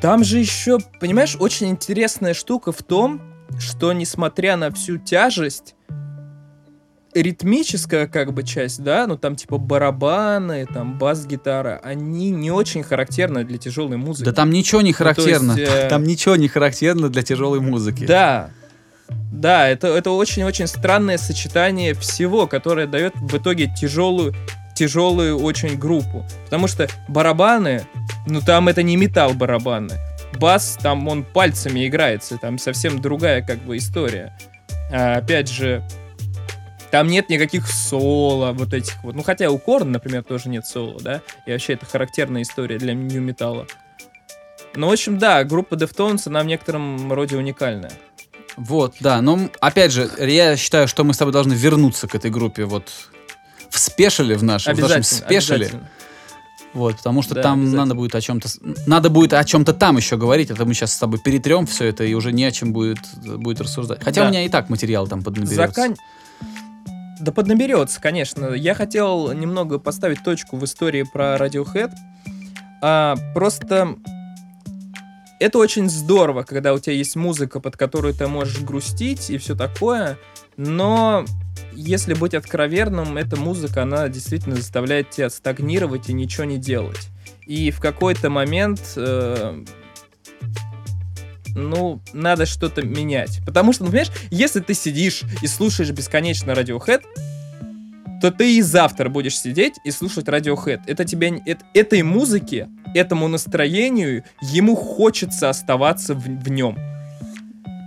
Там 0.00 0.24
же 0.24 0.38
еще, 0.38 0.78
понимаешь, 1.00 1.36
очень 1.38 1.68
интересная 1.68 2.34
штука 2.34 2.72
в 2.72 2.82
том, 2.82 3.20
что 3.58 3.92
несмотря 3.92 4.56
на 4.56 4.70
всю 4.70 4.96
тяжесть, 4.96 5.74
ритмическая 7.14 8.06
как 8.06 8.32
бы 8.32 8.42
часть, 8.42 8.82
да, 8.82 9.06
ну 9.06 9.16
там 9.16 9.36
типа 9.36 9.58
барабаны, 9.58 10.66
там 10.66 10.98
бас-гитара, 10.98 11.80
они 11.82 12.30
не 12.30 12.50
очень 12.50 12.82
характерны 12.82 13.44
для 13.44 13.58
тяжелой 13.58 13.96
музыки. 13.96 14.24
Да 14.24 14.32
там 14.32 14.50
ничего 14.50 14.80
не 14.80 14.92
характерно, 14.92 15.54
ну, 15.54 15.58
есть, 15.58 15.72
э... 15.72 15.88
там 15.88 16.04
ничего 16.04 16.36
не 16.36 16.48
характерно 16.48 17.08
для 17.08 17.22
тяжелой 17.22 17.60
музыки. 17.60 18.04
Да, 18.06 18.50
да, 19.32 19.68
это, 19.68 19.88
это 19.88 20.10
очень-очень 20.10 20.66
странное 20.66 21.18
сочетание 21.18 21.94
всего, 21.94 22.46
которое 22.46 22.86
дает 22.86 23.14
в 23.16 23.36
итоге 23.36 23.72
тяжелую, 23.74 24.34
тяжелую 24.74 25.38
очень 25.38 25.78
группу. 25.78 26.24
Потому 26.44 26.68
что 26.68 26.88
барабаны, 27.08 27.82
ну 28.26 28.40
там 28.40 28.68
это 28.68 28.82
не 28.82 28.96
металл 28.96 29.34
барабаны. 29.34 29.94
Бас, 30.38 30.78
там 30.80 31.08
он 31.08 31.24
пальцами 31.24 31.86
играется, 31.88 32.38
там 32.38 32.58
совсем 32.58 33.00
другая 33.00 33.42
как 33.42 33.58
бы 33.58 33.76
история. 33.76 34.36
А, 34.92 35.16
опять 35.16 35.48
же, 35.48 35.82
там 36.90 37.06
нет 37.06 37.28
никаких 37.28 37.68
соло, 37.68 38.52
вот 38.52 38.72
этих 38.74 39.02
вот. 39.02 39.14
Ну, 39.14 39.22
хотя 39.22 39.50
у 39.50 39.58
Корн, 39.58 39.92
например, 39.92 40.22
тоже 40.24 40.48
нет 40.48 40.66
соло, 40.66 41.00
да? 41.00 41.22
И 41.46 41.52
вообще 41.52 41.74
это 41.74 41.86
характерная 41.86 42.42
история 42.42 42.78
для 42.78 42.94
нью-металла. 42.94 43.66
Ну, 44.74 44.88
в 44.88 44.92
общем, 44.92 45.18
да, 45.18 45.44
группа 45.44 45.74
Deftones, 45.74 46.22
она 46.26 46.42
в 46.42 46.46
некотором 46.46 47.12
роде 47.12 47.36
уникальная. 47.36 47.92
Вот, 48.56 48.96
да, 49.00 49.20
но 49.22 49.48
опять 49.60 49.92
же, 49.92 50.10
я 50.18 50.56
считаю, 50.56 50.86
что 50.88 51.04
мы 51.04 51.14
с 51.14 51.18
тобой 51.18 51.32
должны 51.32 51.54
вернуться 51.54 52.08
к 52.08 52.14
этой 52.14 52.30
группе 52.30 52.64
вот 52.64 52.90
в 53.68 53.78
спешиле 53.78 54.36
в 54.36 54.42
нашем, 54.42 54.74
в 54.74 54.80
нашем 54.80 55.02
спешиле. 55.02 55.70
Вот, 56.72 56.96
потому 56.96 57.22
что 57.22 57.34
да, 57.34 57.42
там 57.42 57.72
надо 57.72 57.94
будет 57.94 58.14
о 58.14 58.20
чем-то, 58.20 58.48
надо 58.86 59.10
будет 59.10 59.32
о 59.32 59.42
чем-то 59.44 59.72
там 59.72 59.96
еще 59.96 60.16
говорить, 60.16 60.50
а 60.50 60.54
то 60.54 60.64
мы 60.64 60.74
сейчас 60.74 60.92
с 60.92 60.98
тобой 60.98 61.18
перетрем 61.18 61.66
все 61.66 61.86
это 61.86 62.04
и 62.04 62.14
уже 62.14 62.32
не 62.32 62.44
о 62.44 62.52
чем 62.52 62.72
будет, 62.72 62.98
будет 63.16 63.60
рассуждать. 63.60 64.02
Хотя 64.04 64.20
да. 64.20 64.26
у 64.26 64.30
меня 64.30 64.44
и 64.44 64.48
так 64.48 64.68
материал 64.68 65.08
там 65.08 65.22
поднаберется. 65.22 65.66
Закан... 65.66 65.96
Да 67.20 67.32
поднаберется, 67.32 68.00
конечно. 68.00 68.46
Я 68.54 68.74
хотел 68.74 69.32
немного 69.32 69.78
поставить 69.78 70.24
точку 70.24 70.56
в 70.56 70.64
истории 70.64 71.04
про 71.12 71.36
Radiohead. 71.36 71.92
А, 72.82 73.16
просто 73.34 73.96
это 75.38 75.58
очень 75.58 75.88
здорово, 75.88 76.42
когда 76.42 76.72
у 76.72 76.78
тебя 76.78 76.94
есть 76.94 77.16
музыка, 77.16 77.60
под 77.60 77.76
которую 77.76 78.14
ты 78.14 78.26
можешь 78.26 78.60
грустить 78.60 79.30
и 79.30 79.38
все 79.38 79.54
такое, 79.54 80.18
но 80.56 81.24
если 81.72 82.14
быть 82.14 82.34
откровенным, 82.34 83.16
эта 83.16 83.36
музыка, 83.36 83.82
она 83.82 84.08
действительно 84.08 84.56
заставляет 84.56 85.10
тебя 85.10 85.30
стагнировать 85.30 86.08
и 86.08 86.12
ничего 86.12 86.44
не 86.44 86.58
делать. 86.58 87.08
И 87.46 87.70
в 87.70 87.80
какой-то 87.80 88.30
момент 88.30 88.92
э, 88.96 89.64
ну, 91.54 92.00
надо 92.12 92.46
что-то 92.46 92.82
менять. 92.82 93.40
Потому 93.44 93.72
что, 93.72 93.84
ну, 93.84 93.90
понимаешь, 93.90 94.12
если 94.30 94.60
ты 94.60 94.74
сидишь 94.74 95.22
и 95.42 95.46
слушаешь 95.46 95.90
бесконечно 95.90 96.52
Radiohead, 96.52 97.02
то 98.20 98.30
ты 98.30 98.56
и 98.56 98.62
завтра 98.62 99.08
будешь 99.08 99.38
сидеть 99.38 99.74
и 99.84 99.90
слушать 99.90 100.26
Radiohead. 100.26 100.82
Это 100.86 101.04
тебе, 101.04 101.40
это, 101.46 101.64
этой 101.74 102.02
музыке, 102.02 102.68
этому 102.94 103.28
настроению, 103.28 104.24
ему 104.42 104.76
хочется 104.76 105.48
оставаться 105.48 106.14
в, 106.14 106.22
в 106.22 106.50
нем. 106.50 106.76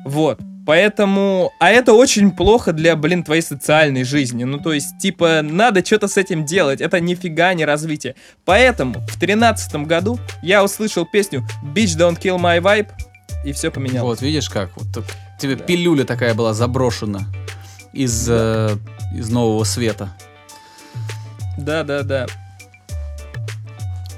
Вот. 0.06 0.40
Поэтому, 0.66 1.52
а 1.60 1.72
это 1.72 1.94
очень 1.94 2.32
плохо 2.32 2.72
для, 2.72 2.96
блин, 2.96 3.24
твоей 3.24 3.42
социальной 3.42 4.04
жизни. 4.04 4.46
Ну, 4.46 4.60
то 4.60 4.72
есть, 4.72 4.98
типа, 4.98 5.42
надо 5.42 5.86
что-то 5.86 6.08
с 6.08 6.16
этим 6.16 6.46
делать. 6.46 6.80
Это 6.80 7.00
нифига 7.02 7.54
не 7.54 7.66
развитие. 7.66 8.16
Поэтому 8.46 9.02
в 9.02 9.20
тринадцатом 9.20 9.84
году 9.84 10.18
я 10.42 10.64
услышал 10.64 11.06
песню 11.06 11.46
Bitch 11.76 11.98
Don't 11.98 12.20
Kill 12.20 12.40
My 12.40 12.62
Vibe 12.62 12.88
и 13.44 13.52
все 13.52 13.72
поменялось. 13.72 14.20
Вот, 14.20 14.22
видишь 14.22 14.50
как? 14.50 14.70
Вот 14.76 15.06
тебе 15.40 15.56
да. 15.56 15.64
пилюля 15.64 16.06
такая 16.06 16.34
была 16.34 16.54
заброшена 16.54 17.28
из, 17.92 18.28
да. 18.28 18.72
э, 18.72 19.18
из 19.18 19.30
нового 19.30 19.64
света. 19.64 20.16
Да, 21.58 21.84
да, 21.84 22.04
да. 22.04 22.26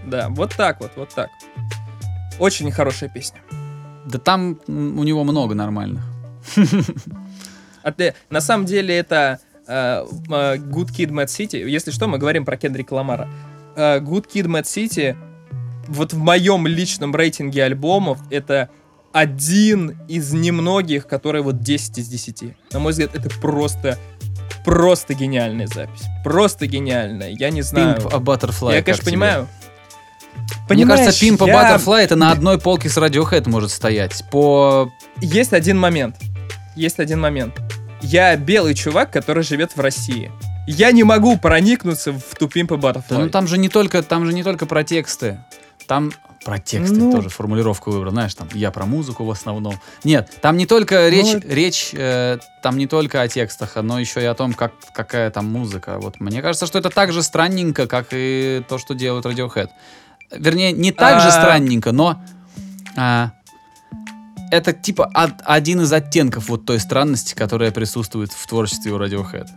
Да, 0.06 0.30
вот 0.30 0.56
так 0.56 0.80
вот, 0.80 0.92
вот 0.96 1.10
так. 1.14 1.30
Очень 2.40 2.72
хорошая 2.72 3.10
песня. 3.10 3.40
Да 4.06 4.20
там 4.20 4.60
у 4.68 5.04
него 5.04 5.24
много 5.24 5.56
нормальных. 5.56 6.04
А 7.82 7.92
ты, 7.92 8.16
на 8.30 8.42
самом 8.42 8.66
деле 8.66 8.98
это 8.98 9.40
э, 9.68 9.74
э, 9.74 10.56
Good 10.58 10.90
Kid, 10.90 11.10
Mad 11.10 11.28
City, 11.28 11.70
если 11.70 11.92
что, 11.92 12.08
мы 12.08 12.18
говорим 12.18 12.44
про 12.44 12.58
Кендрика 12.58 12.94
Ламара. 12.94 13.30
Э, 13.76 14.00
Good 14.00 14.26
Kid, 14.34 14.46
Mad 14.46 14.64
City, 14.64 15.16
вот 15.88 16.14
в 16.14 16.18
моем 16.18 16.66
личном 16.66 17.16
рейтинге 17.16 17.64
альбомов, 17.64 18.20
это 18.32 18.70
один 19.16 19.98
из 20.10 20.34
немногих, 20.34 21.08
который 21.08 21.42
вот 21.42 21.62
10 21.62 22.00
из 22.00 22.10
10. 22.10 22.54
На 22.74 22.80
мой 22.80 22.92
взгляд, 22.92 23.16
это 23.16 23.30
просто 23.40 23.98
просто 24.66 25.14
гениальная 25.14 25.68
запись. 25.68 26.04
Просто 26.22 26.68
гениальная. 26.68 27.30
Я 27.30 27.50
не 27.50 27.62
знаю. 27.62 27.96
Pimp 27.96 28.14
a 28.14 28.18
Butterfly. 28.18 28.74
я, 28.74 28.84
конечно, 28.84 29.06
понимаю. 29.06 29.48
Мне 30.68 30.86
кажется, 30.86 31.12
a 31.26 31.48
я- 31.48 31.78
Butterfly 31.78 32.00
это 32.00 32.18
на 32.18 32.32
одной 32.32 32.60
полке 32.60 32.90
с 32.90 32.98
Radiohead 32.98 33.48
может 33.48 33.72
стоять. 33.72 34.22
По... 34.32 34.92
Есть 35.22 35.54
один 35.54 35.80
момент. 35.80 36.18
Есть 36.76 37.00
один 37.00 37.22
момент. 37.22 37.56
Я 38.02 38.36
белый 38.36 38.74
чувак, 38.76 39.12
который 39.12 39.44
живет 39.44 39.78
в 39.78 39.80
России. 39.80 40.30
Я 40.68 40.92
не 40.92 41.06
могу 41.06 41.38
проникнуться 41.38 42.12
в 42.12 42.36
ту 42.38 42.48
a 42.48 42.62
Butterfly. 42.64 43.04
Да, 43.10 43.20
ну 43.20 43.30
там 43.30 43.48
же 43.48 43.58
не 43.58 43.70
только, 43.70 44.04
там 44.04 44.26
же 44.26 44.34
не 44.34 44.44
только 44.44 44.66
про 44.66 44.84
тексты. 44.84 45.40
Там 45.88 46.12
про 46.44 46.60
тексты 46.60 46.96
Ну. 46.98 47.12
тоже 47.12 47.30
формулировку 47.30 47.92
выбрал, 47.92 48.12
знаешь, 48.12 48.34
там 48.36 48.48
я 48.54 48.70
про 48.72 48.86
музыку 48.86 49.24
в 49.26 49.32
основном. 49.32 49.80
Нет, 50.04 50.32
там 50.42 50.58
не 50.58 50.66
только 50.66 51.10
речь, 51.10 51.34
Ну, 51.34 51.42
речь, 51.50 51.90
э, 51.94 52.38
там 52.62 52.78
не 52.78 52.86
только 52.88 53.22
о 53.22 53.28
текстах, 53.28 53.76
но 53.82 54.00
еще 54.00 54.22
и 54.22 54.26
о 54.26 54.34
том, 54.36 54.54
как 54.54 54.74
какая 54.94 55.32
там 55.32 55.46
музыка. 55.52 55.98
Вот 56.00 56.20
мне 56.20 56.42
кажется, 56.42 56.66
что 56.68 56.78
это 56.80 56.90
так 56.90 57.12
же 57.14 57.24
странненько, 57.24 57.88
как 57.88 58.08
и 58.12 58.64
то, 58.70 58.78
что 58.78 58.94
делают 58.94 59.26
Radiohead. 59.26 59.70
Вернее, 60.32 60.72
не 60.72 60.92
так 60.92 61.22
же 61.22 61.28
А. 61.28 61.32
странненько, 61.32 61.92
но 61.92 62.20
а, 62.96 63.32
это 64.52 64.72
типа 64.74 65.10
од- 65.14 65.42
один 65.44 65.82
из 65.82 65.92
оттенков 65.94 66.50
вот 66.50 66.66
той 66.66 66.80
странности, 66.80 67.34
которая 67.34 67.72
присутствует 67.72 68.32
в 68.32 68.48
творчестве 68.48 68.92
у 68.92 69.00
Radiohead. 69.00 69.48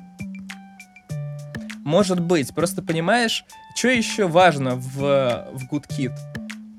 Может 1.88 2.20
быть. 2.20 2.54
Просто 2.54 2.82
понимаешь, 2.82 3.46
что 3.74 3.88
еще 3.88 4.28
важно 4.28 4.76
в, 4.76 5.48
в 5.54 5.72
Good 5.72 5.84
Kid? 5.88 6.12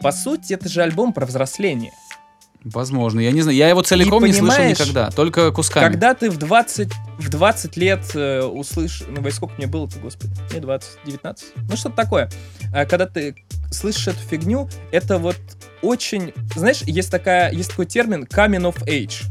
По 0.03 0.12
сути, 0.12 0.53
это 0.53 0.70
же 0.70 0.84
альбом 0.84 1.14
про 1.14 1.26
взросление. 1.26 1.91
Возможно, 2.64 3.20
я 3.20 3.32
не 3.32 3.41
знаю. 3.41 3.57
Я 3.57 3.70
его 3.70 3.82
целиком 3.82 4.24
не 4.24 4.34
слышал 4.34 4.64
никогда, 4.64 5.10
только 5.10 5.51
кусками. 5.51 5.91
Когда 5.91 6.14
ты 6.14 6.30
в 6.30 6.38
20, 6.38 6.93
в 7.18 7.28
20 7.28 7.78
лет 7.78 8.01
э, 8.14 8.43
услышишь... 8.43 9.07
Ну, 9.10 9.22
во 9.22 9.32
сколько 9.32 9.55
мне 9.57 9.66
было-то, 9.66 9.97
господи? 9.97 10.32
Не 10.53 10.60
20, 10.60 10.99
19? 11.05 11.53
Ну, 11.55 11.76
что-то 11.76 11.95
такое. 11.95 12.30
А 12.72 12.86
когда 12.86 13.07
ты 13.07 13.36
слышишь 13.72 14.10
эту 14.10 14.20
фигню, 14.20 14.70
это 14.91 15.18
вот 15.18 15.39
очень... 15.82 16.34
Знаешь, 16.55 16.84
есть, 16.84 17.10
такая, 17.10 17.51
есть 17.51 17.72
такой 17.72 17.88
термин 17.88 18.26
coming 18.26 18.72
of 18.72 18.86
age. 18.86 19.24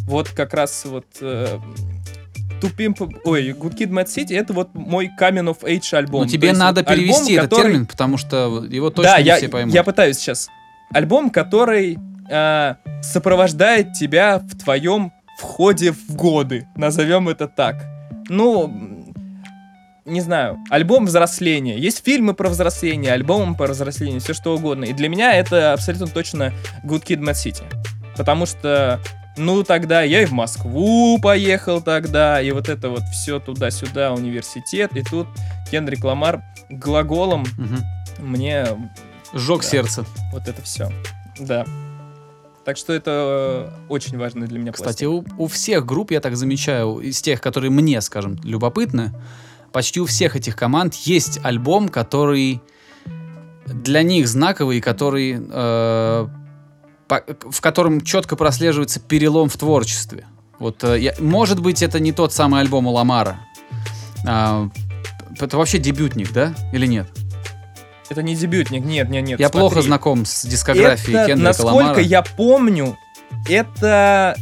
Вот 0.00 0.28
как 0.28 0.52
раз 0.52 0.84
вот... 0.84 1.06
Э, 1.22 1.58
Pimp- 2.60 3.20
Ой, 3.24 3.50
Good 3.50 3.76
Kid, 3.76 3.90
Mad 3.90 4.06
City, 4.06 4.36
это 4.36 4.52
вот 4.52 4.74
мой 4.74 5.10
coming 5.20 5.54
of 5.54 5.60
age 5.62 5.94
альбом. 5.96 6.22
Ну, 6.22 6.26
То 6.26 6.32
тебе 6.32 6.52
надо 6.52 6.80
вот 6.80 6.90
альбом, 6.90 7.04
перевести 7.06 7.34
этот 7.34 7.50
который- 7.50 7.70
термин, 7.72 7.86
потому 7.86 8.16
что 8.16 8.64
его 8.70 8.90
точно 8.90 9.12
да, 9.12 9.18
не 9.20 9.26
я, 9.26 9.36
все 9.36 9.48
поймут. 9.48 9.74
я 9.74 9.82
пытаюсь 9.84 10.16
сейчас. 10.18 10.48
Альбом, 10.92 11.30
который 11.30 11.98
э, 12.30 12.74
сопровождает 13.02 13.92
тебя 13.94 14.38
в 14.38 14.56
твоем 14.58 15.12
входе 15.38 15.92
в 15.92 16.14
годы, 16.14 16.66
назовем 16.76 17.28
это 17.28 17.48
так. 17.48 17.84
Ну, 18.28 19.02
не 20.06 20.20
знаю, 20.20 20.58
альбом 20.70 21.06
взросления. 21.06 21.78
Есть 21.78 22.04
фильмы 22.04 22.34
про 22.34 22.48
взросление, 22.48 23.12
альбомы 23.12 23.56
про 23.56 23.68
взросление, 23.68 24.20
все 24.20 24.34
что 24.34 24.54
угодно. 24.54 24.84
И 24.84 24.92
для 24.92 25.08
меня 25.08 25.32
это 25.34 25.72
абсолютно 25.72 26.06
точно 26.06 26.52
Good 26.84 27.04
Kid, 27.06 27.20
Mad 27.20 27.32
City. 27.34 27.62
Потому 28.16 28.46
что, 28.46 29.00
ну, 29.36 29.64
тогда 29.64 30.02
я 30.02 30.22
и 30.22 30.26
в 30.26 30.32
Москву 30.32 31.18
поехал 31.20 31.80
тогда, 31.80 32.40
и 32.40 32.50
вот 32.52 32.68
это 32.68 32.88
вот 32.90 33.02
все 33.12 33.40
туда-сюда, 33.40 34.12
университет, 34.12 34.96
и 34.96 35.02
тут 35.02 35.26
Кендрик 35.70 36.04
Ламар 36.04 36.42
глаголом 36.70 37.44
Мгм. 37.58 37.78
мне 38.18 38.66
Сжег 39.32 39.62
Да. 39.62 39.68
сердце. 39.68 40.04
вот 40.32 40.46
это 40.48 40.62
все. 40.62 40.90
Да. 41.40 41.64
Так 42.64 42.76
что 42.78 42.92
это 42.94 43.10
э, 43.10 43.84
очень 43.90 44.16
важно 44.16 44.46
для 44.46 44.58
меня. 44.58 44.72
Кстати, 44.72 45.04
у, 45.04 45.24
у 45.36 45.48
всех 45.48 45.84
групп, 45.84 46.12
я 46.12 46.20
так 46.20 46.36
замечаю, 46.36 46.98
из 47.00 47.20
тех, 47.20 47.40
которые 47.40 47.70
мне, 47.70 48.00
скажем, 48.00 48.38
любопытны, 48.42 49.12
почти 49.72 50.00
у 50.00 50.06
всех 50.06 50.34
этих 50.36 50.56
команд 50.56 50.94
есть 50.94 51.40
альбом, 51.42 51.88
который 51.90 52.62
для 53.66 54.02
них 54.02 54.28
знаковый, 54.28 54.80
который, 54.80 55.36
э, 55.38 56.28
в 57.08 57.60
котором 57.60 58.00
четко 58.00 58.36
прослеживается 58.36 59.00
перелом 59.00 59.48
в 59.48 59.56
творчестве. 59.56 60.26
Вот, 60.58 60.82
э, 60.84 60.98
я- 61.00 61.14
может 61.18 61.60
быть, 61.60 61.82
это 61.82 62.00
не 62.00 62.12
тот 62.12 62.32
самый 62.32 62.60
альбом 62.60 62.86
у 62.86 62.92
Ламара. 62.92 63.40
А, 64.26 64.68
это 65.38 65.56
вообще 65.56 65.78
дебютник, 65.78 66.32
да? 66.32 66.54
Или 66.72 66.86
нет? 66.86 67.08
Это 68.08 68.22
не 68.22 68.34
дебютник, 68.34 68.84
нет, 68.84 69.08
нет, 69.08 69.24
нет. 69.24 69.40
я 69.40 69.48
смотри. 69.48 69.60
плохо 69.60 69.82
знаком 69.82 70.24
с 70.24 70.44
дискографией 70.44 71.16
Это, 71.16 71.26
Кендрика 71.26 71.48
насколько 71.48 71.74
Ламара. 71.74 72.00
я 72.00 72.22
помню, 72.22 72.96
это 73.48 74.36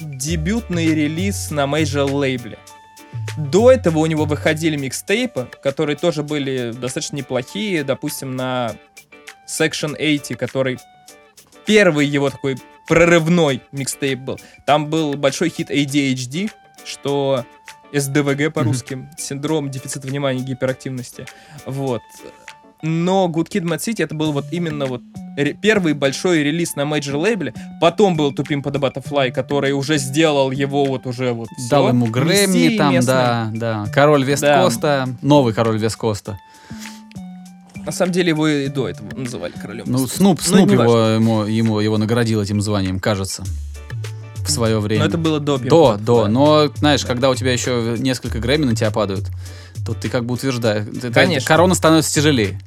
дебютный 0.00 0.86
релиз 0.94 1.50
на 1.50 1.66
major 1.66 2.10
лейбле. 2.12 2.58
До 3.36 3.70
этого 3.70 3.98
у 4.00 4.06
него 4.06 4.24
выходили 4.24 4.76
микстейпы, 4.76 5.48
которые 5.62 5.96
тоже 5.96 6.22
были 6.22 6.72
достаточно 6.72 7.16
неплохие. 7.16 7.84
Допустим, 7.84 8.36
на 8.36 8.74
Section 9.48 9.96
80, 9.96 10.36
который 10.36 10.78
первый 11.66 12.06
его 12.06 12.30
такой 12.30 12.56
прорывной 12.86 13.62
микстейп 13.72 14.20
был. 14.20 14.40
Там 14.64 14.88
был 14.88 15.14
большой 15.14 15.50
хит 15.50 15.70
ADHD, 15.70 16.50
что 16.84 17.44
СДВГ 17.92 18.52
по-русски, 18.52 19.08
синдром 19.18 19.70
дефицита 19.70 20.06
внимания 20.06 20.40
и 20.40 20.44
гиперактивности. 20.44 21.26
Вот. 21.66 22.02
Но 22.82 23.30
Good 23.32 23.48
Kid, 23.48 23.62
Mad 23.62 23.78
City 23.78 24.04
это 24.04 24.14
был 24.14 24.32
вот 24.32 24.46
именно 24.52 24.86
вот 24.86 25.00
первый 25.62 25.94
большой 25.94 26.42
релиз 26.42 26.76
на 26.76 26.84
major 26.84 27.16
лейбле. 27.16 27.54
Потом 27.80 28.16
был 28.16 28.32
To 28.32 28.42
Pimp 28.42 28.62
a 28.62 28.76
Butterfly, 28.76 29.32
который 29.32 29.72
уже 29.72 29.98
сделал 29.98 30.50
его 30.50 30.84
вот 30.84 31.06
уже 31.06 31.32
вот 31.32 31.48
всё. 31.56 31.70
Дал 31.70 31.88
ему 31.88 32.06
Грэмми 32.06 32.76
там, 32.76 32.92
местной. 32.92 33.12
да, 33.12 33.50
да. 33.54 33.86
Король 33.92 34.24
West 34.24 34.55
Coast 34.55 34.93
а, 34.93 35.08
новый 35.22 35.54
король 35.54 35.78
West 35.78 36.00
Coast 36.00 36.27
а. 36.27 36.38
На 37.86 37.92
самом 37.92 38.12
деле 38.12 38.30
его 38.30 38.48
и 38.48 38.68
до 38.68 38.88
этого 38.88 39.08
называли 39.16 39.52
королем. 39.52 39.84
Ну. 39.86 40.06
Снуп, 40.08 40.40
Ну, 40.44 40.56
Снуп 40.56 40.70
его, 40.72 40.98
ему, 41.06 41.44
ему, 41.44 41.78
его 41.80 41.96
наградил 41.98 42.42
этим 42.42 42.60
званием, 42.60 42.98
кажется, 42.98 43.44
в 44.44 44.50
свое 44.50 44.80
время. 44.80 45.04
Но 45.04 45.08
это 45.08 45.18
было 45.18 45.38
до 45.38 45.56
До, 45.56 45.96
до. 45.96 46.26
Но, 46.26 46.68
знаешь, 46.76 47.04
когда 47.04 47.30
у 47.30 47.34
тебя 47.36 47.52
еще 47.52 47.94
несколько 47.98 48.40
Грэмми 48.40 48.64
на 48.64 48.74
тебя 48.74 48.90
падают, 48.90 49.28
то 49.86 49.94
ты 49.94 50.08
как 50.08 50.24
бы 50.24 50.34
утверждаешь. 50.34 50.86
Конечно. 51.14 51.46
Корона 51.46 51.74
становится 51.76 52.12
тяжелее. 52.12 52.60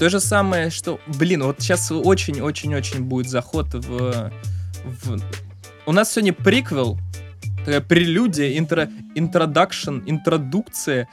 То 0.00 0.08
же 0.10 0.18
самое, 0.18 0.70
что... 0.70 0.98
Блин, 1.06 1.44
вот 1.44 1.56
сейчас 1.60 1.92
очень-очень-очень 1.92 3.02
будет 3.04 3.30
заход 3.30 3.72
в... 3.72 4.32
в- 4.84 5.20
У 5.86 5.92
нас 5.92 6.12
сегодня 6.12 6.32
приквел, 6.32 6.98
такая 7.64 7.80
прелюдия, 7.80 8.58
интро... 8.58 8.88
introduction, 9.14 10.00
интродукция, 10.06 11.08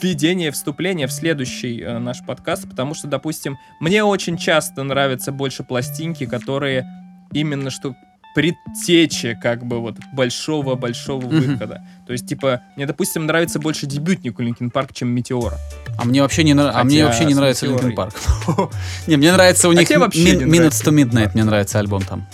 введение, 0.00 0.50
вступление 0.50 1.06
в 1.06 1.12
следующий 1.12 1.80
э, 1.80 1.98
наш 1.98 2.24
подкаст, 2.24 2.68
потому 2.68 2.94
что, 2.94 3.08
допустим, 3.08 3.56
мне 3.80 4.02
очень 4.04 4.36
часто 4.36 4.82
нравятся 4.82 5.32
больше 5.32 5.62
пластинки, 5.62 6.26
которые 6.26 6.84
именно 7.32 7.70
что 7.70 7.94
предтечи 8.34 9.38
как 9.42 9.64
бы 9.66 9.80
вот 9.80 9.96
большого-большого 10.14 11.26
Мгм. 11.26 11.40
выхода. 11.40 11.82
То 12.06 12.12
есть, 12.14 12.26
типа, 12.26 12.62
мне, 12.76 12.86
допустим, 12.86 13.26
нравится 13.26 13.58
больше 13.58 13.86
дебютник 13.86 14.38
у 14.38 14.42
Linkin 14.42 14.70
Park, 14.70 14.92
чем 14.94 15.08
Метеора. 15.10 15.58
А 15.98 16.04
мне 16.04 16.22
вообще 16.22 16.42
не, 16.42 16.52
нра- 16.52 16.68
а 16.70 16.72
Хотя 16.72 16.84
мне 16.84 17.04
вообще 17.04 17.24
не 17.26 17.34
нравится 17.34 17.66
Linkin 17.66 17.94
Park. 17.94 18.14
Не, 19.06 19.16
мне 19.16 19.32
нравится 19.32 19.68
у 19.68 19.72
них 19.72 19.90
Min- 19.90 20.08
Minutes 20.46 20.82
to 20.84 20.90
Midnight, 20.92 21.32
мне 21.34 21.44
нравится 21.44 21.78
альбом 21.78 22.02
там. 22.02 22.26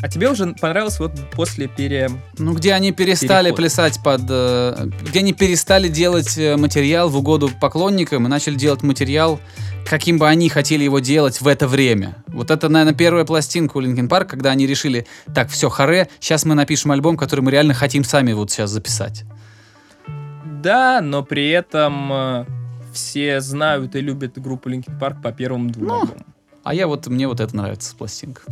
А 0.00 0.08
тебе 0.08 0.30
уже 0.30 0.54
понравилось 0.54 1.00
вот 1.00 1.12
после 1.32 1.66
пере... 1.66 2.08
Ну, 2.38 2.54
где 2.54 2.72
они 2.72 2.92
перестали 2.92 3.46
Переход. 3.46 3.56
плясать 3.56 4.00
под... 4.02 4.20
э, 4.28 4.88
Где 5.02 5.18
они 5.20 5.32
перестали 5.32 5.88
делать 5.88 6.38
э, 6.38 6.56
материал 6.56 7.08
в 7.08 7.16
угоду 7.16 7.50
поклонникам 7.60 8.24
и 8.24 8.28
начали 8.28 8.54
делать 8.54 8.82
материал, 8.84 9.40
каким 9.84 10.18
бы 10.18 10.28
они 10.28 10.48
хотели 10.50 10.84
его 10.84 11.00
делать 11.00 11.40
в 11.40 11.48
это 11.48 11.66
время. 11.66 12.22
Вот 12.28 12.52
это, 12.52 12.68
наверное, 12.68 12.94
первая 12.96 13.24
пластинка 13.24 13.76
у 13.76 13.82
Linkin 13.82 14.08
Park, 14.08 14.26
когда 14.26 14.50
они 14.50 14.68
решили, 14.68 15.04
так, 15.34 15.48
все, 15.50 15.68
харе, 15.68 16.08
сейчас 16.20 16.44
мы 16.44 16.54
напишем 16.54 16.92
альбом, 16.92 17.16
который 17.16 17.40
мы 17.40 17.50
реально 17.50 17.74
хотим 17.74 18.04
сами 18.04 18.32
вот 18.34 18.52
сейчас 18.52 18.70
записать. 18.70 19.24
Да, 20.62 21.00
но 21.00 21.24
при 21.24 21.48
этом 21.50 22.12
э, 22.12 22.44
все 22.92 23.40
знают 23.40 23.96
и 23.96 24.00
любят 24.00 24.40
группу 24.40 24.68
Linkin 24.70 24.96
Park 24.98 25.22
по 25.22 25.32
первым 25.32 25.70
двум 25.70 25.86
Ну, 25.88 25.94
альбомам. 26.02 26.26
А 26.62 26.74
я 26.74 26.86
вот, 26.86 27.06
мне 27.08 27.26
вот 27.26 27.40
это 27.40 27.56
нравится, 27.56 27.96
пластинка. 27.96 28.42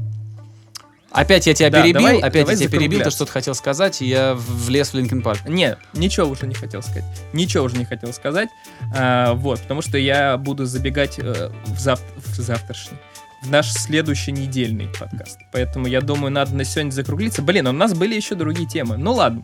Опять 1.17 1.47
я 1.47 1.55
тебя 1.55 1.71
Да, 1.71 1.83
перебил, 1.83 2.01
давай- 2.03 2.19
опять 2.19 2.33
давай 2.45 2.55
я 2.55 2.61
тебя 2.69 2.79
перебил, 2.79 3.03
ты 3.03 3.11
что-то 3.11 3.33
хотел 3.33 3.55
сказать, 3.55 4.03
и 4.03 4.07
я 4.07 4.35
влез 4.35 4.91
в 4.93 4.95
Linkin 4.95 5.23
Park. 5.23 5.41
Нет, 5.49 5.79
ничего 5.95 6.27
уже 6.29 6.47
не 6.47 6.55
хотел 6.55 6.83
сказать. 6.83 7.05
Ничего 7.33 7.65
уже 7.65 7.77
не 7.77 7.85
хотел 7.85 8.13
сказать. 8.13 8.49
А, 8.95 9.35
вот, 9.35 9.61
потому 9.61 9.83
что 9.83 9.99
я 9.99 10.37
буду 10.37 10.67
забегать 10.67 11.19
э, 11.19 11.51
в, 11.67 11.79
зав- 11.79 12.01
в 12.17 12.35
завтрашний. 12.37 12.99
в 13.43 13.51
наш 13.51 13.71
следующий 13.73 14.33
недельный 14.33 14.89
подкаст. 14.99 15.39
Поэтому 15.53 15.87
я 15.87 16.01
думаю, 16.01 16.33
надо 16.33 16.55
на 16.55 16.65
сегодня 16.65 16.91
закруглиться. 16.91 17.43
Блин, 17.43 17.67
у 17.67 17.73
нас 17.73 17.95
были 17.95 18.15
еще 18.15 18.35
другие 18.35 18.69
темы. 18.69 18.97
Ну 18.97 19.13
ладно, 19.13 19.43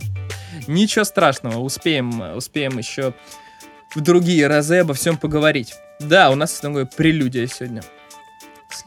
ничего 0.66 1.04
страшного, 1.04 1.58
успеем, 1.58 2.36
успеем 2.36 2.78
еще 2.78 3.14
в 3.94 4.00
другие 4.00 4.46
разы 4.46 4.78
обо 4.78 4.94
всем 4.94 5.16
поговорить. 5.18 5.74
Да, 6.00 6.30
у 6.30 6.34
нас 6.34 6.52
такое 6.54 6.84
прелюдия 6.86 7.46
сегодня. 7.46 7.82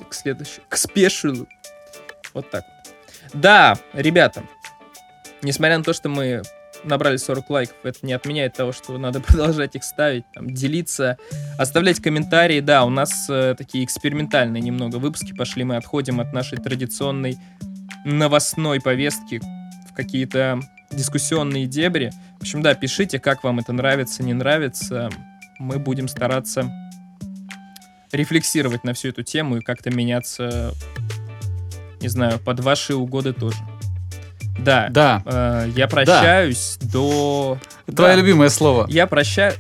К 0.10 0.14
следующему, 0.14 0.66
к 0.68 0.76
спешилу. 0.78 1.48
Вот 2.34 2.50
так. 2.50 2.64
Да, 3.34 3.78
ребята, 3.94 4.44
несмотря 5.42 5.78
на 5.78 5.84
то, 5.84 5.94
что 5.94 6.10
мы 6.10 6.42
набрали 6.84 7.18
40 7.18 7.50
лайков, 7.50 7.78
это 7.84 8.00
не 8.04 8.14
отменяет 8.14 8.54
того, 8.54 8.72
что 8.72 8.98
надо 8.98 9.20
продолжать 9.22 9.76
их 9.76 9.84
ставить, 9.84 10.26
там, 10.34 10.54
делиться, 10.54 11.18
оставлять 11.58 12.02
комментарии. 12.02 12.60
Да, 12.60 12.86
у 12.86 12.90
нас 12.90 13.28
э, 13.30 13.56
такие 13.58 13.84
экспериментальные 13.84 14.62
немного 14.62 14.98
выпуски 14.98 15.34
пошли, 15.34 15.64
мы 15.64 15.78
отходим 15.78 16.20
от 16.20 16.34
нашей 16.34 16.58
традиционной 16.58 17.38
новостной 18.06 18.80
повестки 18.80 19.42
в 19.90 19.94
какие-то 19.96 20.60
дискуссионные 20.92 21.66
дебри. 21.66 22.12
В 22.40 22.44
общем, 22.44 22.62
да, 22.62 22.76
пишите, 22.76 23.20
как 23.20 23.44
вам 23.44 23.60
это 23.60 23.74
нравится, 23.74 24.24
не 24.24 24.34
нравится. 24.34 25.10
Мы 25.58 25.80
будем 25.80 26.08
стараться 26.08 26.72
рефлексировать 28.12 28.84
на 28.84 28.94
всю 28.94 29.10
эту 29.10 29.24
тему 29.24 29.58
и 29.58 29.62
как-то 29.62 29.90
меняться, 29.90 30.74
не 32.06 32.10
знаю, 32.10 32.38
под 32.38 32.60
ваши 32.60 32.94
угоды 32.94 33.34
тоже. 33.34 33.58
Да. 34.60 34.88
Да. 34.92 35.24
Э, 35.26 35.70
я 35.76 35.88
прощаюсь 35.88 36.78
до... 36.82 37.58
Твое 37.88 38.14
Да. 38.14 38.22
любимое 38.22 38.50
слово 38.50 38.86
Я 38.90 39.08
прощаю... 39.08 39.54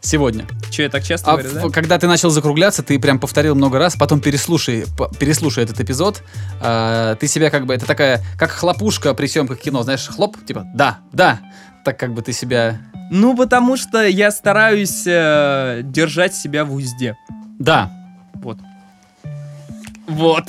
сегодня. 0.00 0.46
Че, 0.70 0.84
я 0.84 0.88
так 0.90 1.02
часто 1.02 1.32
А 1.32 1.36
говорю, 1.36 1.54
да? 1.54 1.68
когда 1.70 1.98
ты 1.98 2.06
начал 2.06 2.30
закругляться, 2.30 2.82
ты 2.84 3.00
прям 3.00 3.18
повторил 3.18 3.56
много 3.56 3.78
раз, 3.80 3.96
потом 3.96 4.20
переслушай, 4.20 4.84
переслушай 5.18 5.64
этот 5.64 5.80
эпизод. 5.80 6.22
А, 6.60 7.16
ты 7.16 7.26
себя 7.26 7.50
как 7.50 7.66
бы, 7.66 7.74
это 7.74 7.84
такая, 7.84 8.22
как 8.38 8.50
хлопушка 8.52 9.12
при 9.14 9.26
съемках 9.26 9.58
кино, 9.58 9.82
знаешь, 9.82 10.06
хлоп, 10.06 10.36
типа, 10.46 10.64
да, 10.74 10.98
да. 11.12 11.40
Так 11.84 11.98
как 11.98 12.14
бы 12.14 12.22
ты 12.22 12.32
себя, 12.32 12.78
Ну, 13.10 13.36
потому 13.36 13.76
что 13.76 14.06
я 14.06 14.30
стараюсь 14.30 15.02
э, 15.06 15.80
держать 15.82 16.34
себя 16.34 16.64
в 16.64 16.72
узде. 16.74 17.16
да. 17.58 17.90
Вот. 18.34 18.58
Вот. 20.08 20.44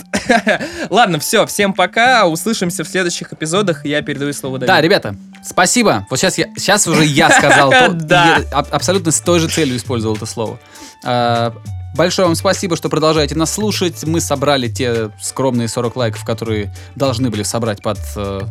Ладно, 0.90 1.20
все, 1.20 1.46
всем 1.46 1.74
пока. 1.74 2.26
Услышимся 2.26 2.84
в 2.84 2.88
следующих 2.88 3.32
эпизодах. 3.34 3.86
Я 3.86 4.02
передаю 4.02 4.34
слово 4.34 4.58
Давиду. 4.58 4.74
Да, 4.74 4.82
ребята, 4.82 5.16
спасибо. 5.44 6.08
Вот 6.10 6.18
сейчас, 6.20 6.38
я, 6.38 6.48
сейчас 6.58 6.88
уже 6.88 7.04
я 7.06 7.30
сказал. 7.30 7.70
то- 7.70 7.90
Да. 7.94 8.38
абсолютно 8.52 9.12
с 9.12 9.20
той 9.20 9.40
же 9.40 9.50
целью 9.50 9.76
использовал 9.78 10.16
это 10.16 10.26
слово. 10.26 10.60
А, 11.06 11.54
Большое 11.96 12.28
вам 12.28 12.36
спасибо, 12.36 12.76
что 12.78 12.88
продолжаете 12.88 13.36
нас 13.36 13.52
слушать. 13.54 14.04
Мы 14.06 14.22
собрали 14.22 14.68
те 14.70 15.10
скромные 15.20 15.68
40 15.68 15.96
лайков, 15.96 16.24
которые 16.24 16.74
должны 16.96 17.30
были 17.32 17.42
собрать 17.44 17.82
под, 17.82 17.98
э, 18.16 18.42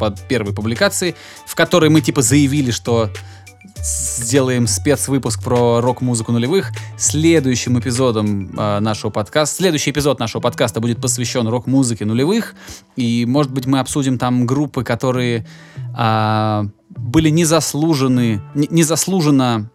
под 0.00 0.20
первой 0.26 0.52
публикацией, 0.52 1.14
в 1.46 1.54
которой 1.54 1.88
мы 1.88 2.00
типа 2.00 2.20
заявили, 2.20 2.72
что 2.72 3.08
сделаем 3.82 4.66
спецвыпуск 4.66 5.42
про 5.42 5.80
рок-музыку 5.80 6.32
нулевых. 6.32 6.72
Следующим 6.98 7.78
эпизодом 7.78 8.50
э, 8.56 8.80
нашего 8.80 9.10
подкаста, 9.10 9.56
следующий 9.56 9.90
эпизод 9.90 10.18
нашего 10.18 10.40
подкаста 10.40 10.80
будет 10.80 11.00
посвящен 11.00 11.48
рок-музыке 11.48 12.04
нулевых. 12.04 12.54
И, 12.96 13.24
может 13.26 13.52
быть, 13.52 13.66
мы 13.66 13.80
обсудим 13.80 14.18
там 14.18 14.46
группы, 14.46 14.84
которые 14.84 15.46
а, 15.96 16.66
были 16.90 17.30
незаслужены, 17.30 18.42
не- 18.54 18.68
незаслуженно 18.70 19.70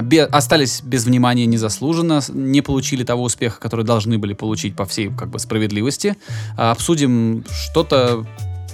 бе- 0.00 0.24
остались 0.24 0.82
без 0.82 1.04
внимания 1.04 1.46
незаслуженно, 1.46 2.20
не 2.32 2.62
получили 2.62 3.04
того 3.04 3.24
успеха, 3.24 3.60
который 3.60 3.84
должны 3.84 4.18
были 4.18 4.32
получить 4.32 4.74
по 4.74 4.86
всей 4.86 5.10
как 5.10 5.30
бы 5.30 5.38
справедливости. 5.38 6.16
А, 6.56 6.70
обсудим 6.70 7.44
что-то, 7.50 8.26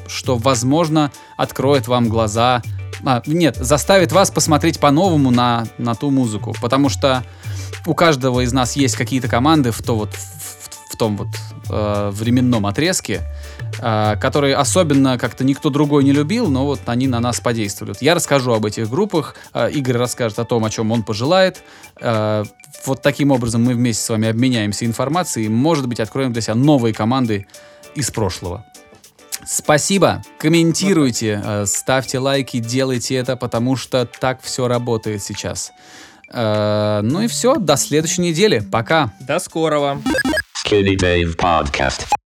что, 0.07 0.37
возможно, 0.37 1.13
откроет 1.37 1.89
вам 1.89 2.09
глаза. 2.09 2.63
А, 3.05 3.23
нет, 3.27 3.57
заставит 3.57 4.13
вас 4.13 4.31
посмотреть 4.31 4.81
по-новому 4.81 5.31
на, 5.31 5.67
на 5.79 5.95
ту 5.95 6.11
музыку. 6.11 6.55
Потому 6.61 6.89
что 6.89 7.25
у 7.87 7.95
каждого 7.95 8.41
из 8.41 8.53
нас 8.53 8.77
есть 8.77 8.97
какие-то 8.97 9.29
команды 9.29 9.71
в, 9.71 9.83
то 9.83 9.97
вот, 9.97 10.15
в, 10.15 10.17
в- 10.17 10.97
том 10.99 11.17
вот 11.17 11.29
э, 11.71 12.11
временном 12.13 12.67
отрезке, 12.67 13.23
э, 13.81 14.17
которые 14.21 14.57
особенно 14.57 15.17
как-то 15.17 15.45
никто 15.45 15.71
другой 15.71 16.05
не 16.05 16.13
любил, 16.13 16.49
но 16.49 16.67
вот 16.67 16.81
они 16.87 17.07
на 17.07 17.21
нас 17.21 17.41
подействуют. 17.41 18.03
Я 18.03 18.15
расскажу 18.15 18.53
об 18.53 18.67
этих 18.67 18.91
группах, 18.91 19.37
э, 19.55 19.71
Игорь 19.71 19.97
расскажет 19.97 20.39
о 20.41 20.45
том, 20.45 20.65
о 20.65 20.71
чем 20.71 20.91
он 20.91 21.05
пожелает. 21.05 21.63
Э, 22.01 22.45
вот 22.85 23.01
таким 23.01 23.31
образом 23.31 23.65
мы 23.65 23.75
вместе 23.75 24.03
с 24.03 24.09
вами 24.09 24.29
обменяемся 24.29 24.85
информацией 24.85 25.49
может 25.49 25.87
быть, 25.87 26.01
откроем 26.01 26.33
для 26.33 26.43
себя 26.43 26.55
новые 26.55 26.93
команды 26.93 27.47
из 27.95 28.11
прошлого. 28.11 28.65
Спасибо, 29.47 30.23
комментируйте, 30.39 31.41
э, 31.45 31.67
ставьте 31.67 32.19
лайки, 32.19 32.59
делайте 32.59 33.15
это, 33.15 33.37
потому 33.37 33.77
что 33.77 34.07
так 34.07 34.41
все 34.43 34.69
работает 34.69 35.23
сейчас. 35.23 35.73
Э, 36.33 37.01
ну 37.03 37.23
и 37.23 37.27
все, 37.29 37.57
до 37.57 37.77
следующей 37.77 38.23
недели. 38.23 38.61
Пока. 38.61 39.13
До 39.21 39.39
скорого. 39.39 40.01
Skinny 40.65 40.97
Dave 40.97 41.37
Podcast. 41.37 42.19